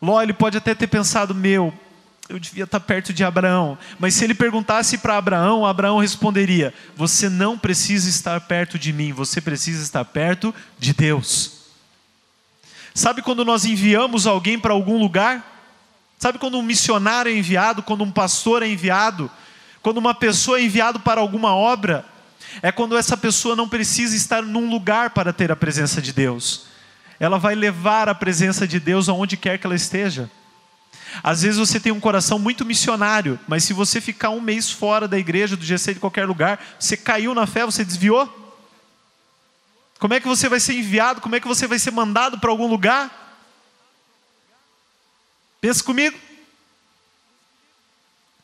Ló, 0.00 0.22
ele 0.22 0.32
pode 0.32 0.56
até 0.56 0.74
ter 0.74 0.86
pensado, 0.86 1.34
meu, 1.34 1.72
eu 2.28 2.38
devia 2.38 2.64
estar 2.64 2.80
perto 2.80 3.12
de 3.12 3.22
Abraão. 3.22 3.78
Mas 3.98 4.14
se 4.14 4.24
ele 4.24 4.34
perguntasse 4.34 4.98
para 4.98 5.16
Abraão, 5.16 5.64
Abraão 5.64 5.98
responderia: 5.98 6.74
Você 6.96 7.28
não 7.28 7.58
precisa 7.58 8.08
estar 8.08 8.40
perto 8.42 8.78
de 8.78 8.92
mim, 8.92 9.12
você 9.12 9.40
precisa 9.40 9.82
estar 9.82 10.04
perto 10.04 10.54
de 10.78 10.92
Deus. 10.92 11.52
Sabe 12.94 13.22
quando 13.22 13.44
nós 13.44 13.64
enviamos 13.64 14.26
alguém 14.26 14.58
para 14.58 14.72
algum 14.72 14.98
lugar? 14.98 15.54
Sabe 16.18 16.38
quando 16.38 16.58
um 16.58 16.62
missionário 16.62 17.30
é 17.30 17.36
enviado, 17.36 17.82
quando 17.82 18.02
um 18.02 18.10
pastor 18.10 18.62
é 18.62 18.68
enviado, 18.68 19.30
quando 19.82 19.98
uma 19.98 20.14
pessoa 20.14 20.58
é 20.58 20.62
enviada 20.62 20.98
para 20.98 21.20
alguma 21.20 21.54
obra? 21.54 22.04
É 22.62 22.72
quando 22.72 22.96
essa 22.96 23.16
pessoa 23.16 23.56
não 23.56 23.68
precisa 23.68 24.16
estar 24.16 24.42
num 24.42 24.70
lugar 24.70 25.10
para 25.10 25.32
ter 25.32 25.50
a 25.50 25.56
presença 25.56 26.00
de 26.00 26.12
Deus. 26.12 26.66
Ela 27.18 27.38
vai 27.38 27.54
levar 27.54 28.08
a 28.08 28.14
presença 28.14 28.66
de 28.66 28.78
Deus 28.78 29.08
aonde 29.08 29.36
quer 29.36 29.58
que 29.58 29.66
ela 29.66 29.74
esteja. 29.74 30.30
Às 31.22 31.42
vezes 31.42 31.58
você 31.58 31.80
tem 31.80 31.92
um 31.92 32.00
coração 32.00 32.38
muito 32.38 32.64
missionário, 32.64 33.38
mas 33.48 33.64
se 33.64 33.72
você 33.72 34.00
ficar 34.00 34.30
um 34.30 34.40
mês 34.40 34.70
fora 34.70 35.08
da 35.08 35.18
igreja, 35.18 35.56
do 35.56 35.64
GC, 35.64 35.94
de 35.94 36.00
qualquer 36.00 36.26
lugar, 36.26 36.62
você 36.78 36.96
caiu 36.96 37.34
na 37.34 37.46
fé, 37.46 37.64
você 37.64 37.84
desviou? 37.84 38.44
Como 39.98 40.12
é 40.12 40.20
que 40.20 40.28
você 40.28 40.48
vai 40.48 40.60
ser 40.60 40.74
enviado? 40.74 41.20
Como 41.20 41.34
é 41.34 41.40
que 41.40 41.48
você 41.48 41.66
vai 41.66 41.78
ser 41.78 41.90
mandado 41.90 42.38
para 42.38 42.50
algum 42.50 42.66
lugar? 42.66 43.10
Pensa 45.60 45.82
comigo. 45.82 46.25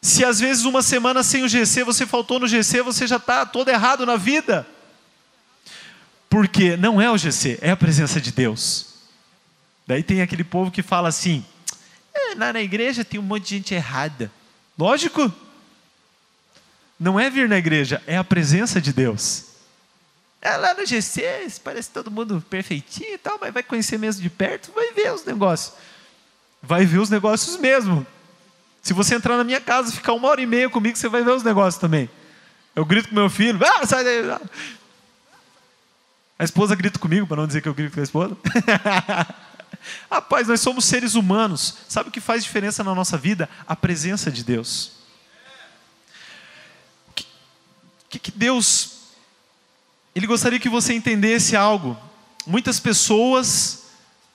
Se 0.02 0.24
às 0.24 0.40
vezes 0.40 0.64
uma 0.64 0.82
semana 0.82 1.22
sem 1.22 1.44
o 1.44 1.48
GC, 1.48 1.84
você 1.84 2.04
faltou 2.04 2.40
no 2.40 2.48
GC, 2.48 2.82
você 2.82 3.06
já 3.06 3.16
está 3.16 3.46
todo 3.46 3.68
errado 3.68 4.04
na 4.04 4.16
vida. 4.16 4.66
Porque 6.28 6.76
não 6.76 7.00
é 7.00 7.08
o 7.08 7.16
GC, 7.16 7.60
é 7.62 7.70
a 7.70 7.76
presença 7.76 8.20
de 8.20 8.32
Deus. 8.32 8.94
Daí 9.86 10.02
tem 10.02 10.20
aquele 10.20 10.42
povo 10.42 10.72
que 10.72 10.82
fala 10.82 11.08
assim: 11.08 11.44
é, 12.12 12.34
na 12.34 12.60
igreja 12.60 13.04
tem 13.04 13.20
um 13.20 13.22
monte 13.22 13.44
de 13.44 13.56
gente 13.56 13.74
errada. 13.74 14.30
Lógico. 14.76 15.32
Não 16.98 17.18
é 17.18 17.28
vir 17.28 17.48
na 17.48 17.56
igreja, 17.58 18.00
é 18.06 18.16
a 18.16 18.22
presença 18.22 18.80
de 18.80 18.92
Deus. 18.92 19.46
É 20.40 20.56
lá 20.56 20.74
no 20.74 20.86
GC, 20.86 21.48
parece 21.62 21.90
todo 21.90 22.10
mundo 22.10 22.44
perfeitinho 22.48 23.14
e 23.14 23.18
tal, 23.18 23.38
mas 23.40 23.52
vai 23.52 23.62
conhecer 23.62 23.98
mesmo 23.98 24.22
de 24.22 24.30
perto, 24.30 24.72
vai 24.72 24.92
ver 24.92 25.12
os 25.12 25.24
negócios. 25.24 25.74
Vai 26.60 26.84
ver 26.84 26.98
os 26.98 27.10
negócios 27.10 27.56
mesmo. 27.56 28.06
Se 28.82 28.92
você 28.92 29.14
entrar 29.14 29.36
na 29.36 29.44
minha 29.44 29.60
casa 29.60 29.90
e 29.90 29.94
ficar 29.94 30.12
uma 30.12 30.28
hora 30.28 30.40
e 30.40 30.46
meia 30.46 30.68
comigo, 30.68 30.98
você 30.98 31.08
vai 31.08 31.22
ver 31.22 31.30
os 31.30 31.44
negócios 31.44 31.80
também. 31.80 32.10
Eu 32.74 32.84
grito 32.84 33.08
com 33.08 33.14
meu 33.14 33.30
filho, 33.30 33.60
ah, 33.64 33.86
sai 33.86 34.02
daí. 34.02 34.38
A 36.38 36.44
esposa 36.44 36.74
grita 36.74 36.98
comigo, 36.98 37.26
para 37.26 37.36
não 37.36 37.46
dizer 37.46 37.62
que 37.62 37.68
eu 37.68 37.74
grito 37.74 37.94
com 37.94 38.00
a 38.00 38.02
esposa. 38.02 38.36
Rapaz, 40.10 40.48
nós 40.48 40.60
somos 40.60 40.84
seres 40.84 41.14
humanos. 41.14 41.76
Sabe 41.88 42.08
o 42.08 42.12
que 42.12 42.20
faz 42.20 42.42
diferença 42.42 42.82
na 42.82 42.94
nossa 42.94 43.16
vida? 43.16 43.48
A 43.68 43.76
presença 43.76 44.30
de 44.30 44.42
Deus. 44.42 44.92
O 47.08 47.12
que, 48.08 48.18
que 48.18 48.30
Deus. 48.32 49.02
Ele 50.14 50.26
gostaria 50.26 50.58
que 50.58 50.68
você 50.68 50.92
entendesse 50.92 51.54
algo. 51.54 51.96
Muitas 52.46 52.80
pessoas 52.80 53.84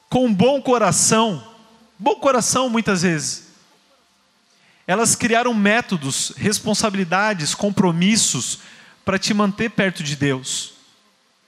com 0.10 0.26
um 0.26 0.34
bom 0.34 0.62
coração, 0.62 1.46
bom 2.00 2.16
coração 2.16 2.70
muitas 2.70 3.02
vezes, 3.02 3.47
elas 4.88 5.16
criaram 5.16 5.54
métodos, 5.54 6.32
responsabilidades, 6.38 7.54
compromissos 7.54 8.60
para 9.04 9.20
te 9.20 9.34
manter 9.34 9.70
perto 9.70 10.02
de 10.02 10.16
Deus, 10.16 10.74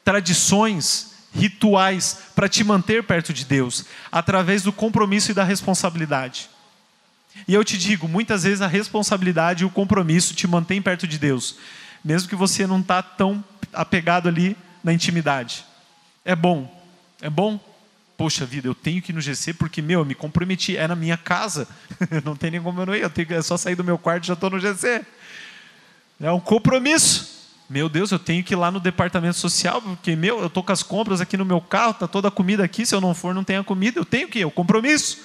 tradições, 0.03 1.09
rituais 1.33 2.17
para 2.35 2.49
te 2.49 2.63
manter 2.63 3.03
perto 3.03 3.31
de 3.31 3.45
Deus, 3.45 3.85
através 4.11 4.63
do 4.63 4.73
compromisso 4.73 5.31
e 5.31 5.33
da 5.33 5.43
responsabilidade. 5.43 6.49
E 7.47 7.53
eu 7.53 7.63
te 7.63 7.77
digo, 7.77 8.07
muitas 8.07 8.43
vezes 8.43 8.61
a 8.61 8.67
responsabilidade 8.67 9.63
e 9.63 9.65
o 9.65 9.69
compromisso 9.69 10.33
te 10.33 10.47
mantém 10.47 10.81
perto 10.81 11.07
de 11.07 11.17
Deus, 11.17 11.55
mesmo 12.03 12.27
que 12.27 12.35
você 12.35 12.67
não 12.67 12.79
está 12.79 13.01
tão 13.01 13.43
apegado 13.71 14.27
ali 14.27 14.57
na 14.83 14.91
intimidade. 14.91 15.65
É 16.25 16.35
bom, 16.35 16.69
é 17.21 17.29
bom. 17.29 17.59
Poxa 18.19 18.45
vida, 18.45 18.67
eu 18.67 18.75
tenho 18.75 19.01
que 19.01 19.13
ir 19.13 19.15
no 19.15 19.21
GC 19.21 19.53
porque, 19.53 19.81
meu, 19.81 20.01
eu 20.01 20.05
me 20.05 20.13
comprometi, 20.13 20.75
é 20.75 20.85
na 20.85 20.93
minha 20.93 21.15
casa, 21.15 21.65
não 22.25 22.35
tem 22.35 22.51
nem 22.51 22.61
como 22.61 22.81
eu 22.81 22.85
não 22.85 22.93
ir, 22.93 23.01
eu 23.01 23.09
tenho, 23.09 23.33
é 23.33 23.41
só 23.41 23.55
sair 23.55 23.75
do 23.75 23.83
meu 23.83 23.97
quarto 23.97 24.25
e 24.25 24.27
já 24.27 24.33
estou 24.33 24.49
no 24.49 24.59
GC. 24.59 25.05
É 26.19 26.29
um 26.29 26.39
compromisso. 26.41 27.47
Meu 27.69 27.87
Deus, 27.87 28.11
eu 28.11 28.19
tenho 28.19 28.43
que 28.43 28.53
ir 28.53 28.57
lá 28.57 28.69
no 28.69 28.81
departamento 28.81 29.37
social, 29.37 29.81
porque, 29.81 30.17
meu, 30.17 30.41
eu 30.41 30.47
estou 30.47 30.61
com 30.61 30.73
as 30.73 30.83
compras 30.83 31.21
aqui 31.21 31.37
no 31.37 31.45
meu 31.45 31.61
carro, 31.61 31.91
está 31.91 32.09
toda 32.09 32.27
a 32.27 32.31
comida 32.31 32.61
aqui, 32.61 32.85
se 32.85 32.93
eu 32.93 32.99
não 32.99 33.13
for, 33.13 33.33
não 33.33 33.45
tem 33.45 33.55
a 33.55 33.63
comida, 33.63 33.97
eu 33.97 34.03
tenho 34.03 34.27
que 34.27 34.39
ir, 34.39 34.45
o 34.45 34.51
compromisso. 34.51 35.19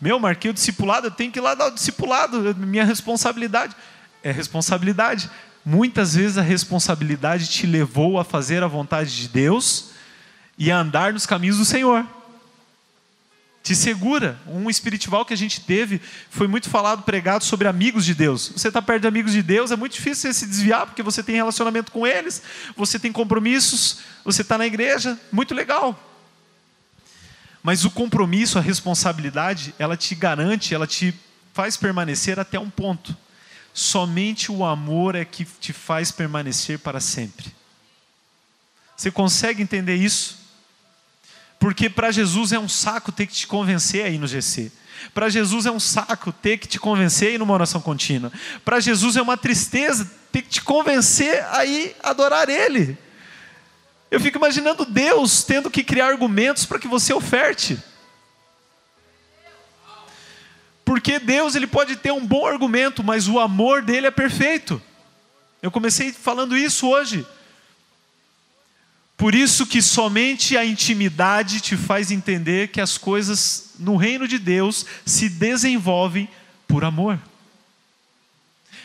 Meu, 0.00 0.18
marquei 0.18 0.50
o 0.50 0.54
discipulado, 0.54 1.08
eu 1.08 1.10
tenho 1.10 1.30
que 1.30 1.38
ir 1.38 1.42
lá 1.42 1.54
dar 1.54 1.66
o 1.66 1.70
discipulado, 1.70 2.56
minha 2.56 2.86
responsabilidade. 2.86 3.76
É 4.22 4.32
responsabilidade. 4.32 5.28
Muitas 5.62 6.14
vezes 6.14 6.38
a 6.38 6.42
responsabilidade 6.42 7.46
te 7.46 7.66
levou 7.66 8.18
a 8.18 8.24
fazer 8.24 8.62
a 8.62 8.66
vontade 8.66 9.14
de 9.14 9.28
Deus 9.28 9.94
e 10.58 10.70
a 10.70 10.78
andar 10.78 11.12
nos 11.12 11.26
caminhos 11.26 11.58
do 11.58 11.64
Senhor 11.64 12.06
te 13.66 13.74
segura. 13.74 14.38
Um 14.46 14.70
espiritual 14.70 15.24
que 15.24 15.34
a 15.34 15.36
gente 15.36 15.60
teve 15.60 16.00
foi 16.30 16.46
muito 16.46 16.70
falado, 16.70 17.02
pregado 17.02 17.42
sobre 17.42 17.66
amigos 17.66 18.04
de 18.04 18.14
Deus. 18.14 18.52
Você 18.54 18.68
está 18.68 18.80
perto 18.80 19.02
de 19.02 19.08
amigos 19.08 19.32
de 19.32 19.42
Deus, 19.42 19.72
é 19.72 19.76
muito 19.76 19.94
difícil 19.94 20.30
você 20.30 20.38
se 20.38 20.46
desviar, 20.46 20.86
porque 20.86 21.02
você 21.02 21.20
tem 21.20 21.34
relacionamento 21.34 21.90
com 21.90 22.06
eles, 22.06 22.40
você 22.76 22.96
tem 22.96 23.10
compromissos, 23.10 23.98
você 24.24 24.42
está 24.42 24.56
na 24.56 24.64
igreja, 24.64 25.18
muito 25.32 25.52
legal. 25.52 26.00
Mas 27.60 27.84
o 27.84 27.90
compromisso, 27.90 28.56
a 28.56 28.62
responsabilidade, 28.62 29.74
ela 29.80 29.96
te 29.96 30.14
garante, 30.14 30.72
ela 30.72 30.86
te 30.86 31.12
faz 31.52 31.76
permanecer 31.76 32.38
até 32.38 32.60
um 32.60 32.70
ponto. 32.70 33.16
Somente 33.74 34.52
o 34.52 34.64
amor 34.64 35.16
é 35.16 35.24
que 35.24 35.44
te 35.44 35.72
faz 35.72 36.12
permanecer 36.12 36.78
para 36.78 37.00
sempre. 37.00 37.52
Você 38.96 39.10
consegue 39.10 39.60
entender 39.60 39.96
isso? 39.96 40.45
Porque 41.66 41.90
para 41.90 42.12
Jesus 42.12 42.52
é 42.52 42.58
um 42.60 42.68
saco 42.68 43.10
ter 43.10 43.26
que 43.26 43.34
te 43.34 43.44
convencer 43.44 44.04
aí 44.04 44.18
no 44.18 44.28
GC. 44.28 44.70
Para 45.12 45.28
Jesus 45.28 45.66
é 45.66 45.70
um 45.72 45.80
saco 45.80 46.30
ter 46.30 46.58
que 46.58 46.68
te 46.68 46.78
convencer 46.78 47.30
aí 47.30 47.38
numa 47.38 47.52
oração 47.52 47.80
contínua. 47.80 48.30
Para 48.64 48.78
Jesus 48.78 49.16
é 49.16 49.20
uma 49.20 49.36
tristeza 49.36 50.08
ter 50.30 50.42
que 50.42 50.48
te 50.48 50.62
convencer 50.62 51.44
aí 51.50 51.92
adorar 52.04 52.48
Ele. 52.48 52.96
Eu 54.12 54.20
fico 54.20 54.38
imaginando 54.38 54.84
Deus 54.84 55.42
tendo 55.42 55.68
que 55.68 55.82
criar 55.82 56.06
argumentos 56.06 56.64
para 56.64 56.78
que 56.78 56.86
você 56.86 57.12
oferte. 57.12 57.76
Porque 60.84 61.18
Deus 61.18 61.56
ele 61.56 61.66
pode 61.66 61.96
ter 61.96 62.12
um 62.12 62.24
bom 62.24 62.46
argumento, 62.46 63.02
mas 63.02 63.26
o 63.26 63.40
amor 63.40 63.82
dele 63.82 64.06
é 64.06 64.12
perfeito. 64.12 64.80
Eu 65.60 65.72
comecei 65.72 66.12
falando 66.12 66.56
isso 66.56 66.86
hoje. 66.86 67.26
Por 69.16 69.34
isso 69.34 69.66
que 69.66 69.80
somente 69.80 70.56
a 70.56 70.64
intimidade 70.64 71.60
te 71.60 71.76
faz 71.76 72.10
entender 72.10 72.68
que 72.68 72.80
as 72.80 72.98
coisas 72.98 73.70
no 73.78 73.96
reino 73.96 74.28
de 74.28 74.38
Deus 74.38 74.84
se 75.06 75.28
desenvolvem 75.28 76.28
por 76.68 76.84
amor. 76.84 77.18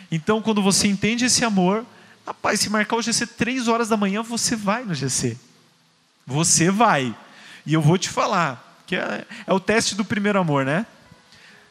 Então, 0.10 0.42
quando 0.42 0.62
você 0.62 0.88
entende 0.88 1.26
esse 1.26 1.44
amor, 1.44 1.86
rapaz, 2.26 2.62
se 2.62 2.70
marcar 2.70 2.96
o 2.96 3.02
GC 3.02 3.28
três 3.28 3.68
horas 3.68 3.90
da 3.90 3.98
manhã, 3.98 4.22
você 4.22 4.56
vai 4.56 4.86
no 4.86 4.96
GC. 4.96 5.38
Você 6.26 6.72
vai. 6.72 7.14
E 7.66 7.74
eu 7.74 7.82
vou 7.82 7.98
te 7.98 8.10
falar, 8.10 8.84
que 8.88 8.96
é, 8.96 9.26
é 9.46 9.54
o 9.54 9.60
teste 9.60 9.96
do 9.96 10.06
primeiro 10.06 10.40
amor, 10.40 10.66
né? 10.66 10.86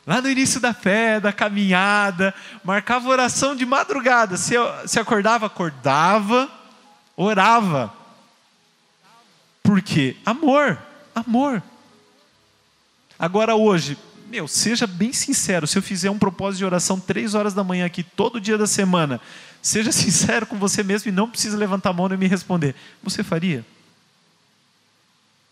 Lá 0.07 0.21
no 0.21 0.29
início 0.29 0.61
da 0.61 0.75
fé, 0.75 1.19
da 1.19 1.33
caminhada, 1.33 2.35
marcava 2.63 3.09
oração 3.09 3.57
de 3.57 3.65
madrugada. 3.65 4.37
Se, 4.37 4.55
se 4.87 4.99
acordava, 4.99 5.47
acordava, 5.47 6.51
orava 7.17 8.00
por 9.71 9.81
quê? 9.81 10.17
Amor, 10.27 10.77
amor. 11.15 11.63
Agora 13.17 13.55
hoje, 13.55 13.97
meu, 14.29 14.49
seja 14.49 14.85
bem 14.85 15.13
sincero, 15.13 15.65
se 15.65 15.79
eu 15.79 15.83
fizer 15.83 16.11
um 16.11 16.19
propósito 16.19 16.59
de 16.59 16.65
oração 16.65 16.99
três 16.99 17.37
horas 17.37 17.55
da 17.55 17.63
manhã 17.63 17.87
aqui, 17.87 18.03
todo 18.03 18.41
dia 18.41 18.59
da 18.59 18.67
semana, 18.67 19.21
seja 19.63 19.93
sincero 19.95 20.45
com 20.45 20.59
você 20.59 20.83
mesmo 20.83 21.09
e 21.09 21.13
não 21.13 21.31
precisa 21.31 21.57
levantar 21.57 21.91
a 21.91 21.93
mão 21.93 22.13
e 22.13 22.17
me 22.17 22.27
responder. 22.27 22.75
Você 23.01 23.23
faria? 23.23 23.65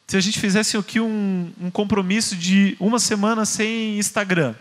Se 0.09 0.17
a 0.17 0.21
gente 0.21 0.41
fizesse 0.41 0.77
aqui 0.77 0.99
um, 0.99 1.53
um 1.61 1.71
compromisso 1.71 2.35
de 2.35 2.77
uma 2.81 2.99
semana 2.99 3.45
sem 3.45 4.01
Instagram, 4.01 4.57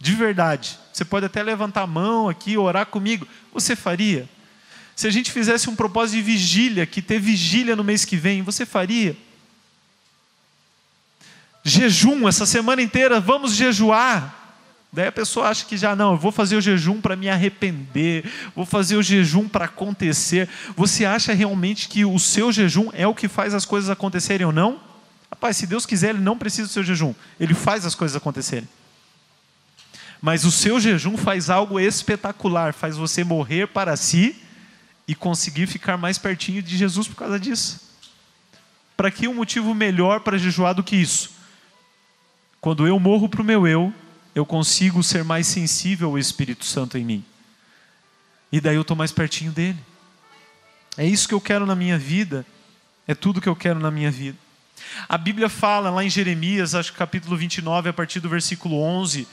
de 0.00 0.14
verdade, 0.14 0.78
você 0.90 1.04
pode 1.04 1.26
até 1.26 1.42
levantar 1.42 1.82
a 1.82 1.86
mão 1.86 2.30
aqui, 2.30 2.56
orar 2.56 2.86
comigo, 2.86 3.28
você 3.52 3.76
faria? 3.76 4.26
Se 4.96 5.06
a 5.08 5.10
gente 5.10 5.32
fizesse 5.32 5.68
um 5.68 5.74
propósito 5.74 6.16
de 6.16 6.22
vigília, 6.22 6.86
que 6.86 7.02
ter 7.02 7.18
vigília 7.18 7.74
no 7.74 7.82
mês 7.82 8.04
que 8.04 8.16
vem, 8.16 8.42
você 8.42 8.64
faria? 8.64 9.16
Jejum, 11.64 12.28
essa 12.28 12.46
semana 12.46 12.82
inteira, 12.82 13.18
vamos 13.20 13.54
jejuar. 13.54 14.42
Daí 14.92 15.08
a 15.08 15.12
pessoa 15.12 15.48
acha 15.48 15.64
que 15.64 15.76
já 15.76 15.96
não, 15.96 16.12
eu 16.12 16.18
vou 16.18 16.30
fazer 16.30 16.54
o 16.54 16.60
jejum 16.60 17.00
para 17.00 17.16
me 17.16 17.28
arrepender, 17.28 18.30
vou 18.54 18.64
fazer 18.64 18.96
o 18.96 19.02
jejum 19.02 19.48
para 19.48 19.64
acontecer. 19.64 20.48
Você 20.76 21.04
acha 21.04 21.32
realmente 21.32 21.88
que 21.88 22.04
o 22.04 22.16
seu 22.16 22.52
jejum 22.52 22.90
é 22.92 23.04
o 23.04 23.14
que 23.14 23.26
faz 23.26 23.54
as 23.54 23.64
coisas 23.64 23.90
acontecerem 23.90 24.46
ou 24.46 24.52
não? 24.52 24.80
Rapaz, 25.28 25.56
se 25.56 25.66
Deus 25.66 25.84
quiser, 25.84 26.10
Ele 26.10 26.20
não 26.20 26.38
precisa 26.38 26.68
do 26.68 26.72
seu 26.72 26.84
jejum, 26.84 27.12
Ele 27.40 27.54
faz 27.54 27.84
as 27.84 27.96
coisas 27.96 28.16
acontecerem. 28.16 28.68
Mas 30.22 30.44
o 30.44 30.52
seu 30.52 30.78
jejum 30.78 31.16
faz 31.16 31.50
algo 31.50 31.80
espetacular, 31.80 32.72
faz 32.72 32.96
você 32.96 33.24
morrer 33.24 33.66
para 33.66 33.96
si 33.96 34.43
e 35.06 35.14
conseguir 35.14 35.66
ficar 35.66 35.96
mais 35.96 36.18
pertinho 36.18 36.62
de 36.62 36.76
Jesus 36.76 37.06
por 37.06 37.16
causa 37.16 37.38
disso. 37.38 37.80
Para 38.96 39.10
que 39.10 39.28
um 39.28 39.34
motivo 39.34 39.74
melhor 39.74 40.20
para 40.20 40.38
jejuar 40.38 40.74
do 40.74 40.82
que 40.82 40.96
isso? 40.96 41.30
Quando 42.60 42.86
eu 42.86 42.98
morro 42.98 43.28
para 43.28 43.42
o 43.42 43.44
meu 43.44 43.66
eu, 43.66 43.92
eu 44.34 44.46
consigo 44.46 45.02
ser 45.02 45.22
mais 45.22 45.46
sensível 45.46 46.10
ao 46.10 46.18
Espírito 46.18 46.64
Santo 46.64 46.96
em 46.96 47.04
mim. 47.04 47.24
E 48.50 48.60
daí 48.60 48.76
eu 48.76 48.82
estou 48.82 48.96
mais 48.96 49.12
pertinho 49.12 49.52
dele. 49.52 49.78
É 50.96 51.06
isso 51.06 51.28
que 51.28 51.34
eu 51.34 51.40
quero 51.40 51.66
na 51.66 51.74
minha 51.74 51.98
vida. 51.98 52.46
É 53.06 53.14
tudo 53.14 53.40
que 53.40 53.48
eu 53.48 53.56
quero 53.56 53.78
na 53.78 53.90
minha 53.90 54.10
vida. 54.10 54.38
A 55.08 55.18
Bíblia 55.18 55.48
fala 55.48 55.90
lá 55.90 56.04
em 56.04 56.10
Jeremias, 56.10 56.74
acho 56.74 56.92
que 56.92 56.98
capítulo 56.98 57.36
29, 57.36 57.88
a 57.88 57.92
partir 57.92 58.20
do 58.20 58.28
versículo 58.28 58.80
11: 58.80 59.26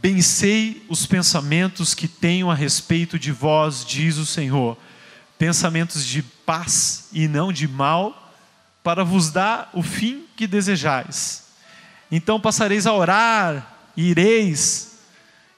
Bem 0.00 0.20
sei 0.20 0.84
os 0.88 1.06
pensamentos 1.06 1.94
que 1.94 2.06
tenho 2.06 2.50
a 2.50 2.54
respeito 2.54 3.18
de 3.18 3.32
vós, 3.32 3.84
diz 3.84 4.16
o 4.18 4.26
Senhor, 4.26 4.76
pensamentos 5.38 6.04
de 6.04 6.22
paz 6.22 7.08
e 7.12 7.26
não 7.26 7.52
de 7.52 7.66
mal, 7.66 8.34
para 8.82 9.04
vos 9.04 9.30
dar 9.30 9.70
o 9.72 9.82
fim 9.82 10.24
que 10.36 10.46
desejais. 10.46 11.44
Então 12.10 12.40
passareis 12.40 12.86
a 12.86 12.92
orar, 12.92 13.74
e 13.96 14.10
ireis, 14.10 14.98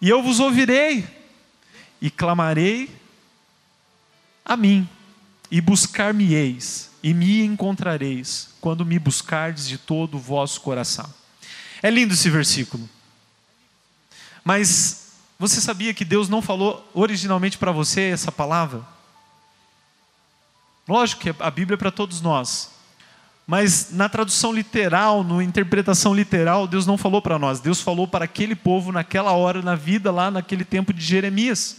e 0.00 0.08
eu 0.08 0.22
vos 0.22 0.40
ouvirei, 0.40 1.04
e 2.00 2.10
clamarei 2.10 2.88
a 4.44 4.56
mim, 4.56 4.88
e 5.50 5.60
buscar-me-eis, 5.60 6.90
e 7.02 7.12
me 7.12 7.42
encontrareis, 7.42 8.50
quando 8.60 8.86
me 8.86 8.98
buscardes 8.98 9.68
de 9.68 9.76
todo 9.76 10.16
o 10.16 10.20
vosso 10.20 10.60
coração. 10.60 11.12
É 11.82 11.90
lindo 11.90 12.14
esse 12.14 12.30
versículo. 12.30 12.88
Mas 14.48 15.10
você 15.38 15.60
sabia 15.60 15.92
que 15.92 16.06
Deus 16.06 16.26
não 16.26 16.40
falou 16.40 16.90
originalmente 16.94 17.58
para 17.58 17.70
você 17.70 18.00
essa 18.04 18.32
palavra? 18.32 18.82
Lógico 20.88 21.20
que 21.20 21.34
a 21.38 21.50
Bíblia 21.50 21.74
é 21.74 21.76
para 21.76 21.90
todos 21.90 22.22
nós. 22.22 22.70
Mas 23.46 23.90
na 23.92 24.08
tradução 24.08 24.50
literal, 24.50 25.22
na 25.22 25.44
interpretação 25.44 26.14
literal, 26.14 26.66
Deus 26.66 26.86
não 26.86 26.96
falou 26.96 27.20
para 27.20 27.38
nós. 27.38 27.60
Deus 27.60 27.82
falou 27.82 28.08
para 28.08 28.24
aquele 28.24 28.54
povo 28.54 28.90
naquela 28.90 29.32
hora, 29.32 29.60
na 29.60 29.74
vida, 29.74 30.10
lá 30.10 30.30
naquele 30.30 30.64
tempo 30.64 30.94
de 30.94 31.04
Jeremias. 31.04 31.76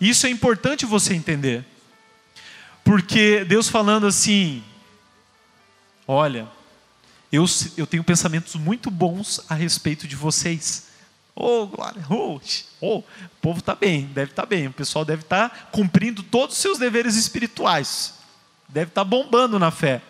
E 0.00 0.08
isso 0.08 0.28
é 0.28 0.30
importante 0.30 0.86
você 0.86 1.14
entender. 1.14 1.64
Porque 2.84 3.44
Deus 3.44 3.68
falando 3.68 4.06
assim: 4.06 4.62
Olha, 6.06 6.46
eu, 7.32 7.44
eu 7.76 7.88
tenho 7.88 8.04
pensamentos 8.04 8.54
muito 8.54 8.88
bons 8.88 9.44
a 9.48 9.54
respeito 9.56 10.06
de 10.06 10.14
vocês. 10.14 10.89
Oh, 11.42 11.66
glória, 11.66 12.04
oh, 12.10 12.38
oh, 12.82 12.98
o 12.98 13.04
povo 13.40 13.60
está 13.60 13.74
bem, 13.74 14.04
deve 14.12 14.32
estar 14.32 14.42
tá 14.42 14.46
bem, 14.46 14.66
o 14.66 14.72
pessoal 14.72 15.06
deve 15.06 15.22
estar 15.22 15.48
tá 15.48 15.56
cumprindo 15.72 16.22
todos 16.22 16.54
os 16.54 16.60
seus 16.60 16.78
deveres 16.78 17.16
espirituais, 17.16 18.12
deve 18.68 18.90
estar 18.90 19.00
tá 19.00 19.04
bombando 19.08 19.58
na 19.58 19.70
fé. 19.70 20.02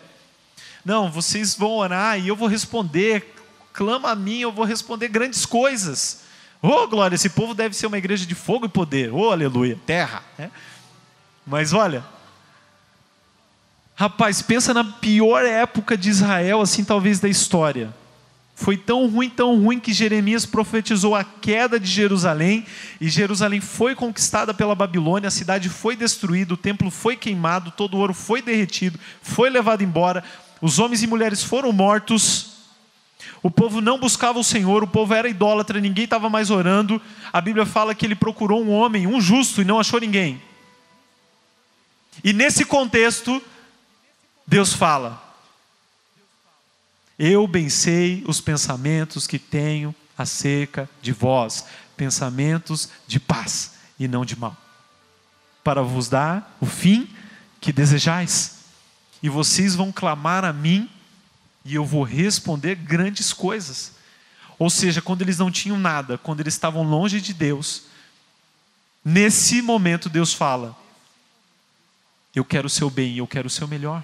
Não, 0.83 1.09
vocês 1.09 1.55
vão 1.55 1.71
orar 1.77 2.19
e 2.19 2.27
eu 2.27 2.35
vou 2.35 2.49
responder, 2.49 3.33
clama 3.71 4.11
a 4.11 4.15
mim, 4.15 4.39
eu 4.39 4.51
vou 4.51 4.65
responder 4.65 5.07
grandes 5.07 5.45
coisas. 5.45 6.23
Oh, 6.61 6.85
glória, 6.85 7.15
esse 7.15 7.29
povo 7.29 7.53
deve 7.53 7.77
ser 7.77 7.87
uma 7.87 7.97
igreja 7.97 8.25
de 8.25 8.35
fogo 8.35 8.65
e 8.65 8.69
poder, 8.69 9.13
oh, 9.13 9.31
aleluia, 9.31 9.79
terra. 9.85 10.25
Né? 10.37 10.51
Mas 11.47 11.71
olha, 11.71 12.03
rapaz, 13.95 14.41
pensa 14.41 14.73
na 14.73 14.83
pior 14.83 15.45
época 15.45 15.97
de 15.97 16.09
Israel, 16.09 16.59
assim, 16.59 16.83
talvez 16.83 17.21
da 17.21 17.29
história 17.29 18.00
foi 18.61 18.77
tão 18.77 19.07
ruim, 19.07 19.27
tão 19.27 19.59
ruim 19.59 19.79
que 19.79 19.91
Jeremias 19.91 20.45
profetizou 20.45 21.15
a 21.15 21.23
queda 21.23 21.79
de 21.79 21.89
Jerusalém, 21.89 22.63
e 22.99 23.09
Jerusalém 23.09 23.59
foi 23.59 23.95
conquistada 23.95 24.53
pela 24.53 24.75
Babilônia, 24.75 25.29
a 25.29 25.31
cidade 25.31 25.67
foi 25.67 25.95
destruída, 25.95 26.53
o 26.53 26.57
templo 26.57 26.91
foi 26.91 27.17
queimado, 27.17 27.71
todo 27.71 27.95
o 27.95 27.99
ouro 27.99 28.13
foi 28.13 28.39
derretido, 28.39 28.99
foi 29.23 29.49
levado 29.49 29.83
embora, 29.83 30.23
os 30.61 30.77
homens 30.77 31.01
e 31.01 31.07
mulheres 31.07 31.43
foram 31.43 31.71
mortos. 31.71 32.51
O 33.41 33.49
povo 33.49 33.81
não 33.81 33.99
buscava 33.99 34.37
o 34.37 34.43
Senhor, 34.43 34.83
o 34.83 34.87
povo 34.87 35.11
era 35.15 35.27
idólatra, 35.27 35.79
ninguém 35.79 36.03
estava 36.03 36.29
mais 36.29 36.51
orando. 36.51 37.01
A 37.33 37.41
Bíblia 37.41 37.65
fala 37.65 37.95
que 37.95 38.05
ele 38.05 38.13
procurou 38.13 38.63
um 38.63 38.69
homem, 38.69 39.07
um 39.07 39.19
justo, 39.19 39.63
e 39.63 39.65
não 39.65 39.79
achou 39.79 39.99
ninguém. 39.99 40.39
E 42.23 42.31
nesse 42.31 42.63
contexto, 42.63 43.41
Deus 44.45 44.71
fala: 44.71 45.30
eu 47.23 47.45
bem 47.45 47.69
sei 47.69 48.23
os 48.27 48.41
pensamentos 48.41 49.27
que 49.27 49.37
tenho 49.37 49.93
acerca 50.17 50.89
de 51.03 51.11
vós, 51.11 51.65
pensamentos 51.95 52.89
de 53.05 53.19
paz 53.19 53.73
e 53.99 54.07
não 54.07 54.25
de 54.25 54.35
mal, 54.35 54.57
para 55.63 55.83
vos 55.83 56.09
dar 56.09 56.57
o 56.59 56.65
fim 56.65 57.07
que 57.59 57.71
desejais. 57.71 58.61
E 59.21 59.29
vocês 59.29 59.75
vão 59.75 59.91
clamar 59.91 60.43
a 60.43 60.51
mim 60.51 60.89
e 61.63 61.75
eu 61.75 61.85
vou 61.85 62.01
responder 62.01 62.73
grandes 62.73 63.31
coisas. 63.31 63.91
Ou 64.57 64.71
seja, 64.71 64.99
quando 64.99 65.21
eles 65.21 65.37
não 65.37 65.51
tinham 65.51 65.77
nada, 65.77 66.17
quando 66.17 66.39
eles 66.39 66.55
estavam 66.55 66.81
longe 66.81 67.21
de 67.21 67.35
Deus, 67.35 67.83
nesse 69.05 69.61
momento 69.61 70.09
Deus 70.09 70.33
fala: 70.33 70.75
Eu 72.33 72.43
quero 72.43 72.65
o 72.65 72.69
seu 72.69 72.89
bem, 72.89 73.17
eu 73.17 73.27
quero 73.27 73.45
o 73.45 73.51
seu 73.51 73.67
melhor. 73.67 74.03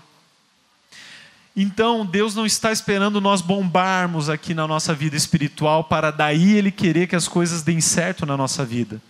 Então, 1.59 2.05
Deus 2.05 2.35
não 2.35 2.45
está 2.45 2.71
esperando 2.71 3.19
nós 3.19 3.41
bombarmos 3.41 4.29
aqui 4.29 4.53
na 4.53 4.67
nossa 4.67 4.93
vida 4.93 5.15
espiritual 5.15 5.83
para 5.85 6.11
daí 6.11 6.55
Ele 6.55 6.69
querer 6.69 7.07
que 7.07 7.15
as 7.15 7.27
coisas 7.27 7.63
deem 7.63 7.81
certo 7.81 8.27
na 8.27 8.37
nossa 8.37 8.63
vida. 8.63 9.01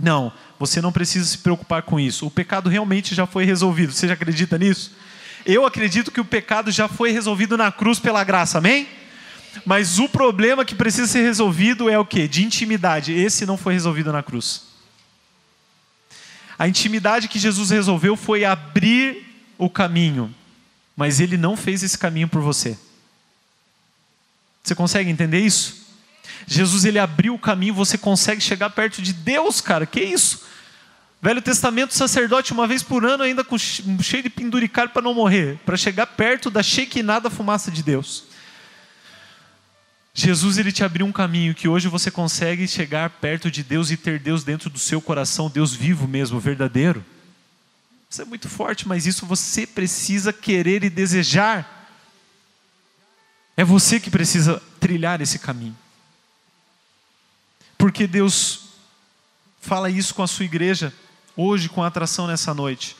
Não, 0.00 0.32
você 0.58 0.80
não 0.80 0.90
precisa 0.90 1.26
se 1.26 1.36
preocupar 1.36 1.82
com 1.82 2.00
isso. 2.00 2.26
O 2.26 2.30
pecado 2.30 2.70
realmente 2.70 3.14
já 3.14 3.26
foi 3.26 3.44
resolvido. 3.44 3.92
Você 3.92 4.08
já 4.08 4.14
acredita 4.14 4.56
nisso? 4.56 4.92
Eu 5.44 5.66
acredito 5.66 6.10
que 6.10 6.20
o 6.20 6.24
pecado 6.24 6.70
já 6.70 6.88
foi 6.88 7.10
resolvido 7.10 7.58
na 7.58 7.70
cruz 7.70 7.98
pela 7.98 8.24
graça, 8.24 8.56
amém? 8.56 8.88
Mas 9.66 9.98
o 9.98 10.08
problema 10.08 10.64
que 10.64 10.74
precisa 10.74 11.06
ser 11.06 11.24
resolvido 11.24 11.90
é 11.90 11.98
o 11.98 12.06
que? 12.06 12.26
De 12.26 12.42
intimidade. 12.42 13.12
Esse 13.12 13.44
não 13.44 13.58
foi 13.58 13.74
resolvido 13.74 14.10
na 14.10 14.22
cruz. 14.22 14.62
A 16.58 16.66
intimidade 16.66 17.28
que 17.28 17.38
Jesus 17.38 17.68
resolveu 17.68 18.16
foi 18.16 18.46
abrir 18.46 19.26
o 19.58 19.68
caminho 19.68 20.34
mas 20.96 21.20
ele 21.20 21.36
não 21.36 21.56
fez 21.56 21.82
esse 21.82 21.98
caminho 21.98 22.26
por 22.26 22.40
você. 22.40 22.76
Você 24.64 24.74
consegue 24.74 25.10
entender 25.10 25.40
isso? 25.40 25.86
Jesus 26.46 26.84
ele 26.84 26.98
abriu 26.98 27.34
o 27.34 27.38
caminho, 27.38 27.74
você 27.74 27.98
consegue 27.98 28.40
chegar 28.40 28.70
perto 28.70 29.02
de 29.02 29.12
Deus, 29.12 29.60
cara. 29.60 29.84
Que 29.84 30.00
isso? 30.00 30.44
Velho 31.20 31.42
Testamento, 31.42 31.94
sacerdote 31.94 32.52
uma 32.52 32.66
vez 32.66 32.82
por 32.82 33.04
ano 33.04 33.22
ainda 33.22 33.44
com 33.44 33.56
cheio 33.58 34.22
de 34.22 34.30
penduricário 34.30 34.92
para 34.92 35.02
não 35.02 35.14
morrer, 35.14 35.58
para 35.64 35.76
chegar 35.76 36.06
perto 36.06 36.50
da 36.50 36.62
chequinada 36.62 37.30
fumaça 37.30 37.70
de 37.70 37.82
Deus. 37.82 38.24
Jesus 40.14 40.56
ele 40.56 40.72
te 40.72 40.82
abriu 40.82 41.04
um 41.04 41.12
caminho 41.12 41.54
que 41.54 41.68
hoje 41.68 41.88
você 41.88 42.10
consegue 42.10 42.66
chegar 42.66 43.10
perto 43.10 43.50
de 43.50 43.62
Deus 43.62 43.90
e 43.90 43.96
ter 43.96 44.18
Deus 44.18 44.44
dentro 44.44 44.70
do 44.70 44.78
seu 44.78 45.00
coração, 45.00 45.50
Deus 45.50 45.74
vivo 45.74 46.08
mesmo, 46.08 46.40
verdadeiro. 46.40 47.04
Isso 48.16 48.22
é 48.22 48.24
muito 48.24 48.48
forte, 48.48 48.88
mas 48.88 49.04
isso 49.04 49.26
você 49.26 49.66
precisa 49.66 50.32
querer 50.32 50.82
e 50.82 50.88
desejar. 50.88 51.86
É 53.54 53.62
você 53.62 54.00
que 54.00 54.08
precisa 54.08 54.62
trilhar 54.80 55.20
esse 55.20 55.38
caminho. 55.38 55.76
Porque 57.76 58.06
Deus 58.06 58.70
fala 59.60 59.90
isso 59.90 60.14
com 60.14 60.22
a 60.22 60.26
sua 60.26 60.46
igreja 60.46 60.94
hoje, 61.36 61.68
com 61.68 61.82
a 61.82 61.88
atração 61.88 62.26
nessa 62.26 62.54
noite. 62.54 62.96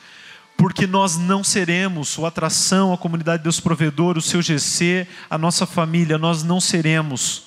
Porque 0.55 0.87
nós 0.87 1.17
não 1.17 1.43
seremos 1.43 2.19
o 2.19 2.27
atração, 2.27 2.93
a 2.93 2.99
comunidade 2.99 3.39
de 3.39 3.45
Deus 3.45 3.59
provedor, 3.59 4.19
o 4.19 4.23
seu 4.23 4.43
GC, 4.43 5.09
a 5.31 5.39
nossa 5.39 5.65
família, 5.65 6.19
nós 6.19 6.43
não 6.43 6.61
seremos 6.61 7.45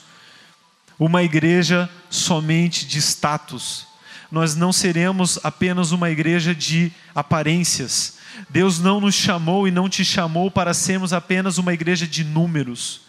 uma 0.98 1.22
igreja 1.22 1.88
somente 2.10 2.88
de 2.88 2.98
status, 2.98 3.89
nós 4.32 4.56
não 4.56 4.72
seremos 4.72 5.40
apenas 5.44 5.92
uma 5.92 6.10
igreja 6.10 6.54
de 6.54 6.92
aparências. 7.14 8.18
Deus 8.50 8.80
não 8.80 9.02
nos 9.02 9.16
chamou 9.16 9.68
e 9.68 9.72
não 9.72 9.90
te 9.90 10.06
chamou 10.06 10.50
para 10.52 10.74
sermos 10.74 11.14
apenas 11.14 11.58
uma 11.58 11.74
igreja 11.74 12.08
de 12.08 12.24
números. 12.24 13.02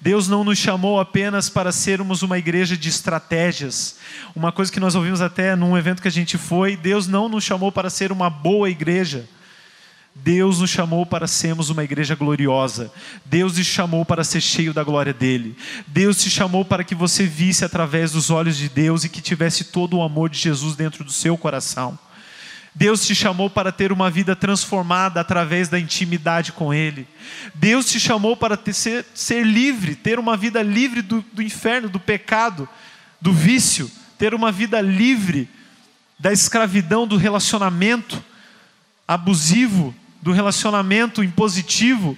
Deus 0.00 0.28
não 0.28 0.42
nos 0.42 0.58
chamou 0.58 0.98
apenas 0.98 1.48
para 1.48 1.70
sermos 1.70 2.22
uma 2.22 2.38
igreja 2.38 2.76
de 2.76 2.88
estratégias. 2.88 3.98
Uma 4.34 4.52
coisa 4.52 4.72
que 4.72 4.80
nós 4.80 4.94
ouvimos 4.94 5.20
até 5.20 5.54
num 5.54 5.76
evento 5.76 6.02
que 6.02 6.08
a 6.08 6.12
gente 6.12 6.36
foi: 6.36 6.76
Deus 6.76 7.06
não 7.06 7.28
nos 7.28 7.44
chamou 7.44 7.70
para 7.70 7.90
ser 7.90 8.10
uma 8.10 8.28
boa 8.28 8.68
igreja. 8.68 9.28
Deus 10.24 10.60
nos 10.60 10.70
chamou 10.70 11.04
para 11.04 11.26
sermos 11.26 11.70
uma 11.70 11.84
igreja 11.84 12.14
gloriosa. 12.14 12.92
Deus 13.24 13.54
te 13.54 13.64
chamou 13.64 14.04
para 14.04 14.24
ser 14.24 14.40
cheio 14.40 14.72
da 14.72 14.82
glória 14.82 15.12
dele. 15.12 15.56
Deus 15.86 16.20
te 16.20 16.30
chamou 16.30 16.64
para 16.64 16.82
que 16.82 16.94
você 16.94 17.24
visse 17.26 17.64
através 17.64 18.12
dos 18.12 18.30
olhos 18.30 18.56
de 18.56 18.68
Deus 18.68 19.04
e 19.04 19.08
que 19.08 19.20
tivesse 19.20 19.64
todo 19.64 19.98
o 19.98 20.02
amor 20.02 20.30
de 20.30 20.38
Jesus 20.38 20.74
dentro 20.74 21.04
do 21.04 21.12
seu 21.12 21.36
coração. 21.36 21.98
Deus 22.74 23.06
te 23.06 23.14
chamou 23.14 23.48
para 23.48 23.70
ter 23.70 23.92
uma 23.92 24.10
vida 24.10 24.34
transformada 24.34 25.20
através 25.20 25.68
da 25.68 25.78
intimidade 25.78 26.52
com 26.52 26.74
Ele. 26.74 27.06
Deus 27.54 27.86
te 27.86 28.00
chamou 28.00 28.36
para 28.36 28.56
ter, 28.56 28.72
ser, 28.72 29.06
ser 29.14 29.46
livre, 29.46 29.94
ter 29.94 30.18
uma 30.18 30.36
vida 30.36 30.62
livre 30.62 31.02
do, 31.02 31.24
do 31.32 31.42
inferno, 31.42 31.88
do 31.88 32.00
pecado, 32.00 32.68
do 33.20 33.32
vício, 33.32 33.90
ter 34.18 34.34
uma 34.34 34.50
vida 34.52 34.80
livre 34.80 35.48
da 36.18 36.32
escravidão 36.32 37.06
do 37.06 37.16
relacionamento 37.16 38.22
abusivo, 39.06 39.94
do 40.22 40.32
relacionamento 40.32 41.22
impositivo. 41.22 42.16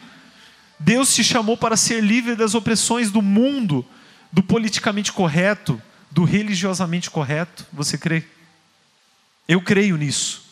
Deus 0.78 1.14
te 1.14 1.24
chamou 1.24 1.56
para 1.56 1.76
ser 1.76 2.02
livre 2.02 2.36
das 2.36 2.54
opressões 2.54 3.10
do 3.10 3.20
mundo, 3.20 3.84
do 4.32 4.42
politicamente 4.42 5.12
correto, 5.12 5.80
do 6.10 6.24
religiosamente 6.24 7.10
correto. 7.10 7.66
Você 7.72 7.98
crê? 7.98 8.24
Eu 9.46 9.60
creio 9.60 9.96
nisso. 9.96 10.46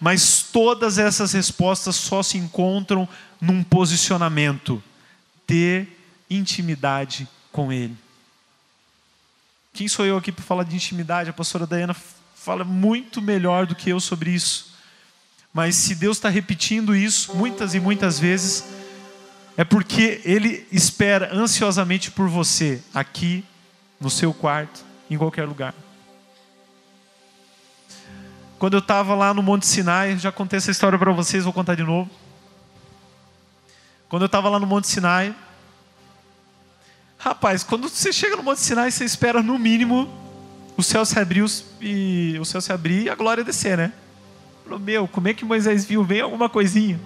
Mas 0.00 0.42
todas 0.52 0.98
essas 0.98 1.32
respostas 1.32 1.96
só 1.96 2.22
se 2.22 2.36
encontram 2.36 3.08
num 3.40 3.62
posicionamento: 3.62 4.82
ter 5.46 5.88
intimidade 6.28 7.26
com 7.50 7.72
Ele. 7.72 7.96
Quem 9.72 9.88
sou 9.88 10.06
eu 10.06 10.16
aqui 10.16 10.32
para 10.32 10.44
falar 10.44 10.64
de 10.64 10.74
intimidade? 10.74 11.30
A 11.30 11.34
pastora 11.34 11.66
Dayana 11.66 11.94
fala 12.34 12.64
muito 12.64 13.20
melhor 13.20 13.66
do 13.66 13.74
que 13.74 13.90
eu 13.90 14.00
sobre 14.00 14.30
isso. 14.30 14.75
Mas 15.56 15.74
se 15.74 15.94
Deus 15.94 16.18
está 16.18 16.28
repetindo 16.28 16.94
isso 16.94 17.34
muitas 17.34 17.74
e 17.74 17.80
muitas 17.80 18.18
vezes, 18.18 18.62
é 19.56 19.64
porque 19.64 20.20
Ele 20.22 20.68
espera 20.70 21.34
ansiosamente 21.34 22.10
por 22.10 22.28
você, 22.28 22.82
aqui, 22.92 23.42
no 23.98 24.10
seu 24.10 24.34
quarto, 24.34 24.84
em 25.08 25.16
qualquer 25.16 25.46
lugar. 25.46 25.74
Quando 28.58 28.74
eu 28.74 28.80
estava 28.80 29.14
lá 29.14 29.32
no 29.32 29.42
Monte 29.42 29.66
Sinai, 29.66 30.18
já 30.18 30.30
contei 30.30 30.58
essa 30.58 30.70
história 30.70 30.98
para 30.98 31.10
vocês, 31.10 31.44
vou 31.44 31.54
contar 31.54 31.74
de 31.74 31.84
novo. 31.84 32.10
Quando 34.10 34.24
eu 34.24 34.26
estava 34.26 34.50
lá 34.50 34.60
no 34.60 34.66
Monte 34.66 34.88
Sinai, 34.88 35.34
rapaz, 37.16 37.64
quando 37.64 37.88
você 37.88 38.12
chega 38.12 38.36
no 38.36 38.42
Monte 38.42 38.60
Sinai, 38.60 38.90
você 38.90 39.06
espera 39.06 39.42
no 39.42 39.58
mínimo 39.58 40.06
o 40.76 40.82
céu 40.82 41.06
se 41.06 41.18
abrir 41.18 41.46
e 41.80 42.36
o 42.38 42.44
céu 42.44 42.60
se 42.60 42.74
abrir 42.74 43.04
e 43.04 43.08
a 43.08 43.14
glória 43.14 43.42
descer, 43.42 43.78
né? 43.78 43.94
Meu, 44.80 45.06
como 45.06 45.28
é 45.28 45.34
que 45.34 45.44
Moisés 45.44 45.84
viu? 45.84 46.02
Vem 46.02 46.20
alguma 46.20 46.48
coisinha. 46.48 46.98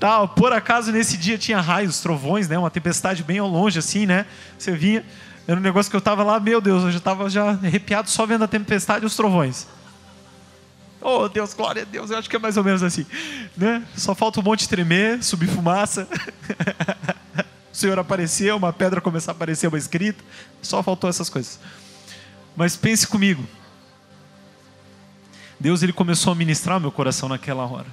Tal, 0.00 0.28
por 0.28 0.52
acaso 0.52 0.92
nesse 0.92 1.16
dia 1.16 1.36
tinha 1.36 1.60
raios, 1.60 2.00
trovões, 2.00 2.48
né? 2.48 2.56
Uma 2.56 2.70
tempestade 2.70 3.22
bem 3.22 3.38
ao 3.38 3.48
longe 3.48 3.78
assim, 3.78 4.06
né? 4.06 4.26
Você 4.56 4.72
vinha, 4.72 5.04
era 5.46 5.58
um 5.58 5.62
negócio 5.62 5.90
que 5.90 5.96
eu 5.96 5.98
estava 5.98 6.22
lá, 6.22 6.38
meu 6.38 6.60
Deus, 6.60 6.84
eu 6.84 6.92
já 6.92 6.98
estava 6.98 7.28
já 7.28 7.50
arrepiado 7.50 8.08
só 8.08 8.24
vendo 8.24 8.44
a 8.44 8.48
tempestade 8.48 9.04
e 9.04 9.06
os 9.06 9.16
trovões. 9.16 9.66
Oh 11.00 11.28
Deus, 11.28 11.54
glória 11.54 11.82
a 11.82 11.84
Deus, 11.84 12.10
eu 12.10 12.18
acho 12.18 12.28
que 12.28 12.36
é 12.36 12.38
mais 12.38 12.56
ou 12.56 12.64
menos 12.64 12.82
assim, 12.82 13.06
né? 13.56 13.82
Só 13.96 14.14
falta 14.14 14.40
um 14.40 14.42
monte 14.42 14.68
tremer, 14.68 15.22
subir 15.22 15.48
fumaça. 15.48 16.08
o 17.72 17.76
Senhor 17.76 17.98
apareceu, 17.98 18.56
uma 18.56 18.72
pedra 18.72 19.00
começar 19.00 19.32
a 19.32 19.34
aparecer, 19.34 19.66
uma 19.66 19.78
escrita. 19.78 20.22
Só 20.62 20.82
faltou 20.82 21.10
essas 21.10 21.28
coisas. 21.28 21.58
Mas 22.56 22.76
pense 22.76 23.06
comigo. 23.06 23.44
Deus 25.60 25.82
ele 25.82 25.92
começou 25.92 26.32
a 26.32 26.36
ministrar 26.36 26.78
meu 26.78 26.92
coração 26.92 27.28
naquela 27.28 27.64
hora. 27.66 27.86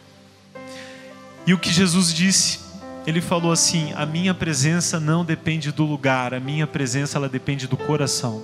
E 1.47 1.53
o 1.53 1.57
que 1.57 1.71
Jesus 1.71 2.13
disse, 2.13 2.59
ele 3.07 3.21
falou 3.21 3.51
assim: 3.51 3.91
"A 3.95 4.05
minha 4.05 4.33
presença 4.33 4.99
não 4.99 5.25
depende 5.25 5.71
do 5.71 5.83
lugar, 5.83 6.33
a 6.33 6.39
minha 6.39 6.67
presença 6.67 7.17
ela 7.17 7.29
depende 7.29 7.67
do 7.67 7.77
coração." 7.77 8.43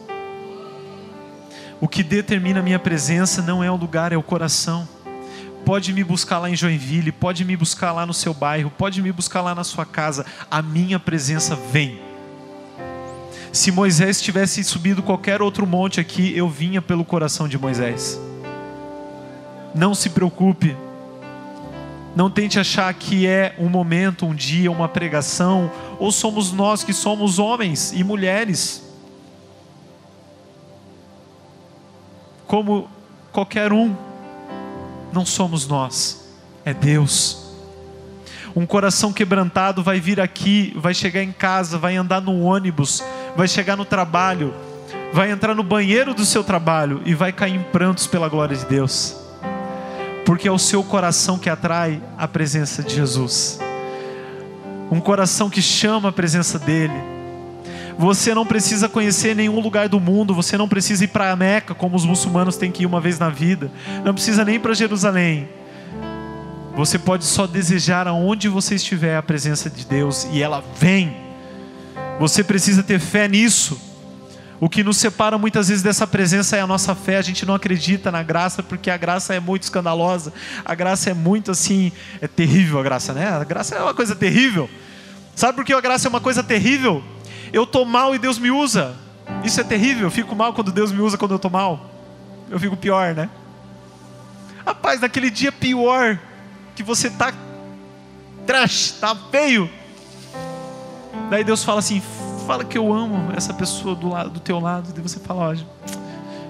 O 1.79 1.87
que 1.87 2.03
determina 2.03 2.59
a 2.59 2.63
minha 2.63 2.77
presença 2.77 3.41
não 3.41 3.63
é 3.63 3.71
o 3.71 3.75
lugar, 3.75 4.11
é 4.11 4.17
o 4.17 4.21
coração. 4.21 4.87
Pode 5.65 5.91
me 5.93 6.03
buscar 6.03 6.37
lá 6.37 6.49
em 6.49 6.55
Joinville, 6.55 7.11
pode 7.11 7.43
me 7.43 7.57
buscar 7.57 7.91
lá 7.91 8.05
no 8.05 8.13
seu 8.13 8.33
bairro, 8.33 8.71
pode 8.71 9.01
me 9.01 9.11
buscar 9.11 9.41
lá 9.41 9.55
na 9.55 9.63
sua 9.63 9.85
casa. 9.85 10.25
A 10.49 10.61
minha 10.61 10.99
presença 10.99 11.55
vem. 11.55 11.99
Se 13.51 13.71
Moisés 13.71 14.21
tivesse 14.21 14.63
subido 14.63 15.03
qualquer 15.03 15.41
outro 15.41 15.65
monte 15.65 15.99
aqui, 15.99 16.35
eu 16.35 16.47
vinha 16.47 16.81
pelo 16.81 17.03
coração 17.03 17.47
de 17.47 17.57
Moisés. 17.57 18.19
Não 19.73 19.95
se 19.95 20.09
preocupe. 20.09 20.75
Não 22.15 22.29
tente 22.29 22.59
achar 22.59 22.93
que 22.93 23.25
é 23.25 23.55
um 23.57 23.69
momento, 23.69 24.25
um 24.25 24.35
dia, 24.35 24.71
uma 24.71 24.89
pregação, 24.89 25.71
ou 25.97 26.11
somos 26.11 26.51
nós 26.51 26.83
que 26.83 26.93
somos 26.93 27.39
homens 27.39 27.93
e 27.93 28.03
mulheres 28.03 28.91
como 32.51 32.89
qualquer 33.31 33.71
um. 33.71 33.95
Não 35.13 35.25
somos 35.25 35.65
nós, 35.65 36.35
é 36.65 36.73
Deus. 36.73 37.49
Um 38.53 38.65
coração 38.65 39.13
quebrantado 39.13 39.81
vai 39.81 40.01
vir 40.01 40.19
aqui, 40.19 40.73
vai 40.75 40.93
chegar 40.93 41.23
em 41.23 41.31
casa, 41.31 41.77
vai 41.77 41.95
andar 41.95 42.19
no 42.19 42.41
ônibus, 42.41 43.01
vai 43.37 43.47
chegar 43.47 43.77
no 43.77 43.85
trabalho, 43.85 44.53
vai 45.13 45.31
entrar 45.31 45.55
no 45.55 45.63
banheiro 45.63 46.13
do 46.13 46.25
seu 46.25 46.43
trabalho 46.43 47.01
e 47.05 47.15
vai 47.15 47.31
cair 47.31 47.55
em 47.55 47.63
prantos 47.63 48.05
pela 48.05 48.27
glória 48.27 48.57
de 48.57 48.65
Deus. 48.65 49.20
Porque 50.25 50.47
é 50.47 50.51
o 50.51 50.59
seu 50.59 50.83
coração 50.83 51.37
que 51.37 51.49
atrai 51.49 52.01
a 52.17 52.27
presença 52.27 52.83
de 52.83 52.95
Jesus. 52.95 53.59
Um 54.91 54.99
coração 54.99 55.49
que 55.49 55.61
chama 55.61 56.09
a 56.09 56.11
presença 56.11 56.59
dele 56.59 57.11
você 58.01 58.33
não 58.33 58.47
precisa 58.47 58.89
conhecer 58.89 59.35
nenhum 59.35 59.59
lugar 59.59 59.87
do 59.87 59.99
mundo, 59.99 60.33
você 60.33 60.57
não 60.57 60.67
precisa 60.67 61.03
ir 61.03 61.09
para 61.09 61.31
a 61.31 61.35
Meca, 61.35 61.75
como 61.75 61.95
os 61.95 62.03
muçulmanos 62.03 62.57
têm 62.57 62.71
que 62.71 62.81
ir 62.81 62.85
uma 62.87 62.99
vez 62.99 63.19
na 63.19 63.29
vida, 63.29 63.71
não 64.03 64.11
precisa 64.13 64.43
nem 64.43 64.59
para 64.59 64.73
Jerusalém. 64.73 65.47
Você 66.75 66.97
pode 66.97 67.25
só 67.25 67.45
desejar 67.45 68.07
aonde 68.07 68.47
você 68.47 68.73
estiver 68.73 69.17
a 69.17 69.21
presença 69.21 69.69
de 69.69 69.85
Deus 69.85 70.27
e 70.31 70.41
ela 70.41 70.63
vem. 70.79 71.15
Você 72.19 72.43
precisa 72.43 72.81
ter 72.81 72.99
fé 72.99 73.27
nisso. 73.27 73.79
O 74.61 74.69
que 74.69 74.83
nos 74.83 74.97
separa 74.97 75.39
muitas 75.39 75.69
vezes 75.69 75.81
dessa 75.81 76.05
presença 76.05 76.55
é 76.55 76.61
a 76.61 76.67
nossa 76.67 76.93
fé. 76.93 77.17
A 77.17 77.21
gente 77.23 77.47
não 77.47 77.55
acredita 77.55 78.11
na 78.11 78.21
graça 78.21 78.61
porque 78.61 78.91
a 78.91 78.95
graça 78.95 79.33
é 79.33 79.39
muito 79.39 79.63
escandalosa. 79.63 80.31
A 80.63 80.75
graça 80.75 81.09
é 81.09 81.15
muito 81.15 81.49
assim, 81.49 81.91
é 82.21 82.27
terrível 82.27 82.79
a 82.79 82.83
graça, 82.83 83.11
né? 83.11 83.27
A 83.27 83.43
graça 83.43 83.73
é 83.73 83.81
uma 83.81 83.95
coisa 83.95 84.15
terrível. 84.15 84.69
Sabe 85.35 85.55
por 85.55 85.65
que 85.65 85.73
a 85.73 85.81
graça 85.81 86.07
é 86.07 86.09
uma 86.09 86.21
coisa 86.21 86.43
terrível? 86.43 87.03
Eu 87.51 87.63
estou 87.63 87.83
mal 87.85 88.13
e 88.13 88.19
Deus 88.19 88.37
me 88.37 88.51
usa. 88.51 88.95
Isso 89.43 89.59
é 89.59 89.63
terrível. 89.63 90.03
Eu 90.03 90.11
fico 90.11 90.35
mal 90.35 90.53
quando 90.53 90.71
Deus 90.71 90.91
me 90.91 91.01
usa 91.01 91.17
quando 91.17 91.31
eu 91.31 91.37
estou 91.37 91.49
mal. 91.49 91.89
Eu 92.47 92.59
fico 92.59 92.77
pior, 92.77 93.15
né? 93.15 93.31
Rapaz, 94.63 95.01
naquele 95.01 95.31
dia 95.31 95.51
pior, 95.51 96.19
que 96.75 96.83
você 96.83 97.09
tá 97.09 97.33
trash, 98.45 98.97
tá 99.01 99.15
feio. 99.31 99.67
Daí 101.31 101.43
Deus 101.43 101.63
fala 101.63 101.79
assim: 101.79 101.99
fala 102.51 102.65
que 102.65 102.77
eu 102.77 102.91
amo 102.91 103.31
essa 103.33 103.53
pessoa 103.53 103.95
do 103.95 104.09
lado 104.09 104.29
do 104.31 104.39
teu 104.41 104.59
lado. 104.59 104.93
E 104.93 104.99
você 104.99 105.17
fala, 105.19 105.51
ó, 105.51 105.55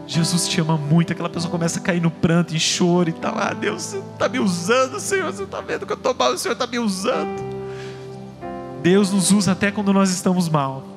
Jesus 0.07 0.47
te 0.47 0.59
ama 0.59 0.75
muito. 0.75 1.13
Aquela 1.13 1.29
pessoa 1.29 1.51
começa 1.51 1.79
a 1.79 1.81
cair 1.83 2.01
no 2.01 2.09
pranto, 2.09 2.55
em 2.55 2.59
choro 2.59 3.09
e 3.09 3.13
tá 3.13 3.29
lá, 3.29 3.53
Deus, 3.53 3.83
você 3.83 3.97
está 3.97 4.27
me 4.27 4.39
usando, 4.39 4.99
Senhor, 4.99 5.31
você 5.31 5.43
está 5.43 5.61
vendo 5.61 5.85
que 5.85 5.93
eu 5.93 5.97
estou 5.97 6.15
mal, 6.15 6.33
o 6.33 6.37
Senhor 6.39 6.53
está 6.53 6.65
me 6.65 6.79
usando. 6.79 7.39
Deus 8.81 9.11
nos 9.11 9.31
usa 9.31 9.51
até 9.51 9.71
quando 9.71 9.93
nós 9.93 10.09
estamos 10.09 10.49
mal 10.49 10.91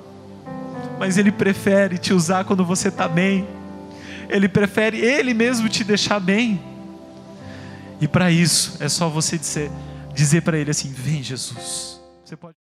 mas 0.98 1.18
Ele 1.18 1.32
prefere 1.32 1.98
te 1.98 2.14
usar 2.14 2.44
quando 2.44 2.64
você 2.64 2.88
está 2.88 3.07
bem. 3.07 3.46
Ele 4.28 4.48
prefere 4.48 4.98
Ele 4.98 5.34
mesmo 5.34 5.68
te 5.68 5.84
deixar 5.84 6.20
bem. 6.20 6.62
E 8.00 8.09
para 8.09 8.30
isso 8.30 8.76
é 8.80 8.88
só 8.88 9.09
você 9.09 9.36
dizer, 9.36 9.70
dizer 10.14 10.42
para 10.42 10.57
Ele 10.57 10.70
assim: 10.70 10.92
Vem, 10.92 11.22
Jesus. 11.22 12.00
Você 12.24 12.36
pode 12.36 12.63